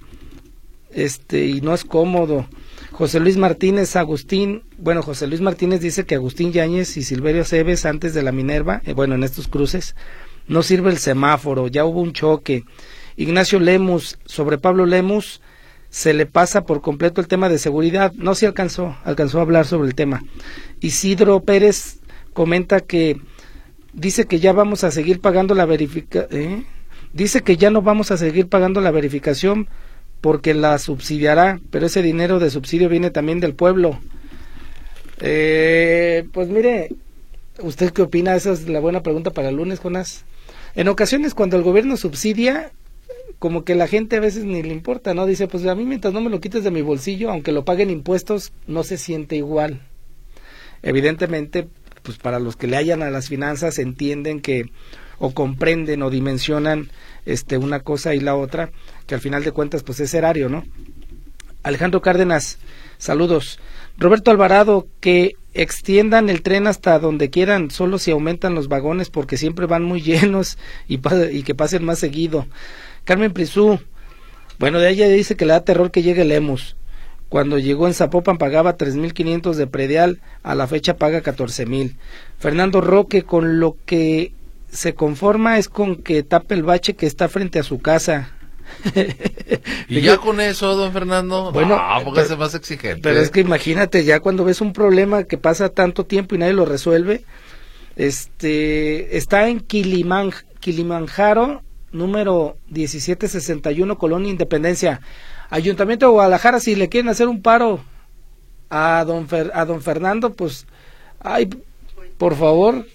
Este 0.91 1.45
y 1.45 1.61
no 1.61 1.73
es 1.73 1.83
cómodo. 1.83 2.47
José 2.91 3.19
Luis 3.19 3.35
Martínez, 3.35 3.97
Agustín, 3.97 4.63
bueno, 4.77 5.01
José 5.01 5.27
Luis 5.27 5.41
Martínez 5.41 5.81
dice 5.81 6.05
que 6.05 6.15
Agustín 6.15 6.53
Yáñez 6.53 6.95
y 6.95 7.03
Silverio 7.03 7.43
Cebes 7.43 7.85
antes 7.85 8.13
de 8.13 8.23
la 8.23 8.31
Minerva, 8.31 8.81
eh, 8.85 8.93
bueno, 8.93 9.15
en 9.15 9.23
estos 9.25 9.49
cruces, 9.49 9.97
no 10.47 10.63
sirve 10.63 10.91
el 10.91 10.97
semáforo, 10.97 11.67
ya 11.67 11.83
hubo 11.83 12.01
un 12.01 12.13
choque. 12.13 12.63
Ignacio 13.17 13.59
Lemus, 13.59 14.17
sobre 14.25 14.57
Pablo 14.57 14.85
Lemus, 14.85 15.41
se 15.89 16.13
le 16.13 16.25
pasa 16.25 16.65
por 16.65 16.81
completo 16.81 17.19
el 17.19 17.27
tema 17.27 17.49
de 17.49 17.59
seguridad. 17.59 18.13
No 18.15 18.33
se 18.35 18.47
alcanzó, 18.47 18.95
alcanzó 19.03 19.39
a 19.39 19.41
hablar 19.41 19.65
sobre 19.65 19.89
el 19.89 19.95
tema. 19.95 20.23
Isidro 20.79 21.41
Pérez 21.41 21.99
comenta 22.33 22.79
que 22.79 23.19
dice 23.93 24.25
que 24.25 24.39
ya 24.39 24.53
vamos 24.53 24.83
a 24.83 24.91
seguir 24.91 25.19
pagando 25.19 25.55
la 25.55 25.65
verificación. 25.65 26.41
¿eh? 26.41 26.65
Dice 27.15 27.43
que 27.43 27.55
ya 27.55 27.69
no 27.69 27.81
vamos 27.81 28.11
a 28.11 28.17
seguir 28.17 28.49
pagando 28.49 28.81
la 28.81 28.91
verificación 28.91 29.69
porque 30.19 30.53
la 30.53 30.77
subsidiará, 30.79 31.61
pero 31.71 31.85
ese 31.85 32.01
dinero 32.01 32.39
de 32.39 32.49
subsidio 32.49 32.89
viene 32.89 33.09
también 33.09 33.39
del 33.39 33.55
pueblo. 33.55 34.01
Eh, 35.21 36.27
pues 36.33 36.49
mire, 36.49 36.89
¿usted 37.61 37.93
qué 37.93 38.01
opina? 38.01 38.35
Esa 38.35 38.51
es 38.51 38.67
la 38.67 38.81
buena 38.81 39.01
pregunta 39.01 39.31
para 39.31 39.47
el 39.47 39.55
lunes, 39.55 39.79
Jonás. 39.79 40.25
En 40.75 40.89
ocasiones 40.89 41.33
cuando 41.33 41.55
el 41.55 41.63
gobierno 41.63 41.95
subsidia, 41.95 42.73
como 43.39 43.63
que 43.63 43.75
la 43.75 43.87
gente 43.87 44.17
a 44.17 44.19
veces 44.19 44.43
ni 44.43 44.61
le 44.61 44.73
importa, 44.73 45.13
¿no? 45.13 45.25
Dice, 45.25 45.47
pues 45.47 45.65
a 45.67 45.73
mí 45.73 45.85
mientras 45.85 46.13
no 46.13 46.19
me 46.19 46.29
lo 46.29 46.41
quites 46.41 46.65
de 46.65 46.71
mi 46.71 46.81
bolsillo, 46.81 47.31
aunque 47.31 47.53
lo 47.53 47.63
paguen 47.63 47.91
impuestos, 47.91 48.51
no 48.67 48.83
se 48.83 48.97
siente 48.97 49.37
igual. 49.37 49.79
Evidentemente, 50.81 51.69
pues 52.03 52.17
para 52.17 52.39
los 52.39 52.57
que 52.57 52.67
le 52.67 52.75
hayan 52.75 53.03
a 53.03 53.09
las 53.09 53.29
finanzas 53.29 53.79
entienden 53.79 54.41
que 54.41 54.65
o 55.19 55.31
comprenden 55.31 56.01
o 56.03 56.09
dimensionan 56.09 56.89
este 57.25 57.57
una 57.57 57.79
cosa 57.79 58.13
y 58.15 58.19
la 58.19 58.35
otra, 58.35 58.71
que 59.07 59.15
al 59.15 59.21
final 59.21 59.43
de 59.43 59.51
cuentas 59.51 59.83
pues 59.83 59.99
es 59.99 60.13
erario, 60.13 60.49
¿no? 60.49 60.63
Alejandro 61.63 62.01
Cárdenas, 62.01 62.59
saludos. 62.97 63.59
Roberto 63.97 64.29
Alvarado, 64.29 64.87
que 64.99 65.33
extiendan 65.53 66.29
el 66.29 66.41
tren 66.41 66.67
hasta 66.67 66.99
donde 66.99 67.29
quieran, 67.29 67.71
solo 67.71 67.97
si 67.97 68.11
aumentan 68.11 68.53
los 68.53 68.67
vagones 68.67 69.09
porque 69.09 69.37
siempre 69.37 69.65
van 69.65 69.83
muy 69.83 70.01
llenos 70.03 70.57
y, 70.87 70.99
y 71.31 71.43
que 71.43 71.55
pasen 71.55 71.83
más 71.83 71.99
seguido. 71.99 72.45
Carmen 73.03 73.33
Prisú, 73.33 73.79
bueno, 74.59 74.79
de 74.79 74.89
ella 74.89 75.07
dice 75.07 75.35
que 75.35 75.45
le 75.45 75.53
da 75.53 75.63
terror 75.63 75.91
que 75.91 76.03
llegue 76.03 76.25
Lemus. 76.25 76.75
Cuando 77.29 77.57
llegó 77.57 77.87
en 77.87 77.93
Zapopan 77.93 78.37
pagaba 78.37 78.77
3.500 78.77 79.55
de 79.55 79.67
predial, 79.67 80.21
a 80.43 80.55
la 80.55 80.67
fecha 80.67 80.97
paga 80.97 81.23
14.000. 81.23 81.95
Fernando 82.37 82.81
Roque, 82.81 83.23
con 83.23 83.59
lo 83.59 83.75
que 83.85 84.31
se 84.71 84.93
conforma 84.93 85.57
es 85.57 85.69
con 85.69 85.97
que 85.97 86.23
tape 86.23 86.55
el 86.55 86.63
bache 86.63 86.95
que 86.95 87.05
está 87.05 87.29
frente 87.29 87.59
a 87.59 87.63
su 87.63 87.79
casa. 87.79 88.31
y 89.87 90.01
ya 90.01 90.17
con 90.17 90.41
eso, 90.41 90.75
don 90.75 90.91
Fernando, 90.91 91.51
bueno, 91.51 91.77
no, 91.77 92.37
más 92.37 92.55
exigente. 92.55 93.01
Pero 93.01 93.19
es 93.19 93.29
que 93.29 93.41
imagínate, 93.41 94.03
ya 94.03 94.19
cuando 94.19 94.43
ves 94.43 94.61
un 94.61 94.73
problema 94.73 95.23
que 95.23 95.37
pasa 95.37 95.69
tanto 95.69 96.05
tiempo 96.05 96.35
y 96.35 96.39
nadie 96.39 96.53
lo 96.53 96.65
resuelve, 96.65 97.23
este, 97.95 99.17
está 99.17 99.47
en 99.47 99.59
Kiliman, 99.59 100.31
Kilimanjaro, 100.59 101.61
número 101.91 102.57
1761, 102.69 103.97
Colonia 103.97 104.31
Independencia. 104.31 105.01
Ayuntamiento 105.49 106.07
de 106.07 106.11
Guadalajara, 106.11 106.59
si 106.59 106.75
le 106.75 106.89
quieren 106.89 107.09
hacer 107.09 107.27
un 107.27 107.41
paro 107.41 107.79
a 108.69 109.03
don, 109.05 109.27
a 109.53 109.65
don 109.65 109.81
Fernando, 109.81 110.33
pues, 110.33 110.65
ay, 111.19 111.49
por 112.17 112.35
favor, 112.35 112.85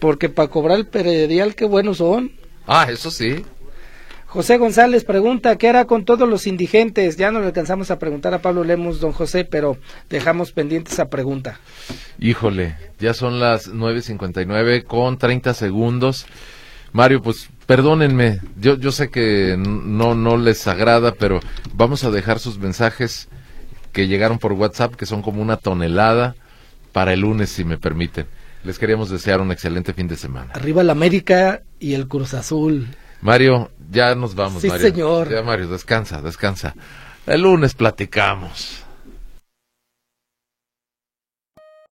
porque 0.00 0.28
para 0.28 0.48
cobrar 0.48 0.78
el 0.78 0.86
peredial, 0.86 1.54
qué 1.54 1.64
buenos 1.64 1.98
son. 1.98 2.32
Ah, 2.66 2.86
eso 2.90 3.10
sí. 3.10 3.44
José 4.26 4.58
González 4.58 5.04
pregunta, 5.04 5.56
¿qué 5.58 5.68
hará 5.68 5.86
con 5.86 6.04
todos 6.04 6.28
los 6.28 6.46
indigentes? 6.46 7.16
Ya 7.16 7.32
no 7.32 7.40
le 7.40 7.46
alcanzamos 7.46 7.90
a 7.90 7.98
preguntar 7.98 8.32
a 8.32 8.40
Pablo 8.40 8.62
Lemos, 8.62 9.00
don 9.00 9.10
José, 9.10 9.44
pero 9.44 9.76
dejamos 10.08 10.52
pendiente 10.52 10.92
esa 10.92 11.08
pregunta. 11.08 11.58
Híjole, 12.20 12.76
ya 13.00 13.12
son 13.12 13.40
las 13.40 13.72
9.59 13.72 14.84
con 14.84 15.18
30 15.18 15.52
segundos. 15.52 16.26
Mario, 16.92 17.22
pues 17.22 17.48
perdónenme, 17.66 18.38
yo, 18.56 18.76
yo 18.76 18.92
sé 18.92 19.10
que 19.10 19.56
no, 19.58 20.14
no 20.14 20.36
les 20.36 20.66
agrada, 20.68 21.14
pero 21.14 21.40
vamos 21.74 22.04
a 22.04 22.10
dejar 22.10 22.38
sus 22.38 22.58
mensajes 22.58 23.28
que 23.92 24.06
llegaron 24.06 24.38
por 24.38 24.52
WhatsApp, 24.52 24.94
que 24.94 25.06
son 25.06 25.22
como 25.22 25.42
una 25.42 25.56
tonelada, 25.56 26.36
para 26.92 27.12
el 27.12 27.20
lunes, 27.20 27.50
si 27.50 27.64
me 27.64 27.78
permiten. 27.78 28.26
Les 28.64 28.78
queríamos 28.78 29.10
desear 29.10 29.40
un 29.40 29.52
excelente 29.52 29.92
fin 29.94 30.06
de 30.06 30.16
semana. 30.16 30.52
Arriba 30.54 30.82
el 30.82 30.90
América 30.90 31.62
y 31.78 31.94
el 31.94 32.08
Cruz 32.08 32.34
Azul. 32.34 32.88
Mario, 33.22 33.70
ya 33.90 34.14
nos 34.14 34.34
vamos, 34.34 34.62
sí, 34.62 34.68
Mario. 34.68 34.86
señor. 34.86 35.30
Ya, 35.30 35.42
Mario, 35.42 35.68
descansa, 35.68 36.20
descansa. 36.20 36.74
El 37.26 37.42
lunes 37.42 37.74
platicamos. 37.74 38.84